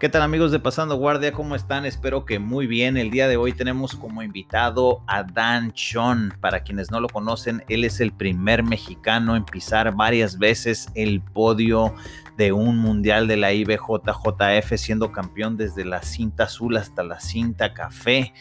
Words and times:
¿Qué 0.00 0.08
tal 0.08 0.22
amigos 0.22 0.50
de 0.50 0.58
Pasando 0.58 0.96
Guardia? 0.96 1.32
¿Cómo 1.32 1.54
están? 1.54 1.84
Espero 1.86 2.24
que 2.24 2.40
muy 2.40 2.66
bien. 2.66 2.96
El 2.96 3.12
día 3.12 3.28
de 3.28 3.36
hoy 3.36 3.52
tenemos 3.52 3.94
como 3.94 4.24
invitado 4.24 5.02
a 5.06 5.22
Dan 5.22 5.72
Chon. 5.72 6.34
Para 6.40 6.64
quienes 6.64 6.90
no 6.90 7.00
lo 7.00 7.08
conocen, 7.08 7.62
él 7.68 7.84
es 7.84 8.00
el 8.00 8.12
primer 8.12 8.64
mexicano 8.64 9.36
en 9.36 9.44
pisar 9.44 9.94
varias 9.94 10.36
veces 10.36 10.88
el 10.96 11.22
podio 11.22 11.94
de 12.36 12.50
un 12.50 12.78
mundial 12.78 13.28
de 13.28 13.36
la 13.36 13.52
IBJJF, 13.52 14.76
siendo 14.76 15.12
campeón 15.12 15.56
desde 15.56 15.84
la 15.84 16.02
cinta 16.02 16.44
azul 16.44 16.76
hasta 16.76 17.04
la 17.04 17.20
cinta 17.20 17.72
café. 17.72 18.32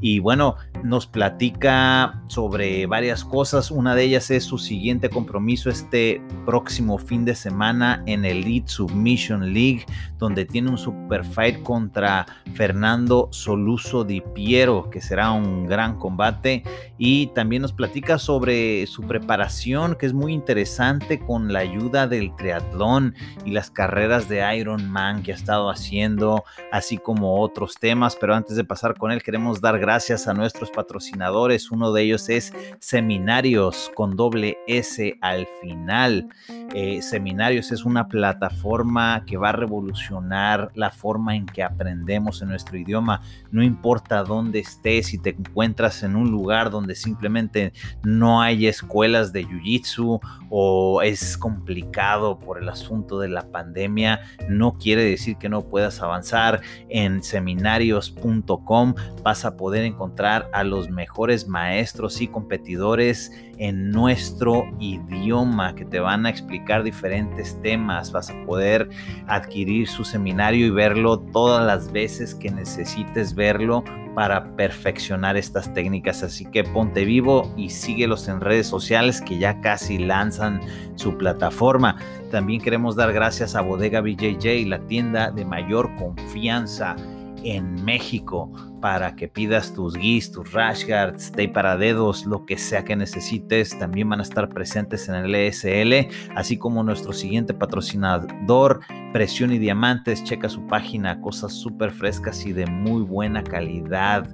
Y 0.00 0.18
bueno, 0.18 0.56
nos 0.84 1.06
platica 1.06 2.22
sobre 2.28 2.84
varias 2.86 3.24
cosas. 3.24 3.70
Una 3.70 3.94
de 3.94 4.04
ellas 4.04 4.30
es 4.30 4.44
su 4.44 4.58
siguiente 4.58 5.08
compromiso 5.08 5.70
este 5.70 6.20
próximo 6.44 6.98
fin 6.98 7.24
de 7.24 7.34
semana 7.34 8.02
en 8.04 8.26
el 8.26 8.38
Elite 8.38 8.68
Submission 8.68 9.54
League, 9.54 9.86
donde 10.18 10.44
tiene 10.44 10.70
un 10.70 10.78
super 10.78 10.97
fight 11.32 11.62
contra 11.62 12.26
Fernando 12.54 13.28
Soluso 13.30 14.04
Di 14.04 14.20
Piero, 14.20 14.90
que 14.90 15.00
será 15.00 15.30
un 15.32 15.66
gran 15.66 15.98
combate. 15.98 16.62
Y 16.98 17.28
también 17.28 17.62
nos 17.62 17.72
platica 17.72 18.18
sobre 18.18 18.86
su 18.86 19.02
preparación, 19.02 19.94
que 19.94 20.06
es 20.06 20.12
muy 20.12 20.32
interesante 20.32 21.18
con 21.18 21.52
la 21.52 21.60
ayuda 21.60 22.06
del 22.08 22.34
triatlón 22.36 23.14
y 23.44 23.52
las 23.52 23.70
carreras 23.70 24.28
de 24.28 24.56
Iron 24.56 24.90
Man 24.90 25.22
que 25.22 25.32
ha 25.32 25.36
estado 25.36 25.70
haciendo, 25.70 26.44
así 26.72 26.98
como 26.98 27.40
otros 27.40 27.76
temas. 27.80 28.16
Pero 28.16 28.34
antes 28.34 28.56
de 28.56 28.64
pasar 28.64 28.96
con 28.96 29.12
él, 29.12 29.22
queremos 29.22 29.60
dar 29.60 29.78
gracias 29.78 30.26
a 30.26 30.34
nuestros 30.34 30.70
patrocinadores. 30.70 31.70
Uno 31.70 31.92
de 31.92 32.02
ellos 32.02 32.28
es 32.28 32.52
Seminarios 32.80 33.90
con 33.94 34.16
doble 34.16 34.58
S 34.66 35.16
al 35.20 35.46
final. 35.60 36.28
Eh, 36.74 37.00
Seminarios 37.02 37.70
es 37.72 37.84
una 37.84 38.08
plataforma 38.08 39.24
que 39.26 39.36
va 39.36 39.50
a 39.50 39.52
revolucionar 39.52 40.70
la 40.74 40.87
forma 40.90 41.36
en 41.36 41.46
que 41.46 41.62
aprendemos 41.62 42.42
en 42.42 42.48
nuestro 42.48 42.76
idioma. 42.76 43.22
No 43.50 43.62
importa 43.62 44.22
dónde 44.24 44.60
estés, 44.60 45.06
si 45.06 45.18
te 45.18 45.30
encuentras 45.30 46.02
en 46.02 46.16
un 46.16 46.30
lugar 46.30 46.70
donde 46.70 46.94
simplemente 46.94 47.72
no 48.02 48.40
hay 48.40 48.66
escuelas 48.66 49.32
de 49.32 49.46
Jiu-Jitsu 49.46 50.20
o 50.50 51.02
es 51.02 51.36
complicado 51.36 52.38
por 52.38 52.62
el 52.62 52.68
asunto 52.68 53.18
de 53.18 53.28
la 53.28 53.50
pandemia, 53.50 54.20
no 54.48 54.78
quiere 54.78 55.04
decir 55.04 55.36
que 55.36 55.48
no 55.48 55.62
puedas 55.62 56.00
avanzar. 56.00 56.60
En 56.88 57.22
seminarios.com 57.22 58.94
vas 59.22 59.44
a 59.44 59.56
poder 59.56 59.84
encontrar 59.84 60.48
a 60.52 60.64
los 60.64 60.90
mejores 60.90 61.48
maestros 61.48 62.20
y 62.20 62.28
competidores 62.28 63.32
en 63.58 63.90
nuestro 63.90 64.64
idioma 64.78 65.74
que 65.74 65.84
te 65.84 65.98
van 66.00 66.26
a 66.26 66.30
explicar 66.30 66.82
diferentes 66.82 67.60
temas. 67.62 68.12
Vas 68.12 68.30
a 68.30 68.44
poder 68.46 68.88
adquirir 69.26 69.88
su 69.88 70.04
seminario 70.04 70.66
y 70.66 70.70
verlo 70.78 71.18
todas 71.18 71.66
las 71.66 71.90
veces 71.90 72.36
que 72.36 72.52
necesites 72.52 73.34
verlo 73.34 73.82
para 74.14 74.54
perfeccionar 74.54 75.36
estas 75.36 75.74
técnicas. 75.74 76.22
Así 76.22 76.44
que 76.44 76.62
ponte 76.62 77.04
vivo 77.04 77.52
y 77.56 77.70
síguelos 77.70 78.28
en 78.28 78.40
redes 78.40 78.68
sociales 78.68 79.20
que 79.20 79.38
ya 79.38 79.60
casi 79.60 79.98
lanzan 79.98 80.60
su 80.94 81.18
plataforma. 81.18 81.96
También 82.30 82.60
queremos 82.60 82.94
dar 82.94 83.12
gracias 83.12 83.56
a 83.56 83.60
Bodega 83.60 84.00
BJJ, 84.00 84.68
la 84.68 84.78
tienda 84.86 85.32
de 85.32 85.44
mayor 85.44 85.92
confianza 85.96 86.94
en 87.44 87.84
México 87.84 88.52
para 88.80 89.16
que 89.16 89.28
pidas 89.28 89.74
tus 89.74 89.94
guis, 89.94 90.30
tus 90.30 90.52
rash 90.52 90.86
guards, 90.86 91.30
tape 91.30 91.48
para 91.48 91.76
dedos, 91.76 92.26
lo 92.26 92.46
que 92.46 92.56
sea 92.56 92.84
que 92.84 92.96
necesites. 92.96 93.78
También 93.78 94.08
van 94.08 94.20
a 94.20 94.22
estar 94.22 94.48
presentes 94.48 95.08
en 95.08 95.16
el 95.16 95.34
ESL, 95.34 96.08
así 96.36 96.56
como 96.56 96.82
nuestro 96.82 97.12
siguiente 97.12 97.54
patrocinador, 97.54 98.80
Presión 99.12 99.52
y 99.52 99.58
Diamantes. 99.58 100.22
Checa 100.24 100.48
su 100.48 100.66
página, 100.66 101.20
cosas 101.20 101.52
súper 101.52 101.90
frescas 101.90 102.44
y 102.46 102.52
de 102.52 102.66
muy 102.66 103.02
buena 103.02 103.42
calidad. 103.42 104.28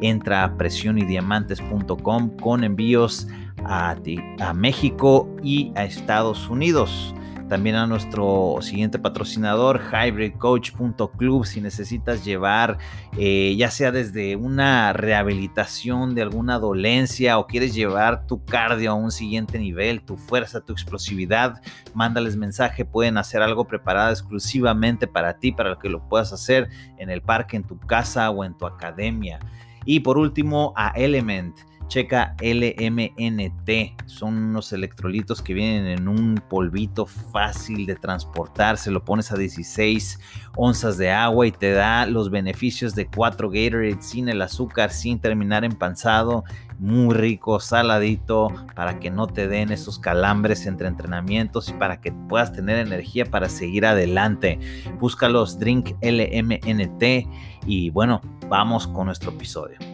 Entra 0.00 0.44
a 0.44 0.56
presionydiamantes.com 0.56 2.36
con 2.38 2.64
envíos 2.64 3.28
a, 3.64 3.96
a 4.40 4.54
México 4.54 5.28
y 5.42 5.72
a 5.76 5.84
Estados 5.84 6.48
Unidos 6.48 7.14
también 7.48 7.76
a 7.76 7.86
nuestro 7.86 8.56
siguiente 8.60 8.98
patrocinador, 8.98 9.80
hybridcoach.club, 9.80 11.44
si 11.44 11.60
necesitas 11.60 12.24
llevar, 12.24 12.78
eh, 13.18 13.54
ya 13.56 13.70
sea 13.70 13.92
desde 13.92 14.36
una 14.36 14.92
rehabilitación 14.92 16.14
de 16.14 16.22
alguna 16.22 16.58
dolencia 16.58 17.38
o 17.38 17.46
quieres 17.46 17.74
llevar 17.74 18.26
tu 18.26 18.44
cardio 18.44 18.92
a 18.92 18.94
un 18.94 19.10
siguiente 19.10 19.58
nivel, 19.58 20.02
tu 20.02 20.16
fuerza, 20.16 20.62
tu 20.62 20.72
explosividad, 20.72 21.60
mándales 21.92 22.36
mensaje, 22.36 22.84
pueden 22.84 23.18
hacer 23.18 23.42
algo 23.42 23.66
preparado 23.66 24.10
exclusivamente 24.10 25.06
para 25.06 25.38
ti, 25.38 25.52
para 25.52 25.78
que 25.78 25.88
lo 25.88 26.08
puedas 26.08 26.32
hacer 26.32 26.68
en 26.98 27.10
el 27.10 27.20
parque, 27.20 27.56
en 27.56 27.64
tu 27.64 27.78
casa 27.78 28.30
o 28.30 28.44
en 28.44 28.56
tu 28.56 28.66
academia. 28.66 29.38
Y 29.84 30.00
por 30.00 30.16
último, 30.16 30.72
a 30.76 30.88
Element 30.96 31.54
Checa 31.88 32.34
LMNT, 32.40 34.06
son 34.06 34.34
unos 34.36 34.72
electrolitos 34.72 35.42
que 35.42 35.54
vienen 35.54 35.86
en 35.86 36.08
un 36.08 36.42
polvito 36.48 37.06
fácil 37.06 37.86
de 37.86 37.94
transportar, 37.94 38.76
se 38.78 38.90
lo 38.90 39.04
pones 39.04 39.30
a 39.32 39.36
16 39.36 40.18
onzas 40.56 40.98
de 40.98 41.12
agua 41.12 41.46
y 41.46 41.52
te 41.52 41.72
da 41.72 42.06
los 42.06 42.30
beneficios 42.30 42.94
de 42.94 43.06
4 43.06 43.50
Gatorade 43.50 44.00
sin 44.00 44.28
el 44.28 44.42
azúcar, 44.42 44.90
sin 44.90 45.20
terminar 45.20 45.64
empanzado, 45.64 46.44
muy 46.78 47.14
rico, 47.14 47.60
saladito, 47.60 48.48
para 48.74 48.98
que 48.98 49.10
no 49.10 49.26
te 49.26 49.46
den 49.46 49.70
esos 49.70 49.98
calambres 49.98 50.66
entre 50.66 50.88
entrenamientos 50.88 51.68
y 51.68 51.72
para 51.74 52.00
que 52.00 52.12
puedas 52.12 52.52
tener 52.52 52.78
energía 52.78 53.26
para 53.26 53.48
seguir 53.48 53.86
adelante. 53.86 54.58
Búscalos 54.98 55.58
Drink 55.58 55.92
LMNT 56.02 57.28
y 57.66 57.90
bueno, 57.90 58.20
vamos 58.48 58.86
con 58.86 59.06
nuestro 59.06 59.30
episodio. 59.30 59.93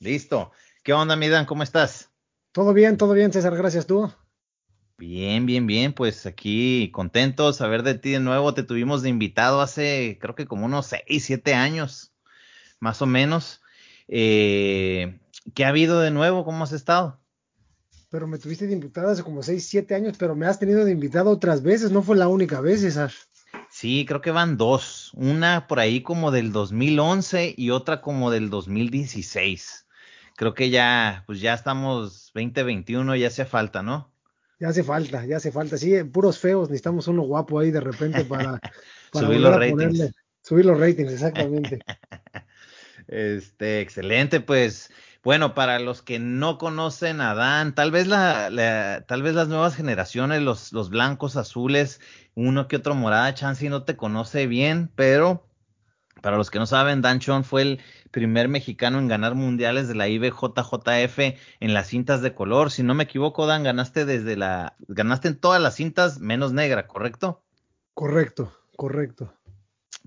Listo. 0.00 0.50
¿Qué 0.82 0.92
onda, 0.92 1.14
Midan? 1.14 1.46
¿Cómo 1.46 1.62
estás? 1.62 2.10
Todo 2.52 2.72
bien, 2.72 2.96
todo 2.96 3.12
bien, 3.12 3.32
César, 3.32 3.54
gracias 3.54 3.86
tú. 3.86 4.10
Bien, 4.98 5.46
bien, 5.46 5.66
bien, 5.66 5.92
pues 5.92 6.26
aquí 6.26 6.90
contentos 6.90 7.60
a 7.60 7.68
ver 7.68 7.82
de 7.82 7.94
ti 7.94 8.10
de 8.10 8.18
nuevo. 8.18 8.54
Te 8.54 8.62
tuvimos 8.62 9.02
de 9.02 9.10
invitado 9.10 9.60
hace, 9.60 10.18
creo 10.20 10.34
que 10.34 10.46
como 10.46 10.64
unos 10.64 10.86
6, 10.86 11.24
7 11.24 11.54
años, 11.54 12.12
más 12.80 13.02
o 13.02 13.06
menos. 13.06 13.60
Eh, 14.08 15.20
¿Qué 15.54 15.64
ha 15.64 15.68
habido 15.68 16.00
de 16.00 16.10
nuevo? 16.10 16.44
¿Cómo 16.44 16.64
has 16.64 16.72
estado? 16.72 17.20
Pero 18.08 18.26
me 18.26 18.38
tuviste 18.38 18.66
de 18.66 18.72
invitado 18.72 19.10
hace 19.10 19.22
como 19.22 19.42
6, 19.42 19.64
7 19.64 19.94
años, 19.94 20.16
pero 20.18 20.34
me 20.34 20.46
has 20.46 20.58
tenido 20.58 20.84
de 20.84 20.90
invitado 20.90 21.30
otras 21.30 21.62
veces, 21.62 21.92
no 21.92 22.02
fue 22.02 22.16
la 22.16 22.26
única 22.26 22.60
vez, 22.60 22.80
César. 22.80 23.12
Sí, 23.80 24.04
creo 24.06 24.20
que 24.20 24.30
van 24.30 24.56
dos. 24.56 25.10
Una 25.14 25.66
por 25.66 25.80
ahí 25.80 26.02
como 26.02 26.30
del 26.30 26.52
2011 26.52 27.54
y 27.56 27.70
otra 27.70 28.02
como 28.02 28.30
del 28.30 28.50
2016 28.50 29.86
creo 30.40 30.54
que 30.54 30.70
ya, 30.70 31.22
pues 31.26 31.42
ya 31.42 31.52
estamos 31.52 32.32
2021, 32.34 33.14
ya 33.16 33.26
hace 33.26 33.44
falta, 33.44 33.82
¿no? 33.82 34.10
Ya 34.58 34.68
hace 34.68 34.82
falta, 34.82 35.26
ya 35.26 35.36
hace 35.36 35.52
falta. 35.52 35.76
Sí, 35.76 36.02
puros 36.04 36.38
feos, 36.38 36.70
necesitamos 36.70 37.08
uno 37.08 37.20
guapo 37.24 37.58
ahí 37.58 37.70
de 37.70 37.80
repente 37.80 38.24
para, 38.24 38.58
subir 39.12 39.38
los 39.38 39.54
ratings. 39.54 40.14
subir 40.42 40.64
los 40.64 40.80
ratings, 40.80 41.12
exactamente. 41.12 41.80
este, 43.08 43.82
excelente, 43.82 44.40
pues. 44.40 44.90
Bueno, 45.22 45.54
para 45.54 45.78
los 45.78 46.00
que 46.00 46.18
no 46.18 46.56
conocen 46.56 47.20
a 47.20 47.34
Dan, 47.34 47.74
tal 47.74 47.90
vez 47.90 48.06
la, 48.06 49.04
tal 49.06 49.22
vez 49.22 49.34
las 49.34 49.48
nuevas 49.48 49.74
generaciones, 49.76 50.40
los, 50.40 50.72
los 50.72 50.88
blancos, 50.88 51.36
azules, 51.36 52.00
uno 52.34 52.68
que 52.68 52.76
otro 52.76 52.94
morada, 52.94 53.34
Chansey 53.34 53.68
no 53.68 53.82
te 53.82 53.96
conoce 53.96 54.46
bien, 54.46 54.90
pero 54.94 55.46
para 56.22 56.36
los 56.36 56.50
que 56.50 56.58
no 56.58 56.66
saben, 56.66 57.02
Dan 57.02 57.18
Chon 57.18 57.44
fue 57.44 57.62
el 57.62 57.80
primer 58.10 58.48
mexicano 58.48 58.98
en 58.98 59.08
ganar 59.08 59.34
mundiales 59.34 59.88
de 59.88 59.94
la 59.94 60.08
IBJJF 60.08 61.18
en 61.60 61.74
las 61.74 61.88
cintas 61.88 62.22
de 62.22 62.34
color. 62.34 62.70
Si 62.70 62.82
no 62.82 62.94
me 62.94 63.04
equivoco, 63.04 63.46
Dan, 63.46 63.62
ganaste 63.62 64.04
desde 64.04 64.36
la, 64.36 64.74
ganaste 64.88 65.28
en 65.28 65.38
todas 65.38 65.60
las 65.60 65.76
cintas 65.76 66.18
menos 66.18 66.52
negra, 66.52 66.86
¿correcto? 66.86 67.42
Correcto, 67.94 68.52
correcto. 68.76 69.34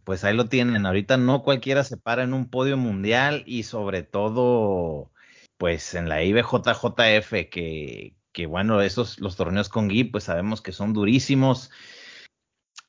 Pues 0.03 0.23
ahí 0.23 0.35
lo 0.35 0.49
tienen. 0.49 0.85
Ahorita 0.85 1.17
no 1.17 1.43
cualquiera 1.43 1.83
se 1.83 1.97
para 1.97 2.23
en 2.23 2.33
un 2.33 2.49
podio 2.49 2.77
mundial 2.77 3.43
y 3.45 3.63
sobre 3.63 4.03
todo, 4.03 5.11
pues 5.57 5.93
en 5.95 6.09
la 6.09 6.23
IBJJF, 6.23 7.31
que, 7.49 8.15
que 8.31 8.45
bueno, 8.45 8.81
esos, 8.81 9.19
los 9.19 9.35
torneos 9.35 9.69
con 9.69 9.87
Gui, 9.87 10.05
pues 10.05 10.25
sabemos 10.25 10.61
que 10.61 10.71
son 10.71 10.93
durísimos. 10.93 11.71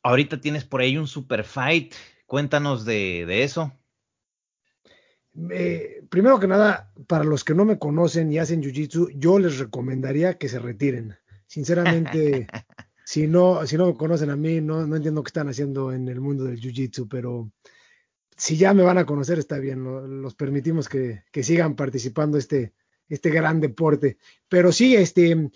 Ahorita 0.03 0.41
tienes 0.41 0.65
por 0.65 0.81
ahí 0.81 0.97
un 0.99 1.07
super 1.07 1.45
fight 1.45 1.95
Cuéntanos 2.27 2.85
de, 2.85 3.45
eso. 3.45 3.73
Eh, 5.51 6.05
primero 6.09 6.41
que 6.41 6.47
nada, 6.47 6.93
para 7.07 7.25
los 7.25 7.45
que 7.45 7.55
no 7.55 7.65
me 7.65 7.79
conocen 7.79 8.33
y 8.33 8.39
hacen 8.39 8.63
jiu-jitsu, 8.63 9.13
yo 9.17 9.39
les 9.39 9.59
recomendaría 9.59 10.39
que 10.39 10.49
se 10.49 10.59
retiren. 10.59 11.17
Sinceramente, 11.47 12.47
si 13.05 13.27
no, 13.27 13.67
si 13.67 13.77
no 13.77 13.87
me 13.87 13.95
conocen 13.95 14.31
a 14.31 14.37
mí, 14.37 14.61
no, 14.61 14.87
no 14.87 14.97
entiendo 14.97 15.23
qué 15.23 15.29
están 15.29 15.49
haciendo 15.49 15.93
en 15.93 16.09
el 16.09 16.21
mundo 16.21 16.45
del 16.45 16.59
jiu-jitsu, 16.59 17.07
pero 17.09 17.51
si 18.37 18.57
ya 18.57 18.73
me 18.73 18.83
van 18.83 18.99
a 18.99 19.05
conocer, 19.05 19.39
está 19.39 19.59
bien, 19.59 20.23
los 20.23 20.35
permitimos 20.35 20.89
que, 20.89 21.23
que, 21.31 21.43
sigan 21.43 21.77
participando 21.77 22.39
este, 22.39 22.73
este 23.09 23.31
gran 23.31 23.61
deporte. 23.61 24.17
Pero 24.49 24.73
sí, 24.73 24.97
este, 24.97 25.51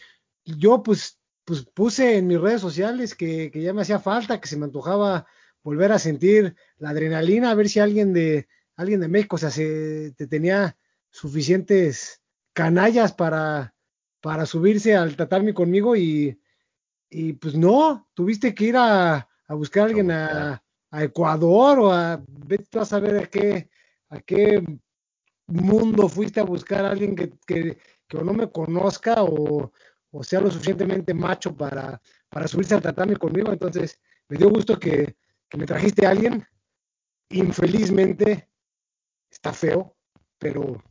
yo 0.45 0.83
pues, 0.83 1.19
pues 1.45 1.65
puse 1.65 2.19
en 2.19 2.27
mis 2.27 2.41
redes 2.41 2.61
sociales 2.61 3.15
que, 3.15 3.51
que 3.51 3.63
ya 3.63 3.73
me 3.73 3.83
hacía 3.83 3.99
falta, 3.99 4.41
que 4.41 4.47
se 4.47 4.59
me 4.59 4.67
antojaba 4.67 5.27
volver 5.63 5.91
a 5.93 5.99
sentir 5.99 6.55
la 6.77 6.91
adrenalina, 6.91 7.51
a 7.51 7.55
ver 7.55 7.69
si 7.71 7.81
alguien 7.81 8.13
de, 8.13 8.47
alguien 8.77 9.01
de 9.01 9.09
México, 9.09 9.37
o 9.37 9.39
sea, 9.39 9.51
se, 9.51 10.13
te 10.17 10.27
tenía 10.27 10.77
suficientes 11.11 12.21
canallas 12.53 13.15
para, 13.15 13.75
para 14.21 14.45
subirse 14.45 14.95
al 14.95 15.17
tatami 15.17 15.55
conmigo 15.55 15.97
y, 15.97 16.39
y 17.11 17.33
pues 17.35 17.55
no, 17.55 18.09
tuviste 18.15 18.55
que 18.55 18.65
ir 18.65 18.77
a, 18.77 19.29
a 19.47 19.55
buscar 19.55 19.85
a 19.85 19.87
alguien 19.87 20.11
a, 20.11 20.63
a, 20.91 21.05
Ecuador 21.05 21.79
o 21.81 21.93
a, 21.93 22.23
vete 22.27 22.79
a 22.79 22.85
saber 22.85 23.17
a 23.17 23.27
qué, 23.27 23.71
a 24.11 24.21
qué 24.21 24.63
mundo 25.47 26.09
fuiste 26.09 26.41
a 26.41 26.45
buscar 26.45 26.85
a 26.85 26.91
alguien 26.91 27.15
que, 27.15 27.31
que, 27.47 27.79
que 28.07 28.19
no 28.19 28.33
me 28.35 28.51
conozca 28.51 29.23
o, 29.23 29.73
o, 30.11 30.23
sea 30.23 30.41
lo 30.41 30.51
suficientemente 30.51 31.15
macho 31.15 31.57
para, 31.57 32.01
para 32.29 32.47
subirse 32.47 32.75
al 32.75 32.83
tatami 32.83 33.17
conmigo. 33.17 33.53
Entonces, 33.53 33.99
me 34.29 34.37
dio 34.37 34.51
gusto 34.51 34.79
que, 34.79 35.17
que 35.49 35.57
me 35.57 35.67
trajiste 35.67 36.07
a 36.07 36.11
alguien. 36.11 36.47
Infelizmente, 37.31 38.49
está 39.31 39.53
feo, 39.53 39.97
pero 40.39 40.83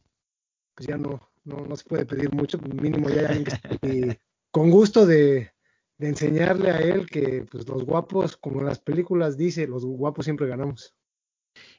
pues 0.75 0.87
ya 0.87 0.97
no, 0.97 1.31
no, 1.43 1.65
no 1.65 1.75
se 1.75 1.85
puede 1.85 2.05
pedir 2.05 2.31
mucho, 2.31 2.59
mínimo 2.59 3.09
ya 3.09 3.21
hay 3.21 3.25
alguien 3.25 4.19
con 4.51 4.69
gusto 4.69 5.05
de, 5.05 5.51
de 5.97 6.07
enseñarle 6.09 6.71
a 6.71 6.79
él 6.79 7.07
que 7.07 7.45
pues 7.49 7.67
los 7.67 7.83
guapos, 7.83 8.37
como 8.37 8.59
en 8.59 8.67
las 8.67 8.79
películas 8.79 9.37
dice, 9.37 9.67
los 9.67 9.85
guapos 9.85 10.25
siempre 10.25 10.47
ganamos. 10.47 10.95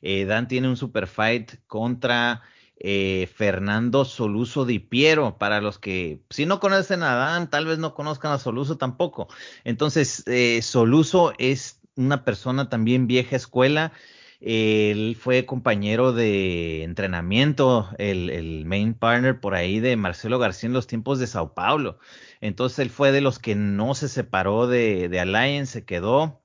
Eh, 0.01 0.25
Dan 0.25 0.49
tiene 0.49 0.69
un 0.69 0.77
super 0.77 1.07
fight 1.07 1.53
contra 1.67 2.43
eh, 2.77 3.29
Fernando 3.35 4.05
Soluso 4.05 4.65
Di 4.65 4.79
Piero, 4.79 5.39
para 5.39 5.61
los 5.61 5.79
que 5.79 6.23
si 6.31 6.47
no 6.47 6.61
conocen 6.61 7.03
a 7.03 7.15
Dan, 7.15 7.51
tal 7.51 7.67
vez 7.67 7.79
no 7.79 7.95
conozcan 7.95 8.33
a 8.33 8.39
Soluso 8.39 8.77
tampoco. 8.77 9.29
Entonces, 9.65 10.25
eh, 10.27 10.63
Soluso 10.63 11.33
es 11.39 11.81
una 11.97 12.25
persona 12.25 12.69
también 12.69 13.07
vieja 13.07 13.37
escuela, 13.37 13.93
él 14.41 15.17
fue 15.21 15.47
compañero 15.47 16.13
de 16.13 16.85
entrenamiento, 16.85 17.89
el, 17.99 18.65
main 18.67 18.95
partner 18.95 19.41
por 19.41 19.55
ahí 19.55 19.81
de 19.81 19.97
Marcelo 19.97 20.39
García 20.39 20.69
en 20.69 20.75
los 20.75 20.87
tiempos 20.87 21.19
de 21.19 21.27
Sao 21.27 21.55
Paulo. 21.55 21.99
Entonces 22.41 22.79
él 22.81 22.91
fue 22.91 23.13
de 23.13 23.21
los 23.21 23.39
que 23.39 23.55
no 23.57 23.95
se 23.95 24.09
separó 24.09 24.67
de, 24.69 25.09
de 25.09 25.21
Alliance, 25.21 25.73
se 25.73 25.85
quedó. 25.85 26.43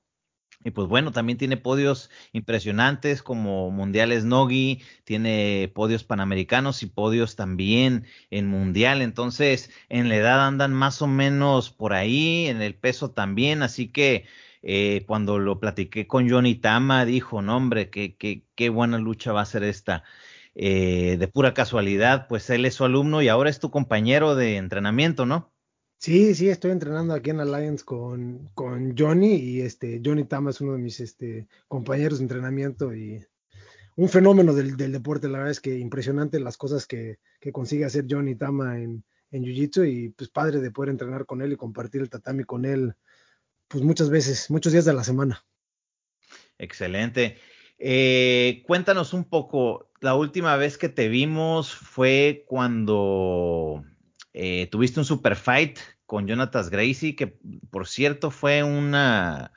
Y 0.64 0.70
pues 0.70 0.88
bueno, 0.88 1.12
también 1.12 1.36
tiene 1.36 1.58
podios 1.58 2.10
impresionantes 2.32 3.22
como 3.22 3.70
Mundiales 3.70 4.24
Nogi, 4.24 4.82
tiene 5.04 5.70
podios 5.74 6.04
panamericanos 6.04 6.82
y 6.82 6.86
podios 6.86 7.36
también 7.36 8.06
en 8.30 8.46
Mundial. 8.48 9.02
Entonces, 9.02 9.70
en 9.90 10.08
la 10.08 10.16
edad 10.16 10.46
andan 10.46 10.72
más 10.72 11.02
o 11.02 11.06
menos 11.06 11.70
por 11.70 11.92
ahí, 11.92 12.46
en 12.46 12.62
el 12.62 12.74
peso 12.74 13.10
también. 13.10 13.62
Así 13.62 13.88
que 13.88 14.24
eh, 14.66 15.04
cuando 15.06 15.38
lo 15.38 15.60
platiqué 15.60 16.06
con 16.06 16.28
Johnny 16.28 16.54
Tama, 16.54 17.04
dijo, 17.04 17.42
no 17.42 17.54
hombre, 17.54 17.90
qué, 17.90 18.16
qué, 18.16 18.46
qué 18.54 18.70
buena 18.70 18.98
lucha 18.98 19.32
va 19.32 19.42
a 19.42 19.46
ser 19.46 19.62
esta. 19.62 20.04
Eh, 20.54 21.16
de 21.18 21.28
pura 21.28 21.52
casualidad, 21.52 22.28
pues 22.28 22.48
él 22.48 22.64
es 22.64 22.74
su 22.74 22.84
alumno 22.84 23.20
y 23.20 23.28
ahora 23.28 23.50
es 23.50 23.58
tu 23.58 23.70
compañero 23.70 24.36
de 24.36 24.56
entrenamiento, 24.56 25.26
¿no? 25.26 25.52
Sí, 25.98 26.34
sí, 26.34 26.48
estoy 26.48 26.70
entrenando 26.70 27.12
aquí 27.12 27.30
en 27.30 27.40
Alliance 27.40 27.84
con, 27.84 28.48
con 28.54 28.96
Johnny 28.96 29.34
y 29.34 29.60
este 29.60 30.00
Johnny 30.02 30.24
Tama 30.24 30.50
es 30.50 30.60
uno 30.62 30.72
de 30.72 30.78
mis 30.78 30.98
este, 31.00 31.46
compañeros 31.68 32.18
de 32.18 32.24
entrenamiento 32.24 32.94
y 32.94 33.22
un 33.96 34.08
fenómeno 34.08 34.54
del, 34.54 34.76
del, 34.76 34.92
deporte, 34.92 35.28
la 35.28 35.38
verdad 35.38 35.50
es 35.50 35.60
que 35.60 35.78
impresionante 35.78 36.40
las 36.40 36.56
cosas 36.56 36.86
que, 36.86 37.18
que 37.40 37.52
consigue 37.52 37.84
hacer 37.84 38.06
Johnny 38.08 38.34
Tama 38.34 38.78
en, 38.78 39.04
en 39.30 39.44
Jiu-Jitsu 39.44 39.86
y 39.86 40.08
pues 40.10 40.30
padre 40.30 40.60
de 40.60 40.70
poder 40.70 40.90
entrenar 40.90 41.26
con 41.26 41.42
él 41.42 41.52
y 41.52 41.56
compartir 41.56 42.00
el 42.00 42.10
tatami 42.10 42.44
con 42.44 42.64
él 42.64 42.94
pues 43.68 43.82
muchas 43.82 44.10
veces, 44.10 44.50
muchos 44.50 44.72
días 44.72 44.84
de 44.84 44.92
la 44.92 45.04
semana. 45.04 45.44
Excelente. 46.58 47.38
Eh, 47.78 48.62
cuéntanos 48.66 49.12
un 49.12 49.24
poco, 49.24 49.90
la 50.00 50.14
última 50.14 50.56
vez 50.56 50.78
que 50.78 50.88
te 50.88 51.08
vimos 51.08 51.74
fue 51.74 52.44
cuando 52.46 53.84
eh, 54.32 54.68
tuviste 54.70 55.00
un 55.00 55.06
super 55.06 55.36
fight 55.36 55.78
con 56.06 56.26
Jonathan 56.26 56.68
Gracie, 56.70 57.16
que 57.16 57.38
por 57.70 57.88
cierto 57.88 58.30
fue 58.30 58.62
una 58.62 59.52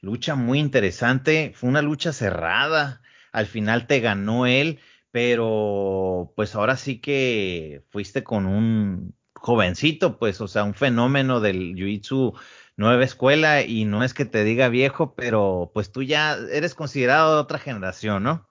lucha 0.00 0.34
muy 0.34 0.58
interesante, 0.58 1.52
fue 1.54 1.68
una 1.68 1.82
lucha 1.82 2.12
cerrada, 2.12 3.02
al 3.32 3.46
final 3.46 3.86
te 3.86 4.00
ganó 4.00 4.46
él, 4.46 4.80
pero 5.10 6.32
pues 6.36 6.54
ahora 6.54 6.76
sí 6.76 7.00
que 7.00 7.82
fuiste 7.90 8.24
con 8.24 8.46
un 8.46 9.14
jovencito, 9.34 10.18
pues, 10.18 10.40
o 10.40 10.48
sea, 10.48 10.64
un 10.64 10.74
fenómeno 10.74 11.40
del 11.40 11.74
Jiu-Jitsu 11.74 12.38
nueva 12.80 13.04
escuela 13.04 13.62
y 13.62 13.84
no 13.84 14.02
es 14.02 14.14
que 14.14 14.24
te 14.24 14.42
diga 14.42 14.70
viejo, 14.70 15.14
pero 15.14 15.70
pues 15.74 15.92
tú 15.92 16.02
ya 16.02 16.38
eres 16.50 16.74
considerado 16.74 17.34
de 17.34 17.42
otra 17.42 17.58
generación, 17.58 18.22
¿no? 18.22 18.48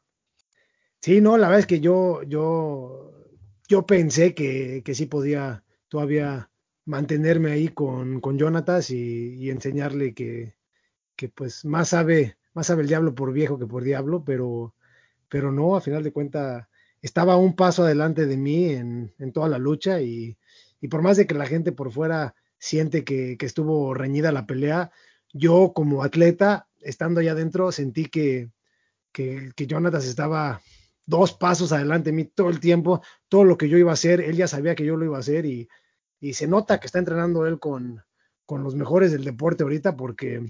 Sí, 1.01 1.19
no, 1.19 1.35
la 1.37 1.47
verdad 1.47 1.61
es 1.61 1.65
que 1.65 1.79
yo, 1.79 2.21
yo, 2.23 3.11
yo 3.67 3.87
pensé 3.87 4.35
que, 4.35 4.83
que 4.85 4.93
sí 4.93 5.07
podía 5.07 5.63
todavía 5.87 6.51
mantenerme 6.85 7.51
ahí 7.51 7.69
con, 7.69 8.21
con 8.21 8.37
Jonatas 8.37 8.91
y, 8.91 9.49
enseñarle 9.49 10.13
que, 10.13 10.55
que, 11.15 11.29
pues 11.29 11.65
más 11.65 11.89
sabe, 11.89 12.37
más 12.53 12.67
sabe 12.67 12.83
el 12.83 12.87
diablo 12.87 13.15
por 13.15 13.33
viejo 13.33 13.57
que 13.57 13.65
por 13.65 13.83
diablo, 13.83 14.23
pero, 14.23 14.75
pero 15.27 15.51
no, 15.51 15.75
a 15.75 15.81
final 15.81 16.03
de 16.03 16.13
cuentas 16.13 16.67
estaba 17.01 17.35
un 17.35 17.55
paso 17.55 17.83
adelante 17.83 18.27
de 18.27 18.37
mí 18.37 18.65
en, 18.65 19.11
en 19.17 19.31
toda 19.31 19.49
la 19.49 19.57
lucha 19.57 20.01
y, 20.01 20.37
y 20.81 20.87
por 20.87 21.01
más 21.01 21.17
de 21.17 21.25
que 21.25 21.33
la 21.33 21.47
gente 21.47 21.71
por 21.71 21.91
fuera 21.91 22.35
siente 22.59 23.03
que, 23.03 23.37
estuvo 23.39 23.93
reñida 23.93 24.31
la 24.31 24.45
pelea. 24.45 24.91
Yo 25.33 25.73
como 25.73 26.03
atleta, 26.03 26.67
estando 26.81 27.21
allá 27.21 27.31
adentro, 27.31 27.71
sentí 27.71 28.05
que, 28.05 28.51
que, 29.11 29.51
que 29.55 29.67
Jonathan 29.67 30.01
estaba 30.01 30.61
dos 31.05 31.33
pasos 31.33 31.71
adelante 31.71 32.11
de 32.11 32.15
mí 32.15 32.25
todo 32.25 32.49
el 32.49 32.59
tiempo, 32.59 33.01
todo 33.29 33.43
lo 33.43 33.57
que 33.57 33.67
yo 33.67 33.77
iba 33.77 33.89
a 33.89 33.95
hacer, 33.95 34.21
él 34.21 34.35
ya 34.35 34.47
sabía 34.47 34.75
que 34.75 34.85
yo 34.85 34.95
lo 34.95 35.05
iba 35.05 35.17
a 35.17 35.21
hacer 35.21 35.45
y, 35.47 35.67
y 36.19 36.33
se 36.33 36.47
nota 36.47 36.79
que 36.79 36.85
está 36.85 36.99
entrenando 36.99 37.47
él 37.47 37.59
con, 37.59 38.03
con, 38.45 38.63
los 38.63 38.75
mejores 38.75 39.11
del 39.11 39.23
deporte 39.23 39.63
ahorita 39.63 39.97
porque 39.97 40.45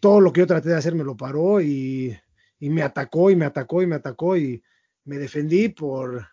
todo 0.00 0.20
lo 0.20 0.30
que 0.30 0.40
yo 0.40 0.46
traté 0.46 0.68
de 0.68 0.76
hacer 0.76 0.94
me 0.94 1.04
lo 1.04 1.16
paró 1.16 1.62
y, 1.62 2.14
y 2.58 2.68
me 2.68 2.82
atacó 2.82 3.30
y 3.30 3.36
me 3.36 3.46
atacó 3.46 3.82
y 3.82 3.86
me 3.86 3.94
atacó 3.94 4.36
y 4.36 4.62
me 5.04 5.16
defendí 5.16 5.70
por, 5.70 6.26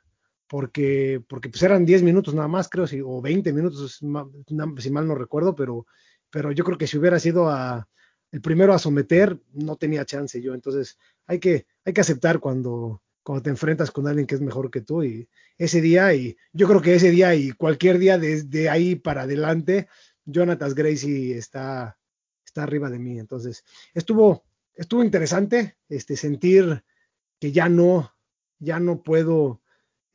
porque, 0.52 1.24
porque 1.30 1.48
pues 1.48 1.64
eran 1.64 1.86
10 1.86 2.04
minutos 2.04 2.34
nada 2.34 2.50
más, 2.50 2.68
creo, 2.68 2.86
o 3.06 3.22
20 3.22 3.54
minutos, 3.54 4.00
si 4.00 4.06
mal 4.92 5.08
no 5.08 5.16
recuerdo, 5.16 5.56
pero, 5.56 5.88
pero 6.30 6.52
yo 6.52 6.66
creo 6.66 6.78
que 6.78 6.88
si 6.88 6.98
hubiera 6.98 7.20
sido 7.20 7.50
el 8.34 8.42
primero 8.42 8.74
a 8.74 8.78
someter, 8.78 9.40
no 9.54 9.78
tenía 9.78 10.04
chance 10.04 10.42
yo. 10.42 10.54
Entonces, 10.54 11.00
hay 11.26 11.40
que, 11.40 11.68
hay 11.86 11.94
que 11.94 12.02
aceptar 12.02 12.42
cuando, 12.42 13.02
cuando 13.24 13.44
te 13.44 13.50
enfrentas 13.50 13.92
con 13.92 14.10
alguien 14.10 14.28
que 14.28 14.36
es 14.36 14.42
mejor 14.42 14.70
que 14.70 14.82
tú. 14.82 15.06
Y 15.06 15.30
ese 15.58 15.80
día, 15.80 16.14
y 16.14 16.36
yo 16.52 16.68
creo 16.68 16.82
que 16.82 16.96
ese 16.96 17.12
día 17.12 17.34
y 17.34 17.52
cualquier 17.52 17.98
día 17.98 18.18
desde 18.18 18.68
ahí 18.70 18.96
para 18.96 19.22
adelante, 19.22 19.88
Jonathan 20.26 20.74
Gracie 20.76 21.38
está, 21.38 21.98
está 22.46 22.64
arriba 22.64 22.90
de 22.90 23.00
mí. 23.00 23.18
Entonces, 23.20 23.64
estuvo, 23.94 24.44
estuvo 24.76 25.02
interesante 25.02 25.78
este, 25.88 26.18
sentir 26.18 26.84
que 27.40 27.54
ya 27.54 27.70
no, 27.70 28.14
ya 28.60 28.82
no 28.82 29.02
puedo 29.02 29.61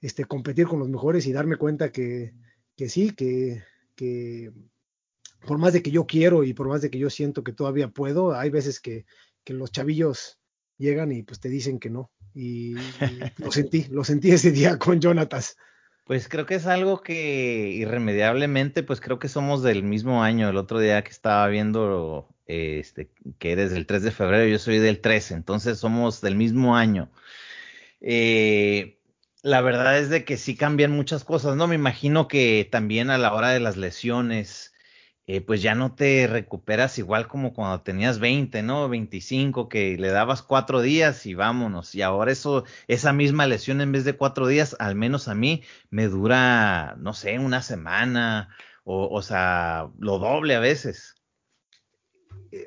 este, 0.01 0.25
competir 0.25 0.67
con 0.67 0.79
los 0.79 0.89
mejores 0.89 1.27
y 1.27 1.33
darme 1.33 1.57
cuenta 1.57 1.91
que, 1.91 2.35
que 2.77 2.89
sí, 2.89 3.11
que, 3.11 3.63
que, 3.95 4.53
por 5.47 5.59
más 5.59 5.73
de 5.73 5.83
que 5.83 5.91
yo 5.91 6.07
quiero 6.07 6.45
y 6.45 6.53
por 6.55 6.69
más 6.69 6.83
de 6.83 6.91
que 6.91 6.99
yo 6.99 7.11
siento 7.11 7.45
que 7.45 7.53
todavía 7.53 7.89
puedo, 7.89 8.35
hay 8.35 8.51
veces 8.51 8.81
que, 8.81 9.07
que 9.45 9.55
los 9.55 9.73
chavillos 9.73 10.39
llegan 10.79 11.13
y 11.13 11.23
pues 11.23 11.41
te 11.41 11.49
dicen 11.49 11.79
que 11.79 11.91
no. 11.91 12.11
Y, 12.35 12.75
lo 13.39 13.51
sentí, 13.51 13.87
lo 13.91 14.05
sentí 14.05 14.31
ese 14.31 14.51
día 14.51 14.79
con 14.79 15.01
Jonatas. 15.01 15.57
Pues 16.05 16.29
creo 16.29 16.47
que 16.47 16.55
es 16.55 16.67
algo 16.67 17.01
que 17.01 17.73
irremediablemente, 17.73 18.85
pues 18.85 19.01
creo 19.01 19.19
que 19.19 19.29
somos 19.29 19.63
del 19.65 19.83
mismo 19.83 20.23
año. 20.23 20.49
El 20.49 20.57
otro 20.57 20.79
día 20.79 21.03
que 21.03 21.11
estaba 21.11 21.49
viendo, 21.49 22.29
este, 22.47 23.11
que 23.39 23.53
eres 23.53 23.73
del 23.73 23.87
3 23.87 24.05
de 24.05 24.13
febrero, 24.13 24.47
yo 24.47 24.61
soy 24.61 24.79
del 24.79 25.01
13, 25.01 25.35
entonces 25.35 25.79
somos 25.79 26.21
del 26.21 26.37
mismo 26.37 26.77
año. 26.77 27.11
Eh, 28.01 28.96
la 29.47 29.61
verdad 29.61 29.97
es 29.97 30.11
de 30.11 30.25
que 30.25 30.39
sí 30.39 30.57
cambian 30.57 30.91
muchas 30.91 31.23
cosas, 31.23 31.55
¿no? 31.55 31.69
Me 31.69 31.77
imagino 31.77 32.27
que 32.27 32.69
también 32.69 33.11
a 33.11 33.17
la 33.17 33.33
hora 33.33 33.51
de 33.51 33.61
las 33.61 33.77
lesiones, 33.77 34.75
eh, 35.29 35.41
pues 35.41 35.63
ya 35.63 35.77
no 35.77 35.95
te 35.95 36.27
recuperas 36.27 36.99
igual 36.99 37.29
como 37.29 37.55
cuando 37.55 37.81
tenías 37.83 38.19
20, 38.19 38.65
¿no? 38.65 38.89
25, 38.89 39.69
que 39.69 39.97
le 39.99 40.09
dabas 40.09 40.43
cuatro 40.43 40.81
días 40.81 41.27
y 41.27 41.35
vámonos. 41.35 41.95
Y 41.95 42.03
ahora 42.03 42.33
eso, 42.33 42.65
esa 42.89 43.13
misma 43.13 43.47
lesión 43.47 43.81
en 43.81 43.93
vez 43.93 44.05
de 44.05 44.17
cuatro 44.17 44.49
días, 44.49 44.75
al 44.81 44.97
menos 44.97 45.29
a 45.29 45.37
mí, 45.37 45.63
me 45.91 46.09
dura, 46.09 46.97
no 46.99 47.15
sé, 47.15 47.39
una 47.39 47.63
semana, 47.63 48.49
o, 48.83 49.07
o 49.09 49.23
sea, 49.23 49.91
lo 50.01 50.19
doble 50.19 50.57
a 50.57 50.61
veces. 50.61 51.15
eh, 52.51 52.67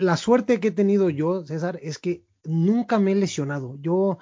la 0.00 0.16
suerte 0.16 0.58
que 0.58 0.68
he 0.68 0.72
tenido 0.72 1.08
yo, 1.08 1.44
César, 1.44 1.78
es 1.80 2.00
que 2.00 2.24
nunca 2.42 2.98
me 2.98 3.12
he 3.12 3.14
lesionado. 3.14 3.76
Yo 3.80 4.18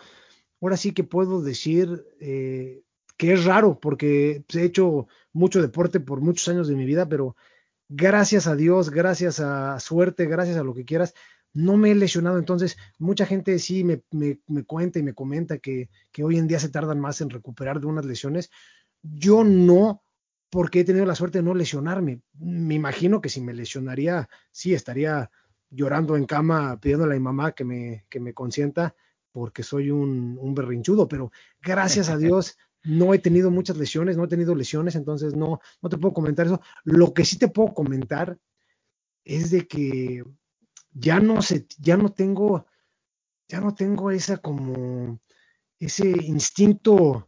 ahora 0.61 0.77
sí 0.77 0.93
que 0.93 1.05
puedo 1.05 1.43
decir 1.43 2.05
eh, 2.21 2.83
que 3.17 3.33
es 3.33 3.45
raro 3.45 3.79
porque 3.81 4.45
he 4.55 4.63
hecho 4.63 5.09
mucho 5.33 5.61
deporte 5.61 6.01
por 6.01 6.21
muchos 6.21 6.49
años 6.49 6.69
de 6.69 6.77
mi 6.77 6.85
vida, 6.85 7.09
pero 7.09 7.37
gracias 7.89 8.47
a 8.47 8.57
Dios, 8.57 8.91
gracias 8.91 9.41
a 9.41 9.79
suerte, 9.81 10.27
gracias 10.27 10.57
a 10.57 10.63
lo 10.63 10.75
que 10.75 10.85
quieras, 10.85 11.15
no 11.53 11.77
me 11.77 11.91
he 11.91 11.95
lesionado. 11.95 12.39
Entonces, 12.39 12.77
mucha 12.99 13.27
gente 13.27 13.59
sí 13.59 13.85
me, 13.85 14.03
cuenta 14.65 14.99
y 14.99 15.03
me 15.03 15.15
comenta 15.15 15.59
que, 15.59 15.89
que, 16.13 16.23
hoy 16.23 16.39
en 16.39 16.47
día 16.47 16.61
se 16.61 16.69
tardan 16.69 17.01
más 17.01 17.21
en 17.21 17.31
recuperar 17.31 17.81
de 17.81 17.87
unas 17.87 18.05
lesiones. 18.05 18.51
Yo 19.03 19.45
no, 19.45 20.03
porque 20.51 20.81
he 20.81 20.85
tenido 20.85 21.07
la 21.07 21.15
suerte 21.15 21.39
de 21.39 21.45
no 21.45 21.55
lesionarme. 21.55 22.21
Me 22.35 22.75
imagino 22.75 23.21
que 23.21 23.29
si 23.29 23.41
me 23.41 23.55
lesionaría, 23.55 24.29
sí, 24.53 24.75
estaría 24.75 25.31
llorando 25.71 26.17
en 26.17 26.27
cama 26.27 26.79
pidiéndole 26.81 27.15
a 27.15 27.19
mi 27.19 27.25
mamá 27.25 27.53
que 27.53 27.65
me, 27.65 28.07
que 28.09 28.21
me 28.21 28.33
consienta 28.35 28.95
porque 29.39 29.63
soy 29.63 29.91
un, 29.91 30.37
un 30.41 30.55
berrinchudo, 30.55 31.09
pero 31.09 31.31
gracias 31.63 32.09
a 32.09 32.17
Dios 32.19 32.57
no 32.85 33.15
he 33.15 33.19
tenido 33.19 33.51
muchas 33.51 33.77
lesiones, 33.77 34.17
no 34.17 34.25
he 34.25 34.29
tenido 34.29 34.55
lesiones, 34.55 34.95
entonces 34.97 35.35
no, 35.35 35.61
no 35.83 35.89
te 35.89 35.99
puedo 35.99 36.15
comentar 36.15 36.47
eso. 36.47 36.61
Lo 36.85 37.13
que 37.13 37.25
sí 37.25 37.39
te 37.39 37.49
puedo 37.49 37.75
comentar 37.75 38.39
es 39.25 39.51
de 39.51 39.67
que 39.67 40.25
ya 40.93 41.21
no 41.21 41.43
sé, 41.43 41.67
ya 41.79 41.97
no 41.97 42.11
tengo, 42.11 42.67
ya 43.49 43.61
no 43.61 43.75
tengo 43.75 44.11
esa 44.11 44.39
como 44.39 45.21
ese 45.79 46.09
instinto 46.09 47.28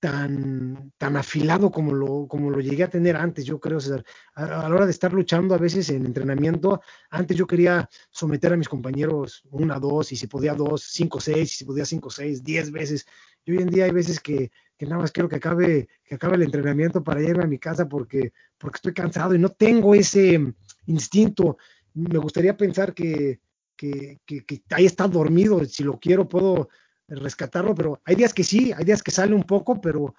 tan, 0.00 0.92
tan 0.96 1.16
afilado 1.16 1.70
como 1.70 1.92
lo, 1.92 2.26
como 2.28 2.50
lo 2.50 2.60
llegué 2.60 2.84
a 2.84 2.90
tener 2.90 3.16
antes, 3.16 3.44
yo 3.44 3.58
creo, 3.58 3.80
César. 3.80 4.04
A, 4.34 4.46
la 4.46 4.74
hora 4.74 4.84
de 4.84 4.92
estar 4.92 5.12
luchando 5.12 5.54
a 5.54 5.58
veces 5.58 5.90
en 5.90 6.06
entrenamiento, 6.06 6.80
antes 7.10 7.36
yo 7.36 7.46
quería 7.46 7.88
someter 8.10 8.52
a 8.52 8.56
mis 8.56 8.68
compañeros 8.68 9.42
una, 9.50 9.78
dos, 9.78 10.12
y 10.12 10.16
si 10.16 10.26
podía 10.26 10.54
dos, 10.54 10.82
cinco, 10.82 11.20
seis, 11.20 11.54
y 11.54 11.56
si 11.58 11.64
podía 11.64 11.84
cinco, 11.84 12.10
seis, 12.10 12.42
diez 12.42 12.70
veces. 12.70 13.06
Y 13.44 13.52
hoy 13.52 13.62
en 13.62 13.68
día 13.68 13.84
hay 13.86 13.92
veces 13.92 14.20
que, 14.20 14.50
que 14.76 14.86
nada 14.86 15.02
más 15.02 15.12
quiero 15.12 15.28
que 15.28 15.36
acabe, 15.36 15.88
que 16.04 16.14
acabe 16.14 16.36
el 16.36 16.42
entrenamiento 16.42 17.02
para 17.02 17.22
irme 17.22 17.44
a 17.44 17.48
mi 17.48 17.58
casa 17.58 17.88
porque, 17.88 18.32
porque 18.58 18.76
estoy 18.76 18.94
cansado 18.94 19.34
y 19.34 19.38
no 19.38 19.48
tengo 19.48 19.94
ese 19.94 20.54
instinto 20.86 21.56
me 21.98 22.18
gustaría 22.18 22.56
pensar 22.56 22.94
que, 22.94 23.40
que, 23.76 24.20
que, 24.24 24.62
ahí 24.70 24.86
está 24.86 25.08
dormido, 25.08 25.64
si 25.64 25.82
lo 25.84 25.98
quiero 25.98 26.28
puedo 26.28 26.68
rescatarlo, 27.08 27.74
pero 27.74 28.00
hay 28.04 28.16
días 28.16 28.34
que 28.34 28.44
sí, 28.44 28.72
hay 28.72 28.84
días 28.84 29.02
que 29.02 29.10
sale 29.10 29.34
un 29.34 29.44
poco, 29.44 29.80
pero 29.80 30.14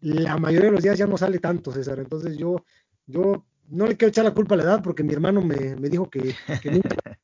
la 0.00 0.36
mayoría 0.38 0.66
de 0.66 0.74
los 0.74 0.82
días 0.82 0.98
ya 0.98 1.06
no 1.06 1.16
sale 1.16 1.38
tanto, 1.38 1.72
César. 1.72 1.98
Entonces 1.98 2.36
yo, 2.36 2.64
yo 3.06 3.46
no 3.68 3.86
le 3.86 3.96
quiero 3.96 4.10
echar 4.10 4.24
la 4.24 4.34
culpa 4.34 4.54
a 4.54 4.58
la 4.58 4.64
edad 4.64 4.82
porque 4.82 5.02
mi 5.02 5.12
hermano 5.12 5.42
me, 5.42 5.76
dijo 5.88 6.10
que, 6.10 6.34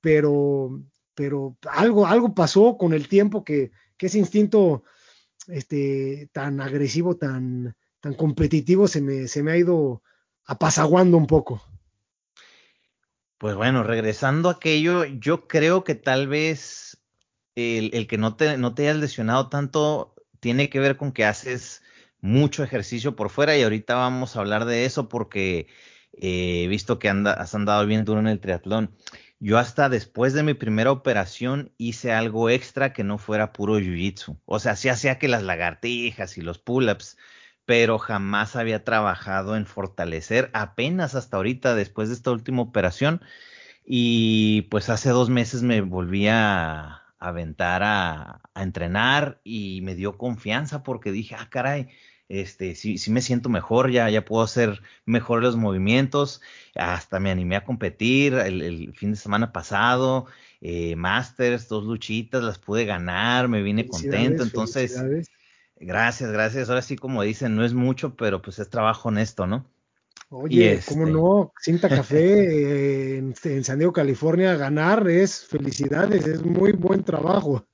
pero, 0.00 0.80
pero 1.14 1.56
algo, 1.70 2.06
algo 2.06 2.34
pasó 2.34 2.76
con 2.78 2.92
el 2.92 3.08
tiempo 3.08 3.44
que, 3.44 3.72
que 3.96 4.06
ese 4.06 4.18
instinto 4.18 4.84
este, 5.48 6.30
tan 6.32 6.60
agresivo, 6.60 7.16
tan, 7.16 7.74
tan 8.00 8.14
competitivo 8.14 8.86
se 8.88 9.00
me, 9.00 9.28
se 9.28 9.42
me 9.42 9.52
ha 9.52 9.56
ido 9.56 10.02
apasaguando 10.44 11.16
un 11.16 11.26
poco. 11.26 11.62
Pues 13.38 13.56
bueno, 13.56 13.82
regresando 13.82 14.48
a 14.48 14.52
aquello, 14.52 15.04
yo 15.04 15.48
creo 15.48 15.82
que 15.82 15.96
tal 15.96 16.28
vez 16.28 16.91
el, 17.56 18.06
que 18.06 18.18
no 18.18 18.36
te, 18.36 18.56
no 18.58 18.74
te 18.74 18.82
hayas 18.88 18.96
lesionado 19.00 19.48
tanto 19.48 20.14
tiene 20.40 20.68
que 20.68 20.80
ver 20.80 20.96
con 20.96 21.12
que 21.12 21.24
haces 21.24 21.82
mucho 22.20 22.64
ejercicio 22.64 23.16
por 23.16 23.30
fuera 23.30 23.56
y 23.56 23.62
ahorita 23.62 23.94
vamos 23.94 24.36
a 24.36 24.40
hablar 24.40 24.64
de 24.64 24.84
eso 24.84 25.08
porque 25.08 25.68
eh, 26.14 26.64
he 26.64 26.68
visto 26.68 26.98
que 26.98 27.08
has 27.08 27.54
andado 27.54 27.86
bien 27.86 28.04
duro 28.04 28.20
en 28.20 28.28
el 28.28 28.40
triatlón. 28.40 28.94
Yo 29.40 29.58
hasta 29.58 29.88
después 29.88 30.34
de 30.34 30.44
mi 30.44 30.54
primera 30.54 30.92
operación 30.92 31.72
hice 31.76 32.12
algo 32.12 32.48
extra 32.48 32.92
que 32.92 33.02
no 33.04 33.18
fuera 33.18 33.52
puro 33.52 33.78
jiu-jitsu. 33.80 34.38
O 34.44 34.60
sea, 34.60 34.76
sí 34.76 34.88
hacía 34.88 35.18
que 35.18 35.28
las 35.28 35.42
lagartijas 35.42 36.38
y 36.38 36.42
los 36.42 36.58
pull-ups, 36.58 37.18
pero 37.64 37.98
jamás 37.98 38.56
había 38.56 38.84
trabajado 38.84 39.56
en 39.56 39.66
fortalecer 39.66 40.50
apenas 40.54 41.14
hasta 41.16 41.36
ahorita 41.38 41.74
después 41.74 42.08
de 42.08 42.14
esta 42.14 42.30
última 42.30 42.62
operación 42.62 43.20
y 43.84 44.62
pues 44.70 44.90
hace 44.90 45.10
dos 45.10 45.30
meses 45.30 45.62
me 45.62 45.80
volví 45.80 46.28
a, 46.28 47.01
aventar 47.28 47.82
a, 47.84 48.40
entrenar 48.54 49.40
y 49.44 49.80
me 49.82 49.94
dio 49.94 50.18
confianza 50.18 50.82
porque 50.82 51.12
dije, 51.12 51.34
ah, 51.38 51.48
caray, 51.50 51.88
este, 52.28 52.74
sí, 52.74 52.98
sí 52.98 53.10
me 53.10 53.20
siento 53.20 53.48
mejor, 53.48 53.90
ya, 53.90 54.08
ya 54.10 54.24
puedo 54.24 54.42
hacer 54.42 54.82
mejor 55.04 55.42
los 55.42 55.56
movimientos, 55.56 56.40
hasta 56.74 57.20
me 57.20 57.30
animé 57.30 57.56
a 57.56 57.64
competir 57.64 58.34
el, 58.34 58.92
fin 58.94 59.12
de 59.12 59.16
semana 59.16 59.52
pasado, 59.52 60.26
eh, 60.60 60.96
Masters, 60.96 61.68
dos 61.68 61.84
luchitas, 61.84 62.42
las 62.42 62.58
pude 62.58 62.84
ganar, 62.84 63.48
me 63.48 63.62
vine 63.62 63.86
contento, 63.86 64.42
entonces 64.42 65.02
Gracias, 65.84 66.30
gracias. 66.30 66.68
Ahora 66.68 66.80
sí, 66.80 66.94
como 66.94 67.22
dicen, 67.22 67.56
no 67.56 67.64
es 67.64 67.74
mucho, 67.74 68.14
pero 68.14 68.40
pues 68.40 68.60
es 68.60 68.70
trabajo 68.70 69.08
honesto, 69.08 69.48
¿no? 69.48 69.66
Oye, 70.34 70.80
¿cómo 70.88 71.02
este 71.02 71.12
no? 71.12 71.52
Cinta 71.60 71.90
Café 71.90 73.18
en, 73.18 73.34
San 73.64 73.78
Diego, 73.78 73.92
California, 73.92 74.56
ganar 74.56 75.06
es 75.06 75.44
felicidades, 75.44 76.26
es 76.26 76.42
muy 76.42 76.72
buen 76.72 77.04
trabajo. 77.04 77.66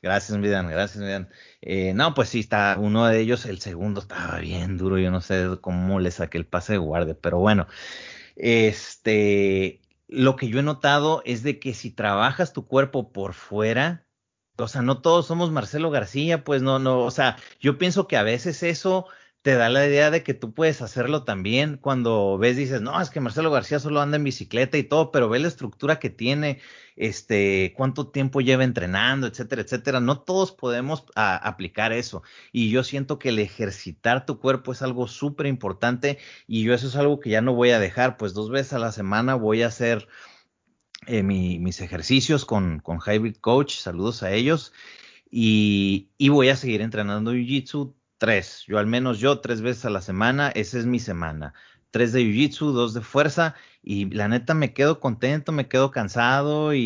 Gracias, 0.00 0.38
Midan, 0.38 0.68
gracias, 0.68 1.04
Midan. 1.04 1.28
Eh, 1.60 1.92
no, 1.92 2.14
pues 2.14 2.30
sí, 2.30 2.40
está 2.40 2.78
uno 2.80 3.06
de 3.06 3.20
ellos, 3.20 3.44
el 3.44 3.60
segundo 3.60 4.00
estaba 4.00 4.38
bien 4.38 4.78
duro, 4.78 4.98
yo 4.98 5.10
no 5.10 5.20
sé 5.20 5.46
cómo 5.60 6.00
le 6.00 6.10
saqué 6.10 6.38
el 6.38 6.46
pase 6.46 6.72
de 6.72 6.78
guardia, 6.78 7.18
pero 7.20 7.38
bueno, 7.38 7.66
este, 8.34 9.82
lo 10.08 10.36
que 10.36 10.48
yo 10.48 10.60
he 10.60 10.62
notado 10.62 11.20
es 11.26 11.42
de 11.42 11.58
que 11.58 11.74
si 11.74 11.90
trabajas 11.90 12.54
tu 12.54 12.66
cuerpo 12.66 13.12
por 13.12 13.34
fuera, 13.34 14.06
o 14.56 14.68
sea, 14.68 14.80
no 14.80 15.02
todos 15.02 15.26
somos 15.26 15.50
Marcelo 15.50 15.90
García, 15.90 16.44
pues 16.44 16.62
no, 16.62 16.78
no, 16.78 17.00
o 17.00 17.10
sea, 17.10 17.36
yo 17.60 17.76
pienso 17.76 18.08
que 18.08 18.16
a 18.16 18.22
veces 18.22 18.62
eso 18.62 19.06
te 19.44 19.56
da 19.56 19.68
la 19.68 19.86
idea 19.86 20.10
de 20.10 20.22
que 20.22 20.32
tú 20.32 20.54
puedes 20.54 20.80
hacerlo 20.80 21.24
también 21.24 21.76
cuando 21.76 22.38
ves, 22.38 22.56
dices, 22.56 22.80
no, 22.80 22.98
es 22.98 23.10
que 23.10 23.20
Marcelo 23.20 23.50
García 23.50 23.78
solo 23.78 24.00
anda 24.00 24.16
en 24.16 24.24
bicicleta 24.24 24.78
y 24.78 24.84
todo, 24.84 25.12
pero 25.12 25.28
ve 25.28 25.38
la 25.38 25.48
estructura 25.48 25.98
que 25.98 26.08
tiene, 26.08 26.60
este, 26.96 27.74
cuánto 27.76 28.08
tiempo 28.08 28.40
lleva 28.40 28.64
entrenando, 28.64 29.26
etcétera, 29.26 29.60
etcétera. 29.60 30.00
No 30.00 30.22
todos 30.22 30.52
podemos 30.52 31.04
aplicar 31.14 31.92
eso. 31.92 32.22
Y 32.52 32.70
yo 32.70 32.82
siento 32.84 33.18
que 33.18 33.28
el 33.28 33.38
ejercitar 33.38 34.24
tu 34.24 34.38
cuerpo 34.38 34.72
es 34.72 34.80
algo 34.80 35.08
súper 35.08 35.44
importante 35.44 36.16
y 36.46 36.62
yo 36.62 36.72
eso 36.72 36.86
es 36.86 36.96
algo 36.96 37.20
que 37.20 37.28
ya 37.28 37.42
no 37.42 37.52
voy 37.52 37.72
a 37.72 37.78
dejar, 37.78 38.16
pues 38.16 38.32
dos 38.32 38.48
veces 38.48 38.72
a 38.72 38.78
la 38.78 38.92
semana 38.92 39.34
voy 39.34 39.62
a 39.62 39.66
hacer 39.66 40.08
eh, 41.06 41.22
mis 41.22 41.82
ejercicios 41.82 42.46
con, 42.46 42.80
con 42.80 42.98
Hybrid 42.98 43.36
Coach, 43.42 43.74
saludos 43.74 44.22
a 44.22 44.32
ellos, 44.32 44.72
y, 45.36 46.08
voy 46.30 46.48
a 46.48 46.56
seguir 46.56 46.80
entrenando 46.80 47.32
Jiu-Jitsu 47.34 47.94
tres, 48.18 48.64
yo 48.66 48.78
al 48.78 48.86
menos 48.86 49.18
yo 49.18 49.40
tres 49.40 49.60
veces 49.60 49.84
a 49.84 49.90
la 49.90 50.00
semana, 50.00 50.50
esa 50.50 50.78
es 50.78 50.86
mi 50.86 50.98
semana, 50.98 51.54
tres 51.90 52.12
de 52.12 52.22
Jiu-Jitsu, 52.22 52.72
dos 52.72 52.94
de 52.94 53.00
fuerza, 53.02 53.54
y 53.82 54.06
la 54.10 54.28
neta 54.28 54.54
me 54.54 54.72
quedo 54.72 54.98
contento, 55.00 55.52
me 55.52 55.68
quedo 55.68 55.90
cansado 55.90 56.74
y, 56.74 56.80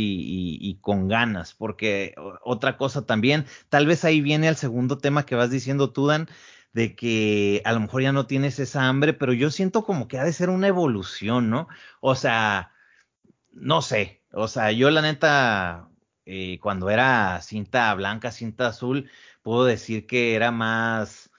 y, 0.61 0.79
con 0.81 1.09
ganas, 1.09 1.55
porque 1.55 2.15
otra 2.45 2.77
cosa 2.77 3.07
también, 3.07 3.47
tal 3.69 3.87
vez 3.87 4.05
ahí 4.05 4.21
viene 4.21 4.49
el 4.49 4.57
segundo 4.57 4.99
tema 4.99 5.25
que 5.25 5.35
vas 5.35 5.51
diciendo 5.51 5.93
tú, 5.93 6.07
Dan, 6.09 6.29
de 6.73 6.95
que 6.95 7.63
a 7.65 7.73
lo 7.73 7.81
mejor 7.81 8.03
ya 8.03 8.13
no 8.13 8.27
tienes 8.27 8.59
esa 8.59 8.89
hambre, 8.89 9.15
pero 9.15 9.33
yo 9.33 9.51
siento 9.51 9.85
como 9.85 10.09
que 10.09 10.19
ha 10.19 10.25
de 10.25 10.33
ser 10.33 10.51
una 10.51 10.69
evolución, 10.69 11.51
¿no? 11.51 11.69
O 12.01 12.15
sea, 12.15 12.73
no 13.53 13.83
sé, 13.83 14.23
o 14.33 14.49
sea, 14.49 14.73
yo 14.73 14.91
la 14.91 15.03
neta, 15.03 15.89
eh, 16.29 16.59
cuando 16.61 16.91
era 16.91 17.41
cinta 17.43 17.95
blanca, 17.95 18.31
cinta 18.33 18.69
azul, 18.69 19.11
puedo 19.43 19.65
decir 19.65 20.07
que 20.07 20.35
era 20.37 20.51
más, 20.53 21.31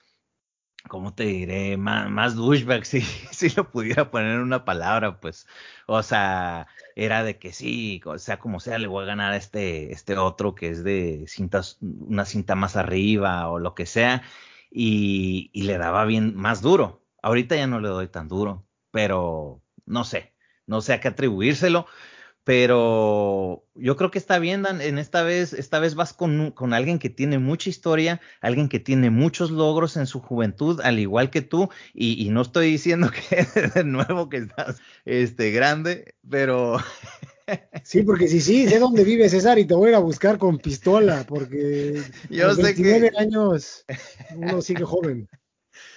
¿cómo 0.88 1.14
te 1.14 1.24
diré? 1.24 1.76
Más, 1.76 2.10
más 2.10 2.34
douchebag, 2.36 2.84
si, 2.86 3.00
si 3.02 3.50
lo 3.50 3.70
pudiera 3.70 4.10
poner 4.10 4.32
en 4.36 4.40
una 4.40 4.64
palabra, 4.64 5.20
pues, 5.20 5.46
o 5.86 6.02
sea, 6.02 6.66
era 6.96 7.22
de 7.24 7.38
que 7.38 7.52
sí, 7.52 8.00
sea 8.16 8.38
como 8.38 8.60
sea, 8.60 8.78
le 8.78 8.86
voy 8.88 9.04
a 9.04 9.06
ganar 9.06 9.32
a 9.32 9.36
este, 9.36 9.92
este 9.92 10.16
otro 10.18 10.54
que 10.54 10.70
es 10.70 10.84
de 10.84 11.24
cintas, 11.28 11.78
una 11.80 12.24
cinta 12.24 12.54
más 12.54 12.76
arriba 12.76 13.48
o 13.48 13.58
lo 13.58 13.74
que 13.74 13.86
sea, 13.86 14.22
y, 14.70 15.50
y 15.52 15.62
le 15.64 15.78
daba 15.78 16.04
bien 16.04 16.34
más 16.36 16.62
duro. 16.62 17.04
Ahorita 17.22 17.56
ya 17.56 17.66
no 17.66 17.80
le 17.80 17.88
doy 17.88 18.08
tan 18.08 18.28
duro, 18.28 18.66
pero 18.90 19.62
no 19.86 20.04
sé, 20.04 20.34
no 20.66 20.80
sé 20.80 20.94
a 20.94 21.00
qué 21.00 21.08
atribuírselo, 21.08 21.86
pero 22.50 23.64
yo 23.76 23.96
creo 23.96 24.10
que 24.10 24.18
está 24.18 24.40
bien, 24.40 24.62
Dan, 24.62 24.80
en 24.80 24.98
esta 24.98 25.22
vez, 25.22 25.52
esta 25.52 25.78
vez 25.78 25.94
vas 25.94 26.12
con, 26.12 26.50
con, 26.50 26.74
alguien 26.74 26.98
que 26.98 27.08
tiene 27.08 27.38
mucha 27.38 27.70
historia, 27.70 28.20
alguien 28.40 28.68
que 28.68 28.80
tiene 28.80 29.08
muchos 29.08 29.52
logros 29.52 29.96
en 29.96 30.08
su 30.08 30.18
juventud, 30.18 30.80
al 30.80 30.98
igual 30.98 31.30
que 31.30 31.42
tú, 31.42 31.68
y, 31.94 32.28
no 32.30 32.42
estoy 32.42 32.72
diciendo 32.72 33.08
que 33.30 33.46
de 33.76 33.84
nuevo 33.84 34.28
que 34.28 34.38
estás 34.38 34.78
este, 35.04 35.52
grande, 35.52 36.16
pero... 36.28 36.78
Sí, 37.82 38.02
porque 38.02 38.28
sí, 38.28 38.40
sí, 38.40 38.68
sé 38.68 38.78
dónde 38.78 39.02
vive 39.02 39.28
César 39.28 39.58
y 39.58 39.64
te 39.64 39.74
voy 39.74 39.88
a 39.88 39.90
ir 39.90 39.96
a 39.96 40.00
buscar 40.00 40.38
con 40.38 40.58
pistola, 40.58 41.24
porque 41.26 42.00
yo 42.28 42.44
a 42.44 42.48
los 42.48 42.58
29 42.58 43.10
años 43.16 43.84
uno 44.36 44.62
sigue 44.62 44.84
joven. 44.84 45.28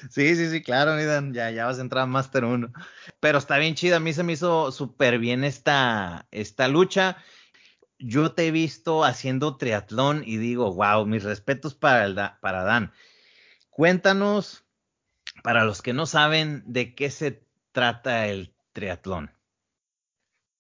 Sí, 0.10 0.36
sí, 0.36 0.50
sí, 0.50 0.62
claro, 0.62 0.98
ya, 1.32 1.52
ya 1.52 1.66
vas 1.66 1.80
a 1.80 1.82
entrar 1.82 2.04
a 2.04 2.08
Master 2.08 2.46
1. 2.46 2.72
Pero 3.20 3.38
está 3.38 3.58
bien 3.58 3.76
chida, 3.76 3.98
a 3.98 4.00
mí 4.00 4.14
se 4.14 4.24
me 4.24 4.34
hizo 4.34 4.72
súper 4.72 5.20
bien 5.20 5.44
esta, 5.44 6.28
esta 6.32 6.68
lucha. 6.68 7.18
Yo 8.00 8.34
te 8.34 8.48
he 8.48 8.52
visto 8.52 9.04
haciendo 9.04 9.58
triatlón 9.58 10.24
y 10.26 10.38
digo, 10.38 10.74
wow, 10.74 11.06
mis 11.06 11.24
respetos 11.24 11.76
para, 11.76 12.06
el, 12.06 12.16
para 12.42 12.64
Dan. 12.64 12.92
Cuéntanos, 13.70 14.66
para 15.42 15.64
los 15.64 15.82
que 15.82 15.94
no 15.94 16.06
saben, 16.06 16.64
de 16.66 16.96
qué 16.96 17.10
se 17.10 17.46
trata 17.72 18.28
el 18.28 18.54
triatlón. 18.74 19.32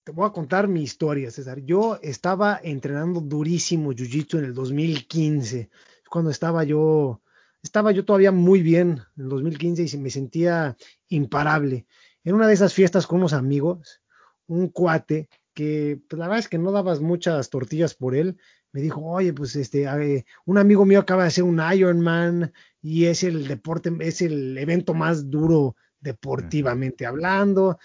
Te 0.03 0.11
voy 0.11 0.27
a 0.27 0.33
contar 0.33 0.67
mi 0.67 0.83
historia, 0.83 1.31
César. 1.31 1.61
Yo 1.61 1.97
estaba 2.01 2.59
entrenando 2.61 3.21
durísimo 3.21 3.93
Jiu-Jitsu 3.93 4.39
en 4.39 4.45
el 4.45 4.53
2015, 4.53 5.69
cuando 6.09 6.29
estaba 6.29 6.65
yo 6.65 7.22
estaba 7.63 7.91
yo 7.91 8.05
todavía 8.05 8.31
muy 8.31 8.61
bien 8.61 9.01
en 9.17 9.29
2015 9.29 9.95
y 9.95 9.99
me 9.99 10.09
sentía 10.09 10.77
imparable. 11.07 11.87
En 12.23 12.35
una 12.35 12.47
de 12.47 12.53
esas 12.53 12.73
fiestas 12.73 13.07
con 13.07 13.19
unos 13.19 13.33
amigos, 13.33 14.01
un 14.47 14.67
cuate 14.67 15.29
que 15.53 15.99
pues, 16.07 16.19
la 16.19 16.27
verdad 16.27 16.39
es 16.39 16.49
que 16.49 16.57
no 16.57 16.71
dabas 16.71 16.99
muchas 16.99 17.49
tortillas 17.49 17.95
por 17.95 18.15
él, 18.15 18.37
me 18.73 18.81
dijo, 18.81 19.01
oye, 19.01 19.33
pues 19.33 19.55
este, 19.55 20.25
un 20.45 20.57
amigo 20.57 20.83
mío 20.83 20.99
acaba 20.99 21.23
de 21.23 21.27
hacer 21.27 21.43
un 21.43 21.61
Ironman 21.73 22.51
y 22.81 23.05
es 23.05 23.23
el 23.23 23.47
deporte, 23.47 23.91
es 23.99 24.21
el 24.21 24.57
evento 24.57 24.93
más 24.93 25.29
duro 25.29 25.75
deportivamente 25.99 27.05
hablando. 27.05 27.77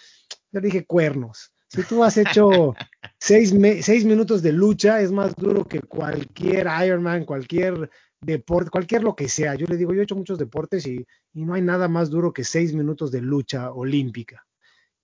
Yo 0.50 0.60
dije, 0.60 0.86
cuernos. 0.86 1.52
Si 1.68 1.82
tú 1.82 2.02
has 2.02 2.16
hecho 2.16 2.74
seis, 3.20 3.54
seis 3.82 4.04
minutos 4.06 4.42
de 4.42 4.52
lucha, 4.52 5.02
es 5.02 5.12
más 5.12 5.36
duro 5.36 5.66
que 5.66 5.80
cualquier 5.80 6.66
Ironman, 6.84 7.26
cualquier 7.26 7.90
deporte, 8.20 8.70
cualquier 8.70 9.02
lo 9.02 9.14
que 9.14 9.28
sea. 9.28 9.54
Yo 9.54 9.66
le 9.66 9.76
digo, 9.76 9.94
yo 9.94 10.00
he 10.00 10.04
hecho 10.04 10.16
muchos 10.16 10.38
deportes 10.38 10.86
y, 10.86 11.06
no 11.34 11.54
hay 11.54 11.62
nada 11.62 11.88
más 11.88 12.10
duro 12.10 12.32
que 12.32 12.44
seis 12.44 12.74
minutos 12.74 13.10
de 13.10 13.20
lucha 13.20 13.72
olímpica. 13.72 14.46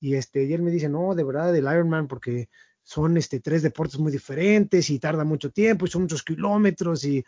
Y, 0.00 0.14
este, 0.14 0.44
y 0.44 0.52
él 0.52 0.62
me 0.62 0.70
dice, 0.70 0.88
no, 0.88 1.14
de 1.14 1.24
verdad, 1.24 1.54
el 1.54 1.64
Ironman, 1.64 2.08
porque 2.08 2.48
son 2.82 3.16
este, 3.16 3.40
tres 3.40 3.62
deportes 3.62 3.98
muy 3.98 4.12
diferentes 4.12 4.90
y 4.90 4.98
tarda 4.98 5.24
mucho 5.24 5.50
tiempo 5.50 5.86
y 5.86 5.88
son 5.88 6.02
muchos 6.02 6.22
kilómetros 6.22 7.04
y 7.04 7.24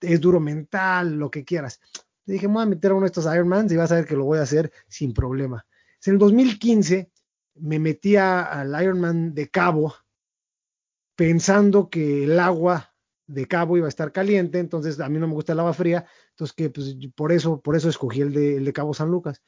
es 0.00 0.20
duro 0.20 0.40
mental, 0.40 1.14
lo 1.14 1.30
que 1.30 1.44
quieras. 1.44 1.80
Le 2.26 2.34
dije, 2.34 2.46
voy 2.46 2.62
a 2.62 2.66
meter 2.66 2.90
a 2.90 2.94
uno 2.94 3.02
de 3.02 3.06
estos 3.06 3.24
Ironmans 3.24 3.72
y 3.72 3.76
vas 3.76 3.92
a 3.92 3.96
ver 3.96 4.06
que 4.06 4.16
lo 4.16 4.24
voy 4.24 4.38
a 4.38 4.42
hacer 4.42 4.70
sin 4.88 5.14
problema. 5.14 5.64
En 6.04 6.14
el 6.14 6.18
2015 6.18 7.10
me 7.56 7.78
metí 7.78 8.16
al 8.16 8.82
Ironman 8.82 9.34
de 9.34 9.48
Cabo 9.48 9.94
pensando 11.16 11.88
que 11.90 12.24
el 12.24 12.38
agua 12.38 12.89
de 13.30 13.46
Cabo 13.46 13.76
iba 13.76 13.86
a 13.86 13.88
estar 13.88 14.12
caliente, 14.12 14.58
entonces 14.58 14.98
a 15.00 15.08
mí 15.08 15.18
no 15.18 15.28
me 15.28 15.34
gusta 15.34 15.52
el 15.52 15.60
agua 15.60 15.72
fría, 15.72 16.04
entonces 16.30 16.54
que 16.54 16.70
pues, 16.70 16.96
por 17.14 17.32
eso, 17.32 17.60
por 17.60 17.76
eso 17.76 17.88
escogí 17.88 18.20
el 18.20 18.32
de, 18.32 18.56
el 18.56 18.64
de 18.64 18.72
Cabo 18.72 18.92
San 18.92 19.10
Lucas. 19.10 19.40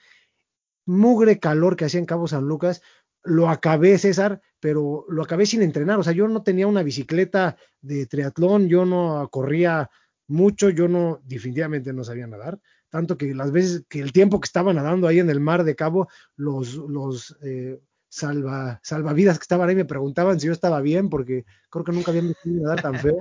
Mugre 0.87 1.39
calor 1.39 1.77
que 1.77 1.85
hacía 1.85 2.01
en 2.01 2.07
Cabo 2.07 2.29
San 2.29 2.47
Lucas, 2.47 2.83
lo 3.25 3.49
acabé, 3.49 3.99
César, 3.99 4.41
pero 4.61 5.05
lo 5.09 5.23
acabé 5.23 5.47
sin 5.47 5.63
entrenar, 5.63 5.99
o 5.99 6.03
sea, 6.03 6.13
yo 6.13 6.29
no 6.29 6.43
tenía 6.43 6.67
una 6.67 6.83
bicicleta 6.83 7.57
de 7.81 8.07
triatlón, 8.07 8.69
yo 8.69 8.85
no 8.85 9.29
corría 9.31 9.91
mucho, 10.29 10.71
yo 10.71 10.89
no, 10.89 11.21
definitivamente 11.25 11.93
no 11.93 12.05
sabía 12.05 12.27
nadar, 12.27 12.61
tanto 12.89 13.19
que 13.19 13.35
las 13.35 13.51
veces 13.51 13.85
que 13.89 14.01
el 14.01 14.13
tiempo 14.13 14.41
que 14.41 14.47
estaba 14.47 14.73
nadando 14.73 15.09
ahí 15.09 15.19
en 15.19 15.31
el 15.31 15.41
mar 15.41 15.65
de 15.65 15.75
Cabo, 15.75 16.09
los, 16.37 16.75
los 16.75 17.37
eh, 17.43 17.81
salva, 18.09 18.79
salvavidas 18.83 19.39
que 19.39 19.45
estaban 19.45 19.69
ahí 19.69 19.75
me 19.75 19.85
preguntaban 19.85 20.39
si 20.39 20.47
yo 20.47 20.53
estaba 20.53 20.81
bien, 20.81 21.09
porque 21.09 21.45
creo 21.71 21.85
que 21.85 21.93
nunca 21.93 22.11
habían 22.11 22.29
visto 22.29 22.43
nadar 22.45 22.83
tan 22.83 22.99
feo. 22.99 23.17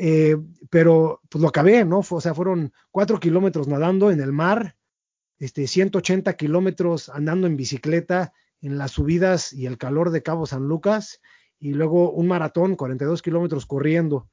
Eh, 0.00 0.36
pero 0.70 1.20
pues 1.28 1.42
lo 1.42 1.48
acabé, 1.48 1.84
¿no? 1.84 2.04
O 2.08 2.20
sea, 2.20 2.32
fueron 2.32 2.72
cuatro 2.92 3.18
kilómetros 3.18 3.66
nadando 3.66 4.12
en 4.12 4.20
el 4.20 4.32
mar, 4.32 4.76
este, 5.38 5.66
180 5.66 6.34
kilómetros 6.34 7.08
andando 7.08 7.46
en 7.46 7.56
bicicleta 7.56 8.32
en 8.60 8.78
las 8.78 8.92
subidas 8.92 9.52
y 9.52 9.66
el 9.66 9.76
calor 9.76 10.10
de 10.10 10.22
Cabo 10.22 10.46
San 10.46 10.68
Lucas, 10.68 11.20
y 11.58 11.72
luego 11.72 12.12
un 12.12 12.28
maratón, 12.28 12.76
42 12.76 13.22
kilómetros 13.22 13.66
corriendo. 13.66 14.30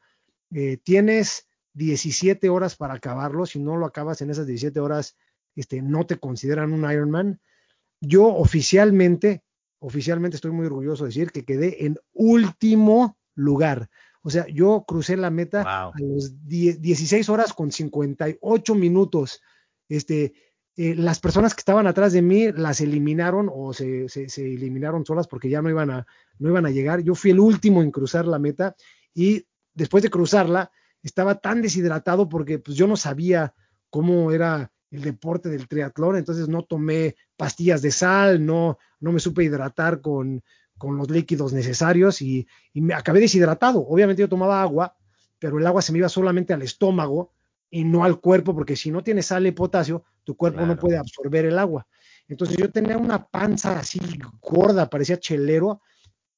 Eh, 0.51 0.77
tienes 0.77 1.47
17 1.73 2.49
horas 2.49 2.75
para 2.75 2.93
acabarlo, 2.93 3.45
si 3.47 3.59
no 3.59 3.75
lo 3.77 3.87
acabas 3.87 4.21
en 4.21 4.29
esas 4.29 4.45
17 4.45 4.79
horas, 4.79 5.17
este, 5.55 5.81
no 5.81 6.05
te 6.05 6.17
consideran 6.17 6.73
un 6.73 6.89
Ironman. 6.89 7.39
Yo 8.01 8.27
oficialmente, 8.27 9.43
oficialmente 9.79 10.35
estoy 10.35 10.51
muy 10.51 10.67
orgulloso 10.67 11.05
de 11.05 11.09
decir 11.09 11.31
que 11.31 11.43
quedé 11.43 11.85
en 11.85 11.97
último 12.13 13.17
lugar. 13.33 13.89
O 14.25 14.31
sea, 14.31 14.47
yo 14.47 14.85
crucé 14.88 15.17
la 15.17 15.29
meta 15.29 15.61
a 15.61 15.91
los 15.99 16.33
16 16.47 17.29
horas 17.29 17.53
con 17.53 17.71
58 17.71 18.73
minutos. 18.73 19.39
Este, 19.88 20.33
eh, 20.75 20.95
las 20.95 21.19
personas 21.19 21.53
que 21.53 21.59
estaban 21.59 21.85
atrás 21.85 22.11
de 22.11 22.23
mí 22.23 22.51
las 22.51 22.81
eliminaron 22.81 23.51
o 23.53 23.71
se, 23.71 24.07
eliminaron 24.38 25.05
solas 25.05 25.27
porque 25.27 25.47
ya 25.47 25.61
no 25.61 25.69
iban, 25.69 25.91
a, 25.91 26.07
no 26.39 26.49
iban 26.49 26.65
a 26.65 26.71
llegar. 26.71 27.03
Yo 27.03 27.13
fui 27.13 27.29
el 27.29 27.39
último 27.39 27.83
en 27.83 27.91
cruzar 27.91 28.25
la 28.25 28.39
meta 28.39 28.75
y 29.13 29.45
después 29.75 30.01
de 30.01 30.09
cruzarla 30.09 30.71
estaba 31.03 31.35
tan 31.35 31.61
deshidratado 31.61 32.27
porque 32.27 32.57
pues, 32.57 32.75
yo 32.75 32.88
no 32.88 32.97
sabía 32.97 33.53
cómo 33.91 34.31
era 34.31 34.71
el 34.89 35.03
deporte 35.03 35.49
del 35.49 35.67
triatlón, 35.67 36.15
entonces 36.15 36.47
no 36.47 36.63
tomé 36.63 37.15
pastillas 37.38 37.83
de 37.83 37.91
sal, 37.91 38.43
no, 38.43 38.79
no 38.99 39.11
me 39.11 39.19
supe 39.19 39.43
hidratar 39.43 40.01
con, 40.01 40.41
con 40.77 40.97
los 40.97 41.09
líquidos 41.09 41.53
necesarios 41.53 42.21
y, 42.21 42.47
me 42.73 42.93
acabé 42.93 43.19
deshidratado. 43.19 43.85
Obviamente 43.88 44.21
yo 44.21 44.29
tomaba 44.29 44.61
agua, 44.61 44.95
pero 45.39 45.57
el 45.57 45.67
agua 45.67 45.81
se 45.81 45.91
me 45.91 45.99
iba 45.99 46.09
solamente 46.09 46.53
al 46.53 46.61
estómago 46.61 47.33
y 47.69 47.83
no 47.83 48.03
al 48.03 48.19
cuerpo, 48.19 48.53
porque 48.53 48.75
si 48.75 48.91
no 48.91 49.03
tienes 49.03 49.27
sal 49.27 49.47
y 49.47 49.51
potasio, 49.51 50.03
tu 50.23 50.35
cuerpo 50.35 50.65
no 50.65 50.77
puede 50.77 50.97
absorber 50.97 51.45
el 51.45 51.57
agua. 51.57 51.88
Entonces 52.27 52.57
yo 52.57 52.71
tenía 52.71 52.97
una 52.97 53.25
panza 53.25 53.79
así 53.79 53.99
gorda, 54.41 54.89
parecía 54.89 55.19
chelero, 55.19 55.81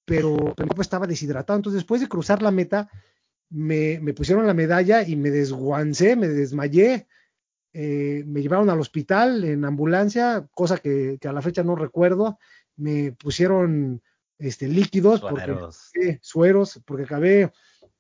pero, 0.06 0.54
pero 0.56 0.82
estaba 0.82 1.08
deshidratado. 1.08 1.58
Entonces 1.58 1.82
después 1.82 2.02
de 2.02 2.08
cruzar 2.08 2.42
la 2.42 2.52
meta, 2.52 2.90
me, 3.50 4.00
pusieron 4.14 4.46
la 4.46 4.54
medalla 4.54 5.08
y 5.08 5.16
me 5.16 5.32
desguancé, 5.32 6.16
me 6.16 6.28
desmayé. 6.28 7.08
Eh, 7.74 8.24
me 8.26 8.42
llevaron 8.42 8.70
al 8.70 8.80
hospital 8.80 9.44
en 9.44 9.64
ambulancia, 9.64 10.48
cosa 10.54 10.78
que, 10.78 11.18
que, 11.22 11.28
a 11.28 11.34
la 11.34 11.42
fecha 11.42 11.64
no 11.64 11.76
recuerdo. 11.76 12.40
Me 12.76 13.12
pusieron 13.12 14.02
este, 14.40 14.68
líquidos, 14.68 15.22
sueros. 15.22 15.92
Porque, 15.94 16.20
sueros, 16.22 16.82
porque 16.86 17.04
acabé, 17.04 17.52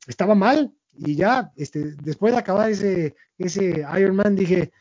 estaba 0.08 0.36
mal 0.36 0.73
y 0.93 1.15
ya, 1.15 1.52
este, 1.56 1.95
después 2.02 2.34
de 2.34 2.39
acabar 2.39 2.69
ese, 2.69 3.15
ese 3.38 3.86
Man 4.13 4.36
dije, 4.36 4.71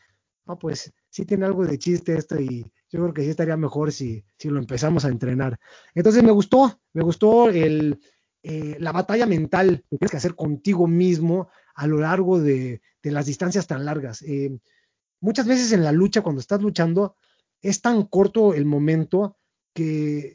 ah, 0.45 0.57
pues 0.57 0.93
sí 1.09 1.25
tiene 1.25 1.45
algo 1.45 1.65
de 1.65 1.77
chiste 1.77 2.15
esto 2.15 2.39
y 2.39 2.63
yo 2.89 3.01
creo 3.01 3.13
que 3.13 3.23
sí 3.23 3.29
estaría 3.29 3.57
mejor 3.57 3.91
si, 3.91 4.23
si 4.37 4.49
lo 4.49 4.59
empezamos 4.59 5.05
a 5.05 5.09
entrenar. 5.09 5.59
Entonces 5.93 6.23
me 6.23 6.31
gustó, 6.31 6.79
me 6.93 7.03
gustó 7.03 7.49
el, 7.49 7.99
eh, 8.43 8.77
la 8.79 8.91
batalla 8.91 9.25
mental 9.25 9.83
que 9.89 9.97
tienes 9.97 10.11
que 10.11 10.17
hacer 10.17 10.35
contigo 10.35 10.87
mismo 10.87 11.49
a 11.75 11.85
lo 11.85 11.97
largo 11.97 12.39
de, 12.39 12.81
de 13.03 13.11
las 13.11 13.25
distancias 13.25 13.67
tan 13.67 13.85
largas. 13.85 14.21
Eh, 14.21 14.57
muchas 15.19 15.47
veces 15.47 15.71
en 15.73 15.83
la 15.83 15.91
lucha, 15.91 16.21
cuando 16.21 16.41
estás 16.41 16.61
luchando, 16.61 17.15
es 17.61 17.81
tan 17.81 18.03
corto 18.03 18.53
el 18.53 18.65
momento 18.65 19.37
que, 19.77 20.33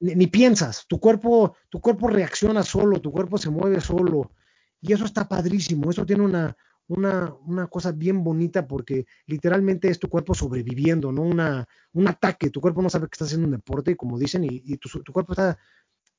ni, 0.00 0.26
piensas, 0.26 0.86
tu 0.88 0.98
cuerpo, 0.98 1.54
tu 1.68 1.80
cuerpo 1.80 2.08
reacciona 2.08 2.64
solo, 2.64 3.00
tu 3.00 3.12
cuerpo 3.12 3.38
se 3.38 3.48
mueve 3.48 3.80
solo. 3.80 4.32
Y 4.80 4.92
eso 4.92 5.04
está 5.04 5.28
padrísimo, 5.28 5.88
eso 5.88 6.04
tiene 6.04 6.24
una, 6.24 6.56
una, 6.88 7.32
una, 7.46 7.68
cosa 7.68 7.92
bien 7.92 8.24
bonita 8.24 8.66
porque 8.66 9.06
literalmente 9.26 9.88
es 9.88 10.00
tu 10.00 10.08
cuerpo 10.08 10.34
sobreviviendo, 10.34 11.12
¿no? 11.12 11.22
Una, 11.22 11.68
un 11.92 12.08
ataque, 12.08 12.50
tu 12.50 12.60
cuerpo 12.60 12.82
no 12.82 12.90
sabe 12.90 13.06
que 13.06 13.14
está 13.14 13.24
haciendo 13.24 13.46
un 13.46 13.52
deporte, 13.52 13.92
y 13.92 13.96
como 13.96 14.18
dicen, 14.18 14.42
y, 14.44 14.76
tu, 14.78 15.12
cuerpo 15.12 15.32
está 15.32 15.58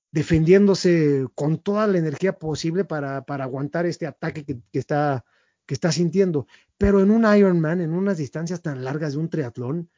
defendiéndose 0.09 1.27
con 1.35 1.57
toda 1.57 1.85
la 1.85 1.97
energía 1.97 2.39
posible 2.39 2.85
para, 2.85 3.25
para 3.25 3.43
aguantar 3.43 3.85
este 3.85 4.07
ataque 4.07 4.45
que, 4.45 4.61
que, 4.71 4.79
está, 4.79 5.25
que 5.65 5.73
está 5.73 5.91
sintiendo. 5.91 6.47
Pero 6.77 7.01
en 7.01 7.11
un 7.11 7.25
Ironman, 7.25 7.81
en 7.81 7.91
unas 7.91 8.17
distancias 8.17 8.61
tan 8.61 8.85
largas 8.85 9.13
de 9.13 9.19
un 9.19 9.29
triatlón, 9.29 9.89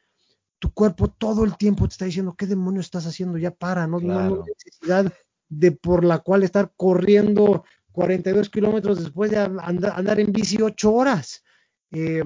tu 0.60 0.72
cuerpo 0.72 1.08
todo 1.08 1.44
el 1.44 1.56
tiempo 1.56 1.88
te 1.88 1.92
está 1.92 2.04
diciendo, 2.04 2.36
¿qué 2.38 2.46
demonios 2.46 2.86
estás 2.86 3.06
haciendo? 3.06 3.38
Ya 3.38 3.50
para, 3.50 3.86
no, 3.86 3.98
no 3.98 4.18
hay 4.18 4.32
necesidad 4.46 5.12
de 5.48 5.72
por 5.72 6.04
la 6.04 6.18
cual 6.18 6.44
estar 6.44 6.72
corriendo 6.76 7.64
42 7.92 8.50
kilómetros 8.50 9.02
después 9.02 9.32
de 9.32 9.38
andar, 9.38 10.20
en 10.20 10.32
bici 10.32 10.62
8 10.62 10.92
horas. 10.92 11.42
Eh, 11.90 12.22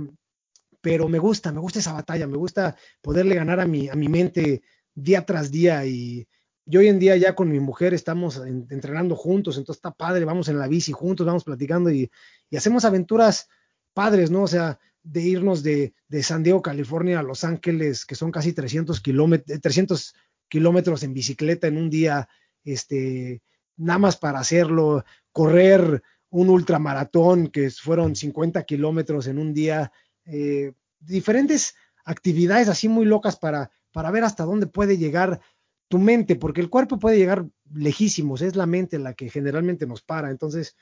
pero 0.80 1.08
me 1.08 1.18
gusta, 1.18 1.50
me 1.52 1.60
gusta 1.60 1.78
esa 1.78 1.94
batalla, 1.94 2.26
me 2.26 2.36
gusta 2.36 2.76
poderle 3.00 3.36
ganar 3.36 3.60
a 3.60 3.66
mi, 3.66 3.88
a 3.88 3.94
mi 3.94 4.08
mente 4.08 4.62
día 4.94 5.24
tras 5.24 5.50
día 5.50 5.86
y, 5.86 6.28
yo 6.66 6.80
hoy 6.80 6.88
en 6.88 6.98
día 6.98 7.16
ya 7.16 7.34
con 7.34 7.50
mi 7.50 7.60
mujer 7.60 7.92
estamos 7.92 8.40
entrenando 8.70 9.16
juntos, 9.16 9.58
entonces 9.58 9.78
está 9.78 9.90
padre, 9.90 10.24
vamos 10.24 10.48
en 10.48 10.58
la 10.58 10.66
bici 10.66 10.92
juntos, 10.92 11.26
vamos 11.26 11.44
platicando 11.44 11.90
y, 11.90 12.10
y 12.48 12.56
hacemos 12.56 12.84
aventuras 12.86 13.48
padres, 13.92 14.30
¿no? 14.30 14.42
O 14.42 14.48
sea, 14.48 14.78
de 15.04 15.20
irnos 15.20 15.62
de, 15.62 15.94
San 16.22 16.42
Diego, 16.42 16.62
California 16.62 17.20
a 17.20 17.22
Los 17.22 17.44
Ángeles, 17.44 18.04
que 18.06 18.14
son 18.14 18.32
casi 18.32 18.52
300 18.52 19.00
kilómetros, 19.00 19.60
300 19.60 20.14
kilómetros 20.48 21.02
en 21.02 21.12
bicicleta 21.12 21.68
en 21.68 21.76
un 21.76 21.90
día, 21.90 22.28
este, 22.64 23.42
nada 23.76 23.98
más 23.98 24.16
para 24.16 24.40
hacerlo, 24.40 25.04
correr 25.30 26.02
un 26.30 26.48
ultramaratón 26.48 27.48
que 27.48 27.70
fueron 27.70 28.16
50 28.16 28.64
kilómetros 28.64 29.26
en 29.26 29.38
un 29.38 29.52
día, 29.52 29.92
eh, 30.24 30.72
diferentes 30.98 31.74
actividades 32.04 32.68
así 32.68 32.88
muy 32.88 33.04
locas 33.04 33.36
para, 33.36 33.70
para 33.92 34.10
ver 34.10 34.24
hasta 34.24 34.44
dónde 34.44 34.66
puede 34.66 34.96
llegar 34.96 35.40
tu 35.88 35.98
mente, 35.98 36.34
porque 36.36 36.60
el 36.60 36.70
cuerpo 36.70 36.98
puede 36.98 37.18
llegar 37.18 37.46
lejísimos, 37.72 38.40
es 38.40 38.56
la 38.56 38.66
mente 38.66 38.98
la 38.98 39.14
que 39.14 39.28
generalmente 39.28 39.86
nos 39.86 40.02
para. 40.02 40.30
Entonces, 40.30 40.76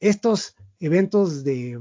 estos 0.00 0.56
eventos 0.80 1.44
de, 1.44 1.78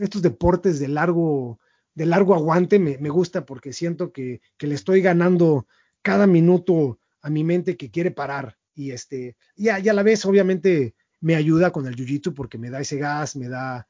estos 0.00 0.22
deportes 0.22 0.78
de 0.80 0.88
largo, 0.88 1.60
de 1.94 2.06
largo 2.06 2.34
aguante 2.34 2.78
me, 2.78 2.98
me 2.98 3.08
gusta 3.08 3.44
porque 3.44 3.72
siento 3.72 4.12
que, 4.12 4.40
que, 4.56 4.66
le 4.66 4.74
estoy 4.74 5.00
ganando 5.02 5.66
cada 6.02 6.26
minuto 6.26 6.98
a 7.22 7.30
mi 7.30 7.44
mente 7.44 7.76
que 7.76 7.90
quiere 7.90 8.10
parar. 8.10 8.56
Y 8.74 8.92
este, 8.92 9.36
y 9.56 9.68
a, 9.68 9.78
y 9.78 9.88
a 9.88 9.92
la 9.92 10.02
vez, 10.02 10.24
obviamente, 10.24 10.94
me 11.20 11.34
ayuda 11.34 11.70
con 11.70 11.86
el 11.86 11.96
jiu-jitsu 11.96 12.34
porque 12.34 12.58
me 12.58 12.70
da 12.70 12.80
ese 12.80 12.96
gas, 12.96 13.36
me 13.36 13.48
da, 13.48 13.86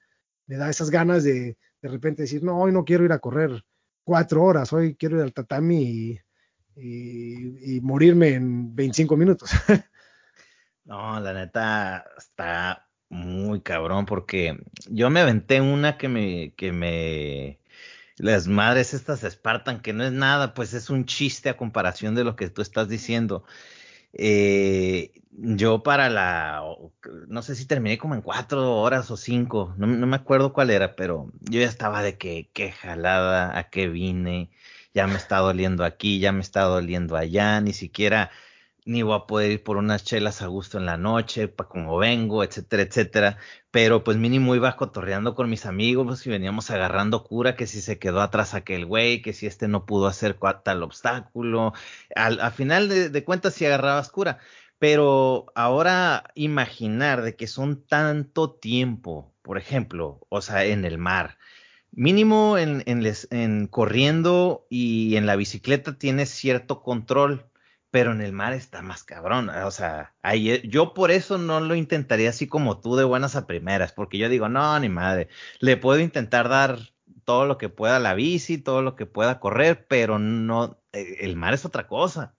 me 0.46 0.56
da 0.56 0.68
esas 0.68 0.90
ganas 0.90 1.22
de 1.22 1.56
de 1.82 1.88
repente 1.88 2.22
decir, 2.22 2.42
no, 2.42 2.58
hoy 2.58 2.72
no 2.72 2.84
quiero 2.84 3.04
ir 3.04 3.12
a 3.12 3.18
correr 3.18 3.64
cuatro 4.04 4.42
horas, 4.42 4.72
hoy 4.72 4.96
quiero 4.96 5.16
ir 5.16 5.22
al 5.22 5.32
tatami 5.32 5.82
y, 6.76 7.76
y, 7.76 7.80
morirme 7.80 8.34
en 8.34 8.74
25 8.74 9.16
minutos. 9.16 9.50
no, 10.84 11.20
la 11.20 11.32
neta 11.32 12.04
está 12.16 12.88
muy 13.10 13.60
cabrón 13.60 14.06
porque 14.06 14.58
yo 14.88 15.10
me 15.10 15.20
aventé 15.20 15.60
una 15.60 15.98
que 15.98 16.08
me, 16.08 16.54
que 16.56 16.72
me, 16.72 17.60
las 18.16 18.46
madres 18.48 18.94
estas 18.94 19.24
espartan, 19.24 19.80
que 19.80 19.92
no 19.92 20.04
es 20.04 20.12
nada, 20.12 20.54
pues 20.54 20.74
es 20.74 20.90
un 20.90 21.04
chiste 21.04 21.50
a 21.50 21.56
comparación 21.56 22.14
de 22.14 22.24
lo 22.24 22.36
que 22.36 22.48
tú 22.50 22.62
estás 22.62 22.88
diciendo. 22.88 23.44
Eh, 24.12 25.12
yo 25.32 25.82
para 25.82 26.10
la, 26.10 26.62
no 27.28 27.42
sé 27.42 27.54
si 27.54 27.66
terminé 27.66 27.98
como 27.98 28.14
en 28.14 28.22
cuatro 28.22 28.76
horas 28.76 29.10
o 29.10 29.16
cinco, 29.16 29.74
no, 29.78 29.86
me 29.86 30.16
acuerdo 30.16 30.52
cuál 30.52 30.70
era, 30.70 30.96
pero 30.96 31.32
yo 31.40 31.60
ya 31.60 31.68
estaba 31.68 32.02
de 32.02 32.18
que, 32.18 32.50
qué 32.52 32.72
jalada, 32.72 33.56
a 33.58 33.70
qué 33.70 33.88
vine, 33.88 34.50
ya 34.94 35.06
me 35.06 35.16
está 35.16 35.38
doliendo 35.38 35.84
aquí, 35.84 36.20
ya 36.20 36.32
me 36.32 36.40
está 36.40 36.62
doliendo 36.62 37.16
allá, 37.16 37.60
ni 37.60 37.72
siquiera 37.72 38.30
ni 38.90 39.02
voy 39.02 39.16
a 39.16 39.26
poder 39.26 39.52
ir 39.52 39.62
por 39.62 39.76
unas 39.76 40.04
chelas 40.04 40.42
a 40.42 40.48
gusto 40.48 40.76
en 40.76 40.84
la 40.84 40.96
noche, 40.96 41.46
para 41.46 41.68
como 41.68 41.96
vengo, 41.96 42.42
etcétera, 42.42 42.82
etcétera. 42.82 43.38
Pero 43.70 44.02
pues 44.02 44.16
mínimo 44.16 44.56
iba 44.56 44.76
cotorreando 44.76 45.36
con 45.36 45.48
mis 45.48 45.64
amigos 45.64 46.06
pues, 46.06 46.26
y 46.26 46.30
veníamos 46.30 46.70
agarrando 46.72 47.22
cura, 47.22 47.54
que 47.54 47.68
si 47.68 47.80
se 47.82 48.00
quedó 48.00 48.20
atrás 48.20 48.52
aquel 48.54 48.86
güey, 48.86 49.22
que 49.22 49.32
si 49.32 49.46
este 49.46 49.68
no 49.68 49.86
pudo 49.86 50.08
hacer 50.08 50.36
tal 50.64 50.82
obstáculo. 50.82 51.72
Al, 52.16 52.52
final 52.52 52.88
de, 52.88 53.10
de, 53.10 53.24
cuentas 53.24 53.54
sí 53.54 53.64
agarrabas 53.64 54.10
cura. 54.10 54.38
Pero 54.80 55.46
ahora 55.54 56.24
imaginar 56.34 57.22
de 57.22 57.36
que 57.36 57.46
son 57.46 57.84
tanto 57.86 58.50
tiempo, 58.52 59.32
por 59.42 59.58
ejemplo, 59.58 60.26
o 60.30 60.40
sea, 60.42 60.64
en 60.64 60.84
el 60.84 60.98
mar, 60.98 61.38
mínimo 61.92 62.58
en, 62.58 62.82
en, 62.86 63.04
en 63.30 63.66
corriendo 63.68 64.66
y 64.70 65.16
en 65.16 65.26
la 65.26 65.36
bicicleta 65.36 65.98
tienes 65.98 66.30
cierto 66.30 66.82
control 66.82 67.49
pero 67.90 68.12
en 68.12 68.20
el 68.20 68.32
mar 68.32 68.52
está 68.52 68.82
más 68.82 69.04
cabrón. 69.04 69.48
O 69.50 69.70
sea, 69.70 70.14
ahí, 70.22 70.50
eh, 70.50 70.62
yo 70.68 70.94
por 70.94 71.10
eso 71.10 71.38
no 71.38 71.60
lo 71.60 71.74
intentaría 71.74 72.30
así 72.30 72.46
como 72.46 72.80
tú 72.80 72.96
de 72.96 73.04
buenas 73.04 73.36
a 73.36 73.46
primeras, 73.46 73.92
porque 73.92 74.18
yo 74.18 74.28
digo, 74.28 74.48
no, 74.48 74.78
ni 74.78 74.88
madre, 74.88 75.28
le 75.60 75.76
puedo 75.76 76.00
intentar 76.00 76.48
dar 76.48 76.78
todo 77.24 77.46
lo 77.46 77.58
que 77.58 77.68
pueda 77.68 77.98
la 77.98 78.14
bici, 78.14 78.58
todo 78.58 78.82
lo 78.82 78.96
que 78.96 79.06
pueda 79.06 79.40
correr, 79.40 79.86
pero 79.88 80.18
no, 80.18 80.80
eh, 80.92 81.18
el 81.20 81.36
mar 81.36 81.54
es 81.54 81.64
otra 81.64 81.86
cosa. 81.86 82.36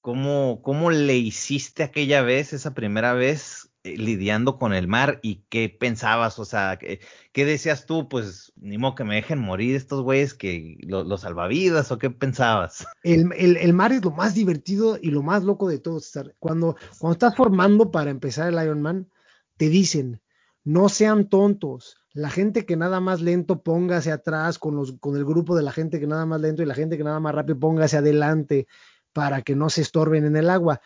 ¿Cómo, 0.00 0.62
cómo 0.62 0.90
le 0.90 1.16
hiciste 1.16 1.82
aquella 1.82 2.22
vez, 2.22 2.52
esa 2.52 2.74
primera 2.74 3.12
vez, 3.12 3.65
lidiando 3.96 4.58
con 4.58 4.72
el 4.72 4.88
mar 4.88 5.20
y 5.22 5.44
qué 5.48 5.68
pensabas, 5.68 6.38
o 6.38 6.44
sea, 6.44 6.76
qué, 6.78 7.00
qué 7.32 7.44
decías 7.44 7.86
tú, 7.86 8.08
pues 8.08 8.52
ni 8.56 8.78
modo 8.78 8.94
que 8.94 9.04
me 9.04 9.14
dejen 9.14 9.38
morir 9.38 9.76
estos 9.76 10.02
güeyes 10.02 10.34
que 10.34 10.78
los 10.80 11.20
salvavidas 11.20 11.92
o 11.92 11.98
qué 11.98 12.10
pensabas. 12.10 12.86
El, 13.02 13.32
el, 13.36 13.56
el, 13.56 13.72
mar 13.72 13.92
es 13.92 14.04
lo 14.04 14.10
más 14.10 14.34
divertido 14.34 14.98
y 15.00 15.10
lo 15.10 15.22
más 15.22 15.44
loco 15.44 15.68
de 15.68 15.78
todo. 15.78 16.00
Cuando, 16.38 16.76
cuando 16.98 17.12
estás 17.12 17.36
formando 17.36 17.90
para 17.90 18.10
empezar 18.10 18.48
el 18.48 18.60
Ironman, 18.60 19.08
te 19.56 19.68
dicen, 19.68 20.20
no 20.64 20.88
sean 20.88 21.28
tontos. 21.28 21.96
La 22.12 22.30
gente 22.30 22.66
que 22.66 22.76
nada 22.76 22.98
más 22.98 23.20
lento 23.20 23.62
póngase 23.62 24.10
atrás 24.10 24.58
con, 24.58 24.74
los, 24.74 24.94
con 24.98 25.16
el 25.16 25.24
grupo 25.24 25.54
de 25.54 25.62
la 25.62 25.70
gente 25.70 26.00
que 26.00 26.06
nada 26.06 26.26
más 26.26 26.40
lento 26.40 26.62
y 26.62 26.66
la 26.66 26.74
gente 26.74 26.96
que 26.96 27.04
nada 27.04 27.20
más 27.20 27.34
rápido 27.34 27.60
póngase 27.60 27.98
adelante 27.98 28.66
para 29.12 29.42
que 29.42 29.54
no 29.54 29.70
se 29.70 29.82
estorben 29.82 30.24
en 30.24 30.36
el 30.36 30.50
agua. 30.50 30.80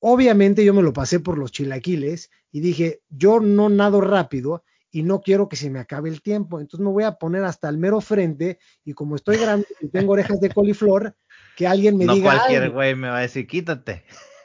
Obviamente 0.00 0.64
yo 0.64 0.74
me 0.74 0.82
lo 0.82 0.92
pasé 0.92 1.20
por 1.20 1.38
los 1.38 1.50
chilaquiles 1.50 2.30
y 2.52 2.60
dije, 2.60 3.00
yo 3.08 3.40
no 3.40 3.68
nado 3.68 4.00
rápido 4.00 4.64
y 4.90 5.02
no 5.02 5.20
quiero 5.20 5.48
que 5.48 5.56
se 5.56 5.70
me 5.70 5.80
acabe 5.80 6.08
el 6.08 6.22
tiempo, 6.22 6.60
entonces 6.60 6.84
me 6.84 6.90
voy 6.90 7.04
a 7.04 7.12
poner 7.12 7.44
hasta 7.44 7.68
el 7.68 7.78
mero 7.78 8.00
frente 8.00 8.58
y 8.84 8.94
como 8.94 9.16
estoy 9.16 9.36
grande 9.36 9.66
y 9.80 9.88
tengo 9.88 10.12
orejas 10.12 10.40
de 10.40 10.50
coliflor, 10.50 11.14
que 11.56 11.66
alguien 11.66 11.96
me 11.96 12.04
diga... 12.06 12.32
No 12.32 12.38
cualquier 12.38 12.70
güey 12.70 12.94
me 12.94 13.08
va 13.08 13.18
a 13.18 13.22
decir, 13.22 13.46
quítate. 13.46 14.04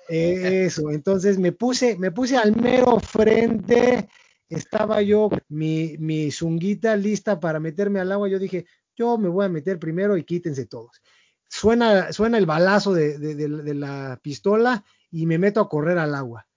Eso, 0.10 0.92
entonces 0.92 1.38
me 1.40 1.54
puse, 1.54 1.98
me 1.98 2.12
puse 2.12 2.36
al 2.36 2.56
mero 2.56 3.00
frente, 3.00 4.10
estaba 4.50 5.02
yo, 5.02 5.30
mi, 5.48 5.96
mi 5.98 6.30
zunguita 6.30 6.96
lista 6.98 7.40
para 7.40 7.60
meterme 7.60 8.00
al 8.00 8.12
agua, 8.12 8.28
yo 8.28 8.38
dije, 8.38 8.66
yo 8.96 9.18
me 9.18 9.30
voy 9.30 9.46
a 9.46 9.50
meter 9.50 9.80
primero 9.80 10.18
y 10.18 10.24
quítense 10.24 10.66
todos. 10.66 11.02
Suena, 11.48 12.12
suena 12.12 12.38
el 12.38 12.46
balazo 12.46 12.94
de, 12.94 13.18
de, 13.18 13.36
de, 13.36 13.48
de 13.48 13.74
la 13.76 14.20
pistola 14.22 14.84
y 15.14 15.28
me 15.28 15.38
meto 15.38 15.62
a 15.62 15.70
correr 15.70 16.00
al 16.00 16.16
agua. 16.16 16.48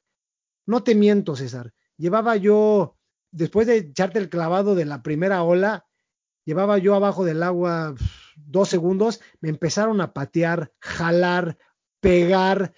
No 0.65 0.83
te 0.83 0.95
miento, 0.95 1.37
César. 1.37 1.75
Llevaba 1.99 2.37
yo, 2.37 2.97
después 3.31 3.67
de 3.67 3.77
echarte 3.77 4.19
el 4.19 4.31
clavado 4.31 4.75
de 4.75 4.87
la 4.87 5.03
primera 5.03 5.43
ola, 5.43 5.87
llevaba 6.47 6.79
yo 6.79 6.95
abajo 6.95 7.27
del 7.27 7.43
agua 7.43 7.95
dos 8.35 8.71
segundos, 8.71 9.21
me 9.41 9.51
empezaron 9.51 10.01
a 10.01 10.15
patear, 10.15 10.73
jalar, 10.79 11.59
pegar. 12.01 12.73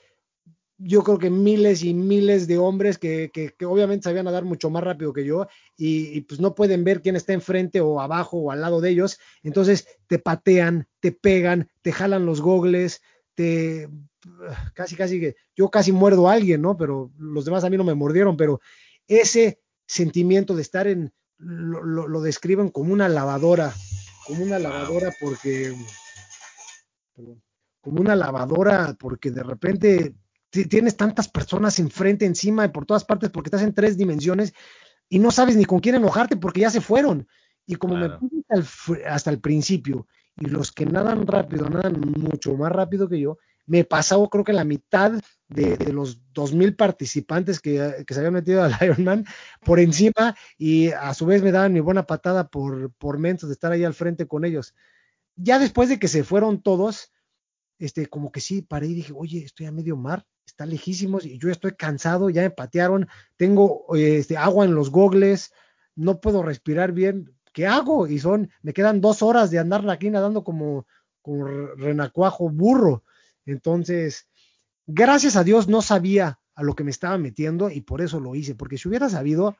Yo 0.78 1.04
creo 1.04 1.18
que 1.18 1.30
miles 1.30 1.84
y 1.84 1.94
miles 1.94 2.48
de 2.48 2.58
hombres 2.58 2.98
que, 2.98 3.30
que, 3.32 3.64
obviamente 3.64 4.04
sabían 4.04 4.24
nadar 4.24 4.44
mucho 4.44 4.70
más 4.70 4.82
rápido 4.82 5.12
que 5.12 5.24
yo 5.24 5.46
y, 5.76 6.16
y, 6.16 6.22
pues 6.22 6.40
no 6.40 6.56
pueden 6.56 6.82
ver 6.82 7.02
quién 7.02 7.14
está 7.14 7.34
enfrente 7.34 7.80
o 7.80 8.00
abajo 8.00 8.38
o 8.38 8.50
al 8.50 8.60
lado 8.60 8.80
de 8.80 8.90
ellos. 8.90 9.18
Entonces 9.44 9.86
te 10.08 10.18
patean, 10.18 10.88
te 10.98 11.12
pegan, 11.12 11.70
te 11.82 11.92
jalan 11.92 12.26
los 12.26 12.40
gogles, 12.40 13.00
te 13.38 13.88
casi, 14.74 14.96
casi 14.96 15.20
que 15.20 15.37
yo 15.55 15.70
casi 15.70 15.92
muerdo 15.92 16.29
a 16.29 16.33
alguien, 16.33 16.61
¿no? 16.61 16.77
Pero 16.77 17.12
los 17.18 17.44
demás 17.44 17.62
a 17.62 17.70
mí 17.70 17.77
no 17.77 17.85
me 17.85 17.94
mordieron, 17.94 18.37
pero 18.37 18.61
ese 19.07 19.61
sentimiento 19.87 20.57
de 20.57 20.62
estar 20.62 20.88
en, 20.88 21.12
lo, 21.38 21.85
lo, 21.85 22.09
lo 22.09 22.20
describen 22.20 22.70
como 22.70 22.92
una 22.92 23.09
lavadora, 23.09 23.72
como 24.27 24.42
una 24.42 24.59
lavadora 24.59 25.14
porque, 25.20 25.72
perdón, 27.14 27.40
como 27.81 28.01
una 28.01 28.16
lavadora 28.16 28.96
porque 28.98 29.31
de 29.31 29.44
repente 29.44 30.16
tienes 30.51 30.96
tantas 30.96 31.29
personas 31.29 31.79
enfrente, 31.79 32.27
encima 32.27 32.64
y 32.64 32.70
por 32.70 32.87
todas 32.87 33.05
partes 33.05 33.31
porque 33.31 33.48
estás 33.48 33.62
en 33.62 33.72
tres 33.72 33.96
dimensiones 33.96 34.53
y 35.09 35.20
no 35.20 35.31
sabes 35.31 35.55
ni 35.55 35.64
con 35.64 35.79
quién 35.79 35.94
enojarte 35.94 36.37
porque 36.37 36.62
ya 36.62 36.70
se 36.70 36.81
fueron. 36.81 37.29
Y 37.66 37.77
como 37.77 37.94
claro. 37.94 38.18
me 38.20 38.29
puse 38.29 39.07
hasta 39.07 39.31
el 39.31 39.40
principio 39.40 40.09
y 40.40 40.46
los 40.46 40.72
que 40.72 40.87
nadan 40.87 41.27
rápido, 41.27 41.68
nadan 41.68 42.01
mucho 42.01 42.55
más 42.57 42.70
rápido 42.72 43.09
que 43.09 43.20
yo, 43.20 43.38
me 43.68 43.85
pasaba 43.85 44.29
creo 44.29 44.44
que 44.44 44.53
la 44.53 44.64
mitad 44.64 45.12
de, 45.48 45.77
de 45.77 45.92
los 45.92 46.20
2.000 46.33 46.74
participantes 46.74 47.61
que, 47.61 48.05
se 48.09 48.18
habían 48.18 48.33
metido 48.33 48.62
al 48.62 48.72
Ironman 48.81 49.27
por 49.62 49.79
encima 49.79 50.35
y 50.57 50.88
a 50.90 51.12
su 51.14 51.27
vez 51.27 51.42
me 51.42 51.53
daban 51.53 51.72
mi 51.72 51.81
buena 51.81 52.05
patada 52.05 52.48
por, 52.48 52.92
por 52.94 53.20
de 53.20 53.53
estar 53.53 53.70
ahí 53.70 53.85
al 53.85 53.94
frente 53.94 54.27
con 54.27 54.44
ellos. 54.44 54.74
Ya 55.37 55.59
después 55.59 55.88
de 55.88 55.98
que 55.98 56.09
se 56.09 56.24
fueron 56.24 56.62
todos, 56.62 57.12
este, 57.79 58.07
como 58.07 58.33
que 58.33 58.40
sí, 58.40 58.62
paré 58.62 58.88
y 58.88 58.94
dije, 58.94 59.12
oye, 59.14 59.44
estoy 59.44 59.66
a 59.66 59.72
medio 59.72 59.96
mar, 59.96 60.24
está 60.46 60.64
lejísimos 60.64 61.27
y 61.27 61.38
yo 61.38 61.51
estoy 61.51 61.72
cansado, 61.72 62.31
ya 62.31 62.42
me 62.42 62.51
patearon, 62.51 63.07
tengo 63.37 63.85
este, 63.94 64.37
agua 64.37 64.64
en 64.64 64.74
los 64.74 64.90
gogles, 64.90 65.53
no 65.94 66.20
puedo 66.20 66.42
respirar 66.42 66.92
bien, 66.92 67.35
¿qué 67.52 67.66
hago? 67.66 68.06
Y 68.06 68.18
son, 68.18 68.50
me 68.62 68.72
quedan 68.72 69.00
dos 69.00 69.22
horas 69.22 69.50
de 69.50 69.58
andar 69.58 69.88
aquí 69.90 70.11
nadando 70.11 70.44
como, 70.44 70.87
como 71.22 71.46
renacuajo 71.46 72.48
burro. 72.48 73.04
Entonces, 73.44 74.28
gracias 74.87 75.37
a 75.37 75.44
Dios 75.44 75.68
no 75.68 75.82
sabía 75.82 76.38
a 76.54 76.62
lo 76.62 76.74
que 76.74 76.84
me 76.84 76.90
estaba 76.90 77.18
metiendo 77.18 77.70
y 77.70 77.82
por 77.82 78.00
eso 78.00 78.20
lo 78.20 78.34
hice, 78.34 78.54
porque 78.54 78.78
si 78.78 78.88
hubiera 78.88 79.08
sabido, 79.08 79.56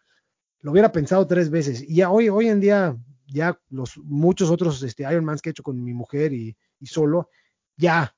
lo 0.61 0.73
hubiera 0.73 0.91
pensado 0.93 1.27
tres 1.27 1.51
veces. 1.51 1.83
Y 1.83 1.97
ya 1.97 2.11
hoy, 2.11 2.29
hoy 2.29 2.49
en 2.49 2.61
día, 2.61 2.97
ya 3.27 3.61
los 3.71 3.97
muchos 3.99 4.51
otros 4.51 4.83
este, 4.83 5.05
Ironmans 5.05 5.41
que 5.41 5.51
he 5.51 5.53
hecho 5.53 5.63
con 5.63 5.83
mi 5.83 5.95
mujer 5.95 6.33
y, 6.33 6.57
y 6.81 6.87
solo, 6.87 7.31
ya 7.77 8.15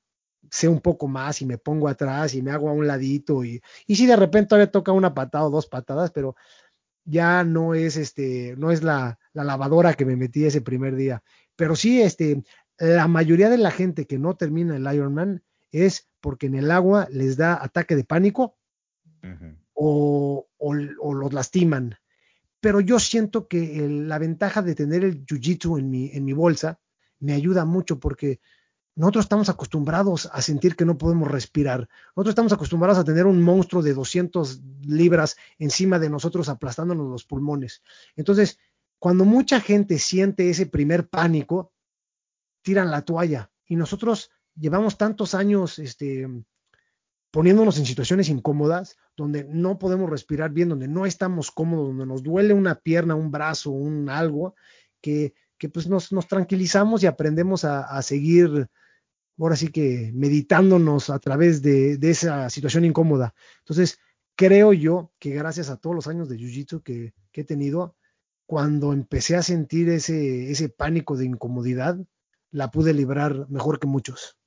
sé 0.49 0.67
un 0.67 0.81
poco 0.81 1.07
más 1.07 1.41
y 1.41 1.45
me 1.45 1.57
pongo 1.57 1.87
atrás 1.87 2.33
y 2.33 2.41
me 2.41 2.51
hago 2.51 2.69
a 2.69 2.73
un 2.73 2.87
ladito 2.87 3.43
y, 3.43 3.61
y 3.85 3.95
si 3.95 4.07
de 4.07 4.15
repente 4.15 4.49
todavía 4.49 4.71
toca 4.71 4.91
una 4.91 5.13
patada 5.13 5.45
o 5.45 5.51
dos 5.51 5.67
patadas, 5.67 6.11
pero 6.11 6.35
ya 7.05 7.43
no 7.43 7.73
es 7.75 7.97
este, 7.97 8.55
no 8.57 8.71
es 8.71 8.83
la, 8.83 9.19
la 9.33 9.43
lavadora 9.43 9.93
que 9.93 10.05
me 10.05 10.15
metí 10.15 10.45
ese 10.45 10.61
primer 10.61 10.95
día. 10.95 11.23
Pero 11.55 11.75
sí, 11.75 12.01
este, 12.01 12.43
la 12.77 13.07
mayoría 13.07 13.49
de 13.49 13.57
la 13.57 13.71
gente 13.71 14.05
que 14.07 14.17
no 14.17 14.35
termina 14.35 14.75
el 14.75 14.93
Ironman 14.93 15.43
es 15.71 16.09
porque 16.19 16.47
en 16.47 16.55
el 16.55 16.71
agua 16.71 17.07
les 17.11 17.37
da 17.37 17.63
ataque 17.63 17.95
de 17.95 18.03
pánico 18.03 18.57
uh 19.23 19.27
-huh. 19.27 19.57
o, 19.73 20.47
o, 20.57 20.75
o, 20.99 21.13
los 21.13 21.33
lastiman. 21.33 21.95
Pero 22.59 22.79
yo 22.79 22.99
siento 22.99 23.47
que 23.47 23.83
el, 23.85 24.07
la 24.07 24.19
ventaja 24.19 24.61
de 24.61 24.75
tener 24.75 25.03
el 25.03 25.25
jiu-jitsu 25.25 25.79
en 25.79 25.89
mi, 25.89 26.11
en 26.13 26.25
mi 26.25 26.33
bolsa 26.33 26.79
me 27.19 27.33
ayuda 27.33 27.65
mucho 27.65 27.99
porque 27.99 28.39
nosotros 28.95 29.25
estamos 29.25 29.49
acostumbrados 29.49 30.29
a 30.31 30.41
sentir 30.41 30.75
que 30.75 30.85
no 30.85 30.97
podemos 30.97 31.31
respirar. 31.31 31.87
Nosotros 32.15 32.31
estamos 32.31 32.53
acostumbrados 32.53 32.97
a 32.97 33.03
tener 33.03 33.25
un 33.25 33.41
monstruo 33.41 33.81
de 33.81 33.93
200 33.93 34.61
libras 34.85 35.37
encima 35.57 35.97
de 35.97 36.09
nosotros 36.09 36.49
aplastándonos 36.49 37.09
los 37.09 37.25
pulmones. 37.25 37.81
Entonces, 38.15 38.59
cuando 39.01 39.25
mucha 39.25 39.59
gente 39.59 39.97
siente 39.97 40.51
ese 40.51 40.67
primer 40.67 41.09
pánico, 41.09 41.73
tiran 42.61 42.91
la 42.91 43.01
toalla. 43.01 43.51
Y 43.65 43.75
nosotros 43.75 44.29
llevamos 44.55 44.97
tantos 44.97 45.33
años 45.33 45.79
este, 45.79 46.27
poniéndonos 47.31 47.79
en 47.79 47.87
situaciones 47.87 48.29
incómodas, 48.29 48.97
donde 49.17 49.43
no 49.45 49.79
podemos 49.79 50.07
respirar 50.07 50.51
bien, 50.51 50.69
donde 50.69 50.87
no 50.87 51.07
estamos 51.07 51.49
cómodos, 51.49 51.87
donde 51.87 52.05
nos 52.05 52.21
duele 52.21 52.53
una 52.53 52.75
pierna, 52.75 53.15
un 53.15 53.31
brazo, 53.31 53.71
un 53.71 54.07
algo, 54.07 54.53
que, 55.01 55.33
pues 55.73 55.87
nos, 55.87 56.09
tranquilizamos 56.27 57.01
y 57.01 57.07
aprendemos 57.07 57.65
a 57.65 57.99
seguir 58.03 58.69
ahora 59.43 59.55
sí 59.55 59.69
que 59.69 60.11
meditándonos 60.13 61.09
a 61.09 61.19
través 61.19 61.61
de, 61.61 61.97
esa 62.01 62.49
situación 62.49 62.85
incómoda. 62.85 63.33
Entonces, 63.59 63.97
creo 64.35 64.73
yo 64.73 65.11
que 65.19 65.31
gracias 65.31 65.69
a 65.69 65.77
todos 65.77 65.95
los 65.95 66.07
años 66.07 66.29
de 66.29 66.37
Jiu-Jitsu 66.37 66.83
que, 66.83 67.13
he 67.33 67.43
tenido, 67.43 67.95
cuando 68.51 68.91
empecé 68.91 69.37
a 69.37 69.43
sentir 69.43 69.87
ese, 69.87 70.51
ese 70.51 70.67
pánico 70.67 71.15
de 71.15 71.23
incomodidad, 71.23 71.97
la 72.51 72.69
pude 72.69 72.93
librar 72.93 73.47
mejor 73.47 73.79
que 73.79 73.87
muchos. 73.87 74.37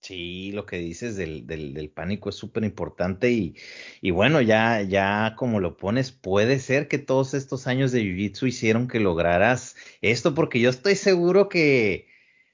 Sí, 0.00 0.52
lo 0.52 0.64
que 0.64 0.78
dices 0.78 1.16
del, 1.16 1.46
del, 1.46 1.90
pánico 1.90 2.30
es 2.30 2.36
súper 2.36 2.64
importante 2.64 3.30
y, 3.30 3.56
y, 4.00 4.10
bueno, 4.10 4.40
ya, 4.40 4.80
ya 4.80 5.34
como 5.36 5.60
lo 5.60 5.76
pones, 5.76 6.12
puede 6.12 6.58
ser 6.60 6.88
que 6.88 6.96
todos 6.96 7.34
estos 7.34 7.66
años 7.66 7.92
de 7.92 8.00
Jiu-Jitsu 8.00 8.48
hicieron 8.48 8.88
que 8.88 9.00
lograras 9.00 9.76
esto, 10.00 10.34
porque 10.34 10.58
yo 10.58 10.70
estoy 10.70 10.94
seguro 10.94 11.50
que, 11.50 12.08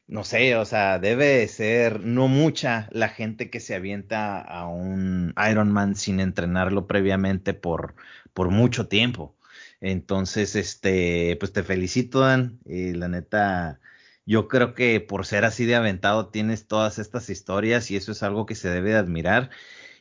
no 0.09 0.25
sé, 0.25 0.57
o 0.57 0.65
sea, 0.65 0.99
debe 0.99 1.47
ser 1.47 2.01
no 2.01 2.27
mucha 2.27 2.89
la 2.91 3.09
gente 3.09 3.51
que 3.51 3.61
se 3.61 3.77
avienta 3.77 4.41
a 4.41 4.67
un 4.67 5.33
Ironman 5.49 5.95
sin 5.95 6.19
entrenarlo 6.19 6.89
previamente 6.89 7.55
por, 7.55 7.95
por 8.35 8.51
mucho 8.51 8.89
tiempo. 8.89 9.36
Entonces, 9.81 10.57
este, 10.57 11.37
pues 11.39 11.53
te 11.53 11.63
felicito, 11.63 12.21
Dan. 12.21 12.61
y 12.65 12.93
la 12.93 13.09
neta, 13.09 13.81
yo 14.25 14.49
creo 14.49 14.75
que 14.75 15.01
por 15.01 15.27
ser 15.27 15.45
así 15.45 15.67
de 15.67 15.77
aventado 15.77 16.29
tienes 16.29 16.67
todas 16.67 16.99
estas 16.99 17.31
historias 17.31 17.91
y 17.91 17.97
eso 17.97 18.13
es 18.13 18.23
algo 18.23 18.47
que 18.47 18.55
se 18.55 18.69
debe 18.69 18.91
de 18.91 18.97
admirar. 18.97 19.51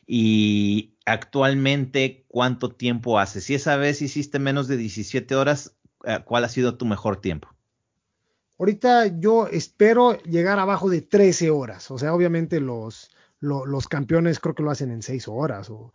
Y 0.06 0.94
actualmente, 1.04 2.24
¿cuánto 2.28 2.70
tiempo 2.70 3.18
hace? 3.18 3.40
Si 3.40 3.54
esa 3.54 3.76
vez 3.76 4.02
hiciste 4.02 4.38
menos 4.38 4.68
de 4.68 4.76
17 4.76 5.34
horas, 5.34 5.76
eh, 6.04 6.20
¿cuál 6.24 6.44
ha 6.44 6.48
sido 6.48 6.76
tu 6.76 6.86
mejor 6.86 7.20
tiempo? 7.20 7.48
Ahorita 8.58 9.06
yo 9.18 9.48
espero 9.48 10.18
llegar 10.22 10.58
abajo 10.58 10.88
de 10.88 11.02
13 11.02 11.50
horas. 11.50 11.90
O 11.90 11.98
sea, 11.98 12.14
obviamente 12.14 12.60
los, 12.60 13.10
los, 13.46 13.88
campeones 13.88 14.40
creo 14.40 14.54
que 14.54 14.62
lo 14.62 14.70
hacen 14.70 14.90
en 14.90 15.02
6 15.02 15.28
horas. 15.28 15.70
O, 15.70 15.92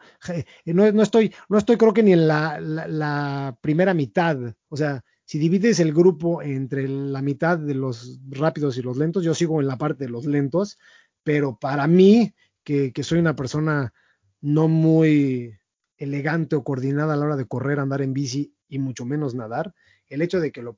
no, 0.65 0.91
no, 0.91 1.03
estoy, 1.03 1.33
no 1.49 1.57
estoy 1.57 1.77
creo 1.77 1.93
que 1.93 2.03
ni 2.03 2.13
en 2.13 2.27
la, 2.27 3.57
primera 3.61 3.93
mitad. 3.93 4.37
O 4.69 4.77
sea, 4.77 5.03
si 5.25 5.39
divides 5.39 5.79
el 5.79 5.93
grupo 5.93 6.41
entre 6.41 6.87
la 6.87 7.21
mitad 7.21 7.57
de 7.57 7.75
los 7.75 8.19
rápidos 8.29 8.77
y 8.77 8.81
los 8.81 8.97
lentos, 8.97 9.23
yo 9.23 9.33
sigo 9.33 9.61
en 9.61 9.67
la 9.67 9.77
parte 9.77 10.05
de 10.05 10.11
los 10.11 10.25
lentos. 10.25 10.77
Pero 11.23 11.57
para 11.59 11.87
mí, 11.87 12.33
que, 12.63 12.91
que 12.91 13.03
soy 13.03 13.19
una 13.19 13.35
persona 13.35 13.93
no 14.41 14.67
muy 14.67 15.55
elegante 15.97 16.55
o 16.55 16.63
coordinada 16.63 17.13
a 17.13 17.17
la 17.17 17.25
hora 17.25 17.35
de 17.35 17.45
correr, 17.45 17.79
andar 17.79 18.01
en 18.01 18.13
bici 18.13 18.55
y 18.67 18.79
mucho 18.79 19.05
menos 19.05 19.35
nadar, 19.35 19.75
el 20.07 20.21
hecho 20.21 20.39
de 20.39 20.51
que 20.51 20.63
lo 20.63 20.73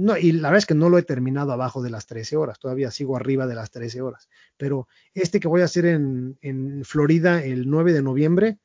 no, 0.00 0.16
y 0.16 0.32
la 0.32 0.48
verdad 0.48 0.58
es 0.58 0.66
que 0.66 0.74
no 0.74 0.88
lo 0.88 0.96
he 0.96 1.02
terminado 1.02 1.52
abajo 1.52 1.82
de 1.82 1.90
las 1.90 2.06
13 2.06 2.36
horas, 2.36 2.58
todavía 2.58 2.90
sigo 2.90 3.16
arriba 3.16 3.46
de 3.46 3.54
las 3.54 3.70
13 3.70 4.00
horas. 4.00 4.30
Pero 4.56 4.88
este 5.12 5.40
que 5.40 5.48
voy 5.48 5.60
a 5.60 5.66
hacer 5.66 5.84
en, 5.84 6.38
en 6.40 6.84
Florida 6.84 7.42
el 7.44 7.68
9 7.68 7.92
de 7.92 8.02
noviembre, 8.02 8.58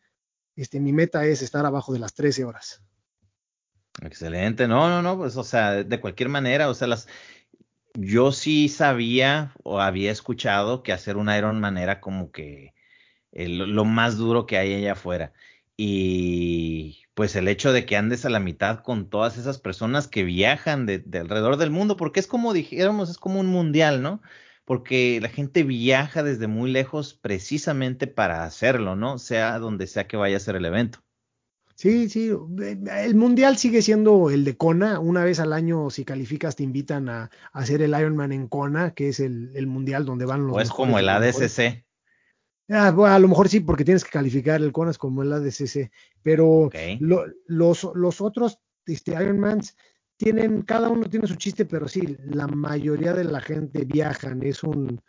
este, 0.55 0.79
mi 0.79 0.93
meta 0.93 1.25
es 1.25 1.41
estar 1.41 1.65
abajo 1.65 1.91
de 1.91 1.99
las 1.99 2.13
13 2.13 2.45
horas. 2.45 2.81
Excelente, 4.01 4.67
no, 4.67 4.87
no, 4.87 5.01
no, 5.01 5.17
pues 5.17 5.35
o 5.35 5.43
sea, 5.43 5.83
de 5.83 5.99
cualquier 5.99 6.29
manera, 6.29 6.69
o 6.69 6.73
sea, 6.73 6.87
las, 6.87 7.07
yo 7.93 8.31
sí 8.31 8.69
sabía 8.69 9.53
o 9.63 9.81
había 9.81 10.11
escuchado 10.11 10.83
que 10.83 10.93
hacer 10.93 11.17
un 11.17 11.29
Ironman 11.29 11.77
era 11.77 11.99
como 11.99 12.31
que 12.31 12.73
lo 13.31 13.83
más 13.83 14.17
duro 14.17 14.45
que 14.45 14.57
hay 14.57 14.73
allá 14.73 14.93
afuera. 14.93 15.33
Y 15.77 17.04
pues 17.15 17.35
el 17.37 17.47
hecho 17.47 17.71
de 17.71 17.85
que 17.85 17.95
andes 17.95 18.25
a 18.25 18.29
la 18.29 18.41
mitad 18.41 18.81
con 18.81 19.09
todas 19.09 19.37
esas 19.37 19.57
personas 19.57 20.07
que 20.07 20.23
viajan 20.23 20.85
de, 20.85 21.01
alrededor 21.13 21.55
del 21.55 21.71
mundo, 21.71 21.95
porque 21.95 22.19
es 22.19 22.27
como 22.27 22.53
dijéramos, 22.53 23.09
es 23.09 23.17
como 23.17 23.39
un 23.39 23.47
mundial, 23.47 24.01
¿no? 24.01 24.21
Porque 24.65 25.19
la 25.21 25.29
gente 25.29 25.63
viaja 25.63 26.23
desde 26.23 26.47
muy 26.47 26.69
lejos 26.69 27.13
precisamente 27.13 28.05
para 28.07 28.43
hacerlo, 28.43 28.97
¿no? 28.97 29.17
Sea 29.17 29.57
donde 29.59 29.87
sea 29.87 30.07
que 30.07 30.17
vaya 30.17 30.35
a 30.35 30.41
ser 30.41 30.57
el 30.57 30.65
evento. 30.65 30.99
Sí, 31.75 32.09
sí, 32.09 32.29
el 32.29 33.15
mundial 33.15 33.57
sigue 33.57 33.81
siendo 33.81 34.29
el 34.29 34.43
de 34.43 34.57
Kona. 34.57 34.99
Una 34.99 35.23
vez 35.23 35.39
al 35.39 35.53
año, 35.53 35.89
si 35.89 36.03
calificas, 36.03 36.55
te 36.55 36.63
invitan 36.63 37.09
a, 37.09 37.29
hacer 37.51 37.81
el 37.81 37.97
Ironman 37.97 38.31
en 38.31 38.47
Kona, 38.47 38.91
que 38.91 39.09
es 39.09 39.19
el, 39.19 39.67
mundial 39.67 40.05
donde 40.05 40.25
van 40.25 40.47
los. 40.47 40.55
O 40.57 40.61
es 40.61 40.69
como 40.69 40.99
el 40.99 41.07
ADCC. 41.09 41.85
Ah, 42.69 42.87
a 42.87 43.19
lo 43.19 43.27
mejor 43.27 43.47
sí, 43.47 43.59
porque 43.59 43.85
tienes 43.85 44.03
que 44.03 44.09
calificar 44.09 44.61
el 44.61 44.71
CONAS 44.71 44.97
como 44.97 45.21
el 45.21 45.31
ADCC, 45.31 45.91
pero 46.23 46.69
los, 46.99 47.89
los 47.93 48.21
otros 48.21 48.59
este, 48.87 49.11
Ironmans 49.11 49.75
tienen, 50.17 50.63
cada 50.63 50.89
uno 50.89 51.07
tiene 51.07 51.27
su 51.27 51.35
chiste, 51.35 51.65
pero 51.65 51.87
sí, 51.87 52.17
la 52.25 52.47
mayoría 52.47 53.13
de 53.13 53.25
la 53.25 53.39
gente 53.39 53.85
viajan, 53.85 54.41
es 54.43 54.63
un, 54.63 54.99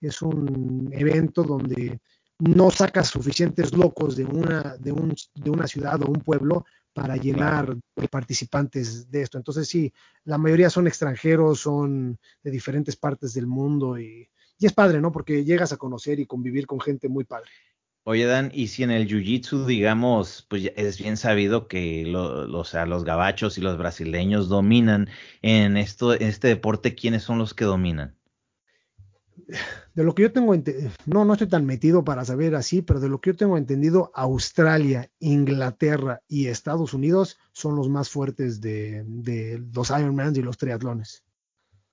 es 0.00 0.22
un 0.22 0.88
evento 0.92 1.42
donde 1.42 2.00
no 2.38 2.70
sacas 2.70 3.08
suficientes 3.08 3.72
locos 3.72 4.16
de 4.16 4.24
una, 4.24 4.76
de, 4.78 4.92
un, 4.92 5.14
de 5.34 5.50
una 5.50 5.66
ciudad 5.66 6.02
o 6.02 6.06
un 6.06 6.20
pueblo 6.20 6.64
para 6.92 7.16
llenar 7.16 7.76
de 7.96 8.08
participantes 8.08 9.10
de 9.10 9.22
esto. 9.22 9.38
Entonces 9.38 9.68
sí, 9.68 9.92
la 10.24 10.38
mayoría 10.38 10.68
son 10.68 10.86
extranjeros, 10.86 11.60
son 11.60 12.18
de 12.42 12.50
diferentes 12.50 12.96
partes 12.96 13.34
del 13.34 13.46
mundo 13.46 13.98
y 13.98 14.28
y 14.58 14.66
es 14.66 14.72
padre, 14.72 15.00
¿no? 15.00 15.12
Porque 15.12 15.44
llegas 15.44 15.72
a 15.72 15.76
conocer 15.76 16.20
y 16.20 16.26
convivir 16.26 16.66
con 16.66 16.80
gente 16.80 17.08
muy 17.08 17.24
padre. 17.24 17.50
Oye, 18.04 18.26
Dan, 18.26 18.50
y 18.52 18.66
si 18.66 18.82
en 18.82 18.90
el 18.90 19.06
jiu-jitsu, 19.06 19.64
digamos, 19.64 20.44
pues 20.48 20.72
es 20.74 20.98
bien 20.98 21.16
sabido 21.16 21.68
que 21.68 22.04
los 22.04 23.04
gabachos 23.04 23.58
y 23.58 23.60
los 23.60 23.78
brasileños 23.78 24.48
dominan 24.48 25.08
en, 25.40 25.76
esto, 25.76 26.12
en 26.14 26.22
este 26.22 26.48
deporte, 26.48 26.96
¿quiénes 26.96 27.22
son 27.22 27.38
los 27.38 27.54
que 27.54 27.64
dominan? 27.64 28.16
De 29.94 30.02
lo 30.02 30.14
que 30.14 30.22
yo 30.22 30.32
tengo 30.32 30.52
entendido, 30.54 30.90
no, 31.06 31.24
no 31.24 31.34
estoy 31.34 31.48
tan 31.48 31.64
metido 31.64 32.02
para 32.02 32.24
saber 32.24 32.54
así, 32.54 32.80
pero 32.80 32.98
de 32.98 33.10
lo 33.10 33.20
que 33.20 33.30
yo 33.30 33.36
tengo 33.36 33.58
entendido, 33.58 34.10
Australia, 34.14 35.10
Inglaterra 35.18 36.22
y 36.26 36.46
Estados 36.46 36.94
Unidos 36.94 37.38
son 37.52 37.76
los 37.76 37.90
más 37.90 38.08
fuertes 38.08 38.62
de, 38.62 39.04
de 39.06 39.62
los 39.74 39.90
Ironmans 39.90 40.38
y 40.38 40.42
los 40.42 40.56
triatlones. 40.56 41.24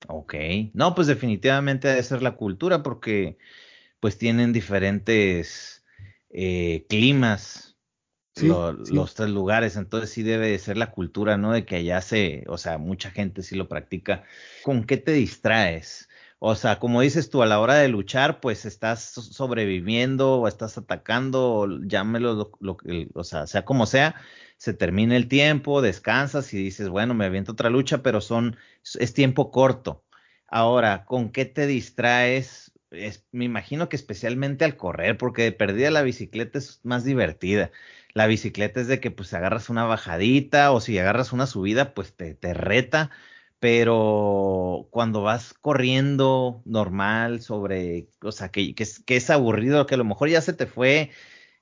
Ok, 0.07 0.35
no, 0.73 0.95
pues 0.95 1.07
definitivamente 1.07 1.87
debe 1.89 2.03
ser 2.03 2.21
la 2.21 2.35
cultura 2.35 2.83
porque 2.83 3.37
pues 3.99 4.17
tienen 4.17 4.53
diferentes 4.53 5.85
eh, 6.29 6.85
climas 6.89 7.69
los 8.35 9.15
tres 9.15 9.29
lugares, 9.29 9.75
entonces 9.75 10.09
sí 10.11 10.23
debe 10.23 10.49
de 10.49 10.59
ser 10.59 10.77
la 10.77 10.91
cultura, 10.91 11.37
¿no? 11.37 11.51
De 11.51 11.65
que 11.65 11.77
allá 11.77 12.01
se, 12.01 12.43
o 12.47 12.57
sea, 12.57 12.77
mucha 12.77 13.11
gente 13.11 13.43
sí 13.43 13.55
lo 13.55 13.67
practica. 13.67 14.23
¿Con 14.63 14.83
qué 14.85 14.97
te 14.97 15.11
distraes? 15.13 16.08
O 16.39 16.55
sea, 16.55 16.79
como 16.79 17.01
dices 17.01 17.29
tú, 17.29 17.43
a 17.43 17.45
la 17.45 17.59
hora 17.59 17.75
de 17.75 17.89
luchar, 17.89 18.39
pues 18.39 18.65
estás 18.65 19.01
sobreviviendo 19.01 20.39
o 20.39 20.47
estás 20.47 20.77
atacando, 20.77 21.53
o 21.53 21.67
llámelo, 21.81 22.51
lo, 22.61 22.77
o 23.13 23.23
sea, 23.25 23.45
sea 23.45 23.65
como 23.65 23.85
sea, 23.85 24.15
se 24.57 24.73
termina 24.73 25.15
el 25.17 25.27
tiempo, 25.27 25.81
descansas 25.81 26.53
y 26.53 26.57
dices, 26.57 26.89
bueno, 26.89 27.13
me 27.13 27.25
aviento 27.25 27.51
otra 27.53 27.69
lucha, 27.69 28.03
pero 28.03 28.21
son, 28.21 28.57
es 28.99 29.13
tiempo 29.13 29.51
corto. 29.51 30.05
Ahora, 30.47 31.05
¿con 31.05 31.31
qué 31.31 31.45
te 31.45 31.67
distraes? 31.67 32.71
me 33.31 33.45
imagino 33.45 33.89
que 33.89 33.95
especialmente 33.95 34.65
al 34.65 34.75
correr, 34.77 35.17
porque 35.17 35.43
de 35.43 35.51
perdida 35.51 35.91
la 35.91 36.01
bicicleta 36.01 36.57
es 36.57 36.79
más 36.83 37.03
divertida. 37.03 37.71
La 38.13 38.27
bicicleta 38.27 38.81
es 38.81 38.87
de 38.87 38.99
que 38.99 39.11
pues 39.11 39.33
agarras 39.33 39.69
una 39.69 39.85
bajadita 39.85 40.71
o 40.71 40.81
si 40.81 40.97
agarras 40.97 41.31
una 41.33 41.45
subida, 41.47 41.93
pues 41.93 42.15
te, 42.15 42.33
te 42.33 42.53
reta, 42.53 43.11
pero 43.59 44.87
cuando 44.91 45.21
vas 45.21 45.53
corriendo 45.53 46.61
normal 46.65 47.41
sobre, 47.41 48.09
o 48.21 48.31
sea, 48.31 48.49
que, 48.49 48.75
que, 48.75 48.83
es, 48.83 48.99
que 48.99 49.17
es 49.17 49.29
aburrido, 49.29 49.85
que 49.85 49.95
a 49.95 49.97
lo 49.97 50.05
mejor 50.05 50.29
ya 50.29 50.41
se 50.41 50.53
te 50.53 50.65
fue 50.65 51.11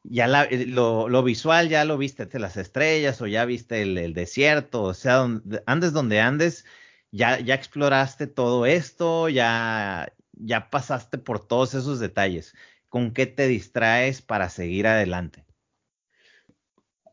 ya 0.10 0.44
eh, 0.46 0.66
lo, 0.68 1.10
lo, 1.10 1.24
visual 1.24 1.70
ya 1.70 1.86
lo 1.86 1.98
viste 1.98 2.28
las 2.40 2.58
estrellas 2.58 3.22
o 3.22 3.28
ya 3.28 3.46
viste 3.46 3.82
el, 3.82 4.14
desierto, 4.14 4.84
o 4.84 4.94
sea, 4.94 5.16
donde, 5.16 5.64
andes 5.66 5.94
donde 5.94 6.20
andes, 6.22 6.66
ya, 7.12 7.40
ya 7.40 7.56
exploraste 7.56 8.28
todo 8.28 8.66
esto, 8.66 9.30
ya, 9.30 10.14
ya 10.34 10.70
pasaste 10.70 11.18
por 11.18 11.46
todos 11.46 11.74
esos 11.74 12.00
detalles. 12.00 12.56
¿Con 12.90 13.12
qué 13.14 13.26
te 13.28 13.48
distraes 13.48 14.22
para 14.22 14.50
seguir 14.50 14.88
adelante? 14.88 15.47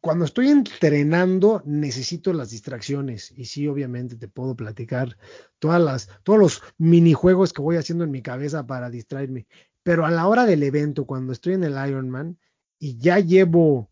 Cuando 0.05 0.27
estoy 0.27 0.49
entrenando 0.49 1.63
necesito 1.65 2.35
las 2.35 2.51
distracciones 2.51 3.33
y 3.39 3.47
sí, 3.47 3.67
obviamente 3.69 4.17
te 4.17 4.29
puedo 4.29 4.55
platicar 4.55 5.17
todas 5.59 5.81
las, 5.81 6.11
todos 6.25 6.39
los 6.39 6.63
minijuegos 6.77 7.55
que 7.55 7.63
voy 7.63 7.77
haciendo 7.77 8.05
en 8.05 8.11
mi 8.11 8.21
cabeza 8.21 8.67
para 8.67 8.91
distraerme. 8.91 9.47
Pero 9.83 10.05
a 10.05 10.11
la 10.11 10.29
hora 10.29 10.45
del 10.45 10.63
evento, 10.63 11.07
cuando 11.07 11.33
estoy 11.33 11.55
en 11.55 11.65
el 11.65 11.89
Ironman 11.89 12.39
y 12.79 12.99
ya 12.99 13.19
llevo 13.19 13.91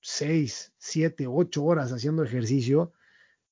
seis, 0.00 0.72
siete, 0.78 1.26
ocho 1.26 1.64
horas 1.64 1.90
haciendo 1.90 2.22
ejercicio, 2.22 2.92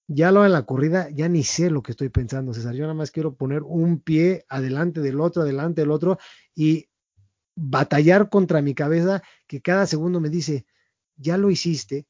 ya 0.06 0.30
lo 0.30 0.44
de 0.44 0.50
la 0.50 0.64
corrida, 0.64 1.10
ya 1.10 1.28
ni 1.28 1.42
sé 1.42 1.70
lo 1.70 1.82
que 1.82 1.90
estoy 1.90 2.10
pensando, 2.10 2.54
César. 2.54 2.76
Yo 2.76 2.82
nada 2.82 2.94
más 2.94 3.10
quiero 3.10 3.34
poner 3.34 3.64
un 3.64 3.98
pie 3.98 4.44
adelante 4.48 5.00
del 5.00 5.20
otro, 5.20 5.42
adelante 5.42 5.80
del 5.80 5.90
otro 5.90 6.18
y 6.54 6.88
batallar 7.56 8.28
contra 8.28 8.62
mi 8.62 8.76
cabeza 8.76 9.24
que 9.48 9.60
cada 9.60 9.88
segundo 9.88 10.20
me 10.20 10.28
dice, 10.28 10.66
ya 11.16 11.36
lo 11.36 11.50
hiciste, 11.50 12.06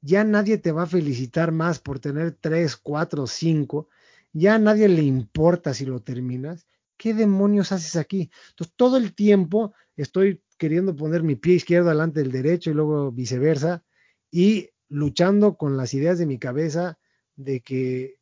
ya 0.00 0.24
nadie 0.24 0.58
te 0.58 0.72
va 0.72 0.82
a 0.82 0.86
felicitar 0.86 1.52
más 1.52 1.78
por 1.78 1.98
tener 1.98 2.32
tres, 2.32 2.76
cuatro, 2.76 3.26
cinco, 3.26 3.88
ya 4.32 4.56
a 4.56 4.58
nadie 4.58 4.88
le 4.88 5.02
importa 5.02 5.72
si 5.72 5.86
lo 5.86 6.00
terminas. 6.00 6.66
¿Qué 6.96 7.14
demonios 7.14 7.72
haces 7.72 7.96
aquí? 7.96 8.30
Entonces, 8.50 8.74
todo 8.76 8.96
el 8.96 9.14
tiempo 9.14 9.74
estoy 9.96 10.42
queriendo 10.58 10.94
poner 10.94 11.22
mi 11.22 11.36
pie 11.36 11.54
izquierdo 11.54 11.88
delante 11.88 12.20
del 12.20 12.32
derecho 12.32 12.70
y 12.70 12.74
luego 12.74 13.12
viceversa 13.12 13.84
y 14.30 14.70
luchando 14.88 15.56
con 15.56 15.76
las 15.76 15.94
ideas 15.94 16.18
de 16.18 16.26
mi 16.26 16.38
cabeza 16.38 16.98
de 17.36 17.60
que 17.60 18.18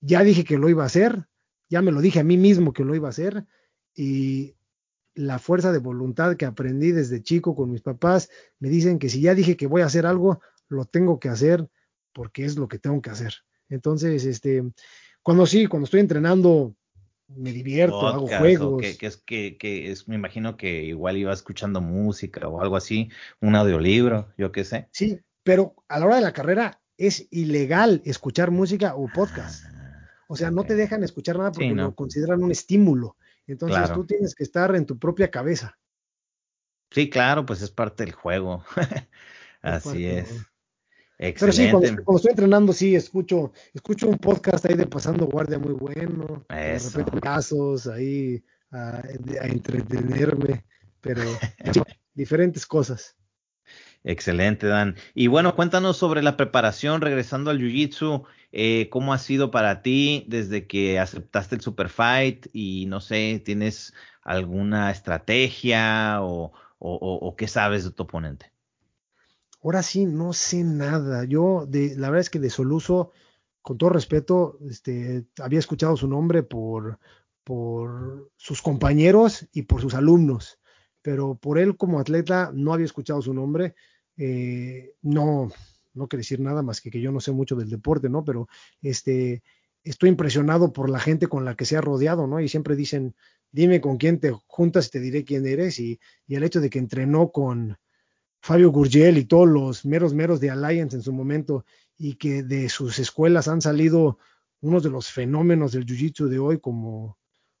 ya 0.00 0.22
dije 0.22 0.44
que 0.44 0.58
lo 0.58 0.68
iba 0.68 0.82
a 0.84 0.86
hacer, 0.86 1.26
ya 1.68 1.82
me 1.82 1.92
lo 1.92 2.00
dije 2.00 2.20
a 2.20 2.24
mí 2.24 2.36
mismo 2.36 2.72
que 2.72 2.84
lo 2.84 2.94
iba 2.94 3.08
a 3.08 3.10
hacer 3.10 3.46
y 3.94 4.55
la 5.16 5.38
fuerza 5.38 5.72
de 5.72 5.78
voluntad 5.78 6.36
que 6.36 6.44
aprendí 6.44 6.92
desde 6.92 7.22
chico 7.22 7.56
con 7.56 7.70
mis 7.70 7.80
papás 7.80 8.30
me 8.58 8.68
dicen 8.68 8.98
que 8.98 9.08
si 9.08 9.22
ya 9.22 9.34
dije 9.34 9.56
que 9.56 9.66
voy 9.66 9.82
a 9.82 9.86
hacer 9.86 10.06
algo, 10.06 10.40
lo 10.68 10.84
tengo 10.84 11.18
que 11.18 11.30
hacer 11.30 11.68
porque 12.12 12.44
es 12.44 12.56
lo 12.56 12.68
que 12.68 12.78
tengo 12.78 13.00
que 13.00 13.10
hacer. 13.10 13.34
Entonces, 13.68 14.24
este, 14.26 14.62
cuando 15.22 15.46
sí, 15.46 15.66
cuando 15.66 15.86
estoy 15.86 16.00
entrenando, 16.00 16.74
me 17.28 17.50
divierto, 17.52 18.06
hago 18.06 18.28
juegos. 18.28 18.82
Que, 18.82 19.06
es 19.06 19.16
que, 19.16 19.56
que 19.56 19.90
es, 19.90 20.06
me 20.06 20.14
imagino 20.14 20.56
que 20.56 20.84
igual 20.84 21.16
iba 21.16 21.32
escuchando 21.32 21.80
música 21.80 22.46
o 22.46 22.60
algo 22.60 22.76
así, 22.76 23.10
un 23.40 23.56
audiolibro, 23.56 24.32
yo 24.36 24.52
qué 24.52 24.64
sé. 24.64 24.88
Sí, 24.92 25.18
pero 25.42 25.74
a 25.88 25.98
la 25.98 26.06
hora 26.06 26.16
de 26.16 26.22
la 26.22 26.32
carrera 26.32 26.80
es 26.98 27.26
ilegal 27.30 28.02
escuchar 28.04 28.50
música 28.50 28.94
o 28.94 29.08
podcast. 29.12 29.64
Ah, 29.66 30.08
o 30.28 30.36
sea, 30.36 30.50
no 30.50 30.64
te 30.64 30.74
dejan 30.74 31.02
escuchar 31.04 31.38
nada 31.38 31.52
porque 31.52 31.74
lo 31.74 31.94
consideran 31.94 32.42
un 32.42 32.50
estímulo. 32.50 33.16
Entonces 33.46 33.92
tú 33.92 34.04
tienes 34.04 34.34
que 34.34 34.44
estar 34.44 34.74
en 34.74 34.86
tu 34.86 34.98
propia 34.98 35.30
cabeza. 35.30 35.78
Sí, 36.90 37.10
claro, 37.10 37.46
pues 37.46 37.62
es 37.62 37.70
parte 37.70 38.04
del 38.04 38.12
juego. 38.12 38.64
Así 39.62 40.06
es. 40.06 40.46
Excelente. 41.18 41.38
Pero 41.40 41.52
sí, 41.52 41.70
cuando, 41.70 42.16
estoy 42.16 42.30
entrenando, 42.30 42.72
sí, 42.72 42.94
escucho, 42.94 43.52
escucho 43.72 44.08
un 44.08 44.18
podcast 44.18 44.66
ahí 44.66 44.74
de 44.74 44.86
Pasando 44.86 45.26
Guardia 45.26 45.58
muy 45.58 45.72
bueno. 45.72 46.44
Eso. 46.48 46.90
De 46.90 47.04
repente 47.04 47.20
casos 47.20 47.86
ahí 47.86 48.44
a, 48.70 49.02
a 49.40 49.46
entretenerme, 49.46 50.64
pero 51.00 51.22
diferentes 52.14 52.66
cosas. 52.66 53.16
Excelente, 54.08 54.68
Dan. 54.68 54.94
Y 55.14 55.26
bueno, 55.26 55.56
cuéntanos 55.56 55.96
sobre 55.96 56.22
la 56.22 56.36
preparación, 56.36 57.00
regresando 57.00 57.50
al 57.50 57.58
Jiu-Jitsu, 57.58 58.22
eh, 58.52 58.88
¿cómo 58.88 59.12
ha 59.12 59.18
sido 59.18 59.50
para 59.50 59.82
ti 59.82 60.24
desde 60.28 60.68
que 60.68 61.00
aceptaste 61.00 61.56
el 61.56 61.60
Super 61.60 61.88
Fight? 61.88 62.46
Y 62.52 62.86
no 62.86 63.00
sé, 63.00 63.42
¿tienes 63.44 63.94
alguna 64.22 64.92
estrategia 64.92 66.18
o, 66.22 66.52
qué 67.36 67.48
sabes 67.48 67.82
de 67.82 67.90
tu 67.90 68.04
oponente? 68.04 68.52
Ahora 69.60 69.82
sí, 69.82 70.06
no 70.06 70.32
sé 70.32 70.62
nada. 70.62 71.24
Yo, 71.24 71.66
de, 71.66 71.96
la 71.96 72.08
verdad 72.08 72.20
es 72.20 72.30
que 72.30 72.38
de 72.38 72.50
Soluso, 72.50 73.10
con 73.60 73.76
todo 73.76 73.90
respeto, 73.90 74.60
este, 74.70 75.26
había 75.42 75.58
escuchado 75.58 75.96
su 75.96 76.06
nombre 76.06 76.44
por, 76.44 77.00
por 77.42 78.30
sus 78.36 78.62
compañeros 78.62 79.48
y 79.52 79.62
por 79.62 79.80
sus 79.80 79.94
alumnos, 79.94 80.60
pero 81.02 81.34
por 81.34 81.58
él 81.58 81.76
como 81.76 81.98
atleta 81.98 82.52
no 82.54 82.72
había 82.72 82.86
escuchado 82.86 83.20
su 83.20 83.34
nombre 83.34 83.74
eh, 84.16 84.94
no, 85.02 85.50
no 85.94 86.08
quiere 86.08 86.20
decir 86.20 86.40
nada 86.40 86.62
más 86.62 86.80
que 86.80 86.90
que 86.90 87.00
yo 87.00 87.12
no 87.12 87.20
sé 87.20 87.32
mucho 87.32 87.56
del 87.56 87.70
deporte, 87.70 88.08
¿no? 88.08 88.24
Pero 88.24 88.48
este, 88.82 89.42
estoy 89.82 90.10
impresionado 90.10 90.72
por 90.72 90.90
la 90.90 90.98
gente 90.98 91.26
con 91.28 91.44
la 91.44 91.54
que 91.54 91.64
se 91.64 91.76
ha 91.76 91.80
rodeado, 91.80 92.26
¿no? 92.26 92.40
Y 92.40 92.48
siempre 92.48 92.76
dicen, 92.76 93.14
dime 93.52 93.80
con 93.80 93.96
quién 93.96 94.18
te 94.20 94.32
juntas 94.46 94.88
y 94.88 94.90
te 94.90 95.00
diré 95.00 95.24
quién 95.24 95.46
eres. 95.46 95.78
Y, 95.78 95.98
el 96.28 96.42
hecho 96.42 96.60
de 96.60 96.70
que 96.70 96.78
entrenó 96.78 97.30
con 97.30 97.78
Fabio 98.40 98.70
Gurgel 98.70 99.18
y 99.18 99.24
todos 99.24 99.48
los 99.48 99.84
meros 99.84 100.12
meros 100.12 100.40
de 100.40 100.50
Alliance 100.50 100.96
en 100.96 101.02
su 101.02 101.12
momento 101.12 101.64
y 101.98 102.14
que 102.14 102.42
de 102.42 102.68
sus 102.68 102.98
escuelas 102.98 103.48
han 103.48 103.62
salido 103.62 104.18
unos 104.60 104.82
de 104.82 104.90
los 104.90 105.10
fenómenos 105.10 105.72
del 105.72 105.86
Jiu-Jitsu 105.86 106.28
de 106.28 106.38
hoy 106.38 106.58
como, 106.60 107.16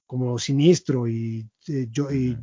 como 0.06 0.38
Sinistro 0.38 1.08
y, 1.08 1.48
eh, 1.68 1.86
yo, 1.90 2.12
y, 2.12 2.36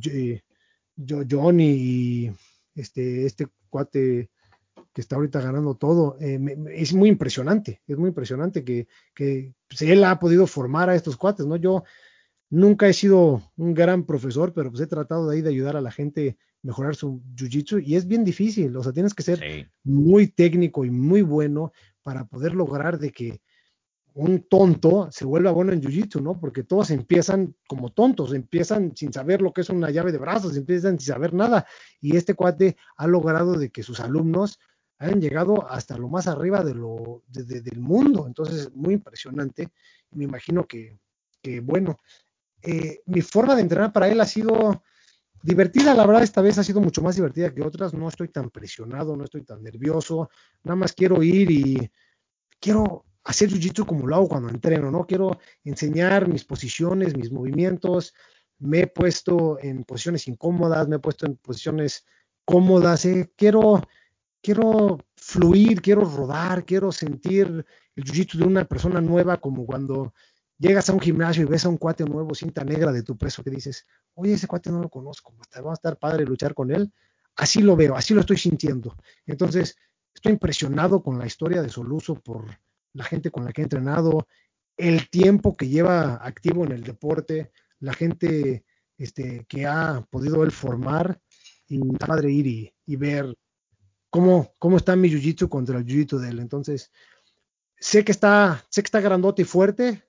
yo, 0.96 1.22
Johnny 1.28 1.70
y 1.70 2.32
este, 2.74 3.26
este 3.26 3.48
cuate 3.74 4.30
que 4.92 5.00
está 5.00 5.16
ahorita 5.16 5.40
ganando 5.40 5.74
todo, 5.74 6.16
eh, 6.20 6.38
es 6.72 6.94
muy 6.94 7.08
impresionante, 7.08 7.82
es 7.88 7.98
muy 7.98 8.08
impresionante 8.10 8.62
que, 8.62 8.86
que 9.12 9.52
pues, 9.66 9.82
él 9.82 10.04
ha 10.04 10.20
podido 10.20 10.46
formar 10.46 10.88
a 10.88 10.94
estos 10.94 11.16
cuates, 11.16 11.44
¿no? 11.44 11.56
Yo 11.56 11.82
nunca 12.50 12.86
he 12.86 12.92
sido 12.92 13.42
un 13.56 13.74
gran 13.74 14.04
profesor, 14.04 14.52
pero 14.54 14.70
pues 14.70 14.80
he 14.82 14.86
tratado 14.86 15.28
de 15.28 15.34
ahí 15.34 15.42
de 15.42 15.50
ayudar 15.50 15.76
a 15.76 15.80
la 15.80 15.90
gente 15.90 16.38
a 16.38 16.44
mejorar 16.62 16.94
su 16.94 17.20
jiu-jitsu 17.34 17.82
y 17.84 17.96
es 17.96 18.06
bien 18.06 18.24
difícil, 18.24 18.76
o 18.76 18.82
sea, 18.84 18.92
tienes 18.92 19.14
que 19.14 19.24
ser 19.24 19.68
muy 19.82 20.28
técnico 20.28 20.84
y 20.84 20.90
muy 20.90 21.22
bueno 21.22 21.72
para 22.04 22.24
poder 22.26 22.54
lograr 22.54 23.00
de 23.00 23.10
que 23.10 23.40
un 24.14 24.44
tonto 24.48 25.08
se 25.10 25.24
vuelva 25.24 25.50
bueno 25.50 25.72
en 25.72 25.80
jiu-jitsu, 25.80 26.22
¿no? 26.22 26.38
Porque 26.38 26.62
todos 26.62 26.90
empiezan 26.90 27.56
como 27.66 27.90
tontos, 27.90 28.32
empiezan 28.32 28.96
sin 28.96 29.12
saber 29.12 29.42
lo 29.42 29.52
que 29.52 29.62
es 29.62 29.70
una 29.70 29.90
llave 29.90 30.12
de 30.12 30.18
brazos, 30.18 30.56
empiezan 30.56 30.98
sin 30.98 31.12
saber 31.12 31.34
nada. 31.34 31.66
Y 32.00 32.16
este 32.16 32.34
cuate 32.34 32.76
ha 32.96 33.08
logrado 33.08 33.58
de 33.58 33.70
que 33.70 33.82
sus 33.82 33.98
alumnos 33.98 34.60
hayan 34.98 35.20
llegado 35.20 35.68
hasta 35.68 35.98
lo 35.98 36.08
más 36.08 36.28
arriba 36.28 36.62
de 36.62 36.74
lo, 36.74 37.24
del 37.26 37.80
mundo. 37.80 38.26
Entonces, 38.28 38.72
muy 38.72 38.94
impresionante. 38.94 39.70
Me 40.12 40.24
imagino 40.24 40.64
que, 40.64 40.96
que 41.42 41.58
bueno, 41.58 41.98
eh, 42.62 43.00
mi 43.06 43.20
forma 43.20 43.56
de 43.56 43.62
entrenar 43.62 43.92
para 43.92 44.08
él 44.08 44.20
ha 44.20 44.26
sido 44.26 44.84
divertida, 45.42 45.92
la 45.92 46.06
verdad, 46.06 46.22
esta 46.22 46.40
vez 46.40 46.56
ha 46.56 46.64
sido 46.64 46.80
mucho 46.80 47.02
más 47.02 47.16
divertida 47.16 47.52
que 47.52 47.62
otras. 47.62 47.92
No 47.92 48.08
estoy 48.08 48.28
tan 48.28 48.48
presionado, 48.50 49.16
no 49.16 49.24
estoy 49.24 49.42
tan 49.42 49.60
nervioso. 49.60 50.30
Nada 50.62 50.76
más 50.76 50.92
quiero 50.92 51.20
ir 51.20 51.50
y 51.50 51.90
quiero 52.60 53.04
hacer 53.24 53.48
jiu-jitsu 53.48 53.86
como 53.86 54.06
lo 54.06 54.16
hago 54.16 54.28
cuando 54.28 54.48
entreno, 54.50 54.90
¿no? 54.90 55.06
Quiero 55.06 55.38
enseñar 55.64 56.28
mis 56.28 56.44
posiciones, 56.44 57.16
mis 57.16 57.32
movimientos, 57.32 58.14
me 58.58 58.80
he 58.80 58.86
puesto 58.86 59.58
en 59.60 59.84
posiciones 59.84 60.28
incómodas, 60.28 60.88
me 60.88 60.96
he 60.96 60.98
puesto 60.98 61.26
en 61.26 61.36
posiciones 61.36 62.04
cómodas, 62.44 63.04
¿eh? 63.06 63.32
quiero, 63.36 63.82
quiero 64.42 64.98
fluir, 65.16 65.80
quiero 65.80 66.02
rodar, 66.04 66.64
quiero 66.64 66.92
sentir 66.92 67.64
el 67.96 68.04
jiu-jitsu 68.04 68.38
de 68.38 68.44
una 68.44 68.64
persona 68.64 69.00
nueva, 69.00 69.38
como 69.38 69.64
cuando 69.64 70.12
llegas 70.58 70.88
a 70.88 70.92
un 70.92 71.00
gimnasio 71.00 71.42
y 71.42 71.46
ves 71.46 71.64
a 71.64 71.68
un 71.68 71.78
cuate 71.78 72.04
nuevo, 72.04 72.34
cinta 72.34 72.64
negra 72.64 72.92
de 72.92 73.02
tu 73.02 73.16
peso, 73.16 73.42
que 73.42 73.50
dices, 73.50 73.86
oye, 74.14 74.34
ese 74.34 74.46
cuate 74.46 74.70
no 74.70 74.80
lo 74.80 74.88
conozco, 74.88 75.34
va 75.64 75.70
a 75.70 75.74
estar 75.74 75.98
padre 75.98 76.24
luchar 76.24 76.54
con 76.54 76.70
él. 76.70 76.92
Así 77.36 77.62
lo 77.62 77.74
veo, 77.74 77.96
así 77.96 78.14
lo 78.14 78.20
estoy 78.20 78.36
sintiendo. 78.36 78.96
Entonces, 79.26 79.76
estoy 80.14 80.32
impresionado 80.32 81.02
con 81.02 81.18
la 81.18 81.26
historia 81.26 81.62
de 81.62 81.68
Soluso 81.68 82.14
por 82.14 82.46
la 82.94 83.04
gente 83.04 83.30
con 83.30 83.44
la 83.44 83.52
que 83.52 83.60
he 83.60 83.64
entrenado, 83.64 84.26
el 84.76 85.08
tiempo 85.10 85.56
que 85.56 85.68
lleva 85.68 86.14
activo 86.14 86.64
en 86.64 86.72
el 86.72 86.82
deporte, 86.82 87.52
la 87.80 87.92
gente 87.92 88.64
este, 88.96 89.44
que 89.48 89.66
ha 89.66 90.06
podido 90.10 90.42
él 90.42 90.50
formar 90.50 91.20
y 91.68 91.80
padre 91.96 92.30
ir 92.30 92.72
y, 92.86 92.96
ver 92.96 93.36
cómo, 94.10 94.52
cómo 94.58 94.76
está 94.76 94.96
mi 94.96 95.08
jiu-jitsu 95.10 95.48
contra 95.48 95.78
el 95.78 95.84
jiu-jitsu 95.84 96.18
de 96.18 96.30
él. 96.30 96.38
Entonces, 96.38 96.90
sé 97.78 98.04
que 98.04 98.12
está, 98.12 98.64
sé 98.70 98.82
que 98.82 98.86
está 98.86 99.00
grandote 99.00 99.42
y 99.42 99.44
fuerte, 99.44 100.02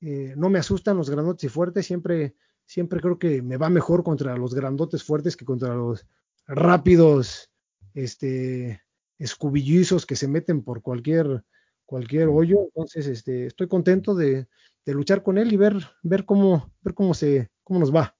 eh, 0.00 0.34
no 0.36 0.50
me 0.50 0.58
asustan 0.58 0.96
los 0.96 1.10
grandotes 1.10 1.44
y 1.44 1.48
fuertes, 1.48 1.86
siempre, 1.86 2.34
siempre 2.66 3.00
creo 3.00 3.18
que 3.18 3.42
me 3.42 3.56
va 3.56 3.68
mejor 3.68 4.02
contra 4.02 4.36
los 4.36 4.54
grandotes 4.54 5.04
fuertes 5.04 5.36
que 5.36 5.44
contra 5.44 5.74
los 5.74 6.06
rápidos, 6.46 7.50
este, 7.94 8.82
escubillizos 9.18 10.06
que 10.06 10.16
se 10.16 10.28
meten 10.28 10.62
por 10.62 10.82
cualquier 10.82 11.44
cualquier 11.92 12.28
hoyo. 12.28 12.64
Entonces, 12.64 13.06
este, 13.06 13.44
estoy 13.44 13.68
contento 13.68 14.14
de, 14.14 14.46
luchar 14.86 15.22
con 15.22 15.36
él 15.36 15.52
y 15.52 15.58
ver, 15.58 15.74
ver 16.02 16.24
cómo, 16.24 16.72
ver 16.80 16.94
cómo 16.94 17.12
se, 17.12 17.50
cómo 17.62 17.78
nos 17.78 17.94
va. 17.94 18.16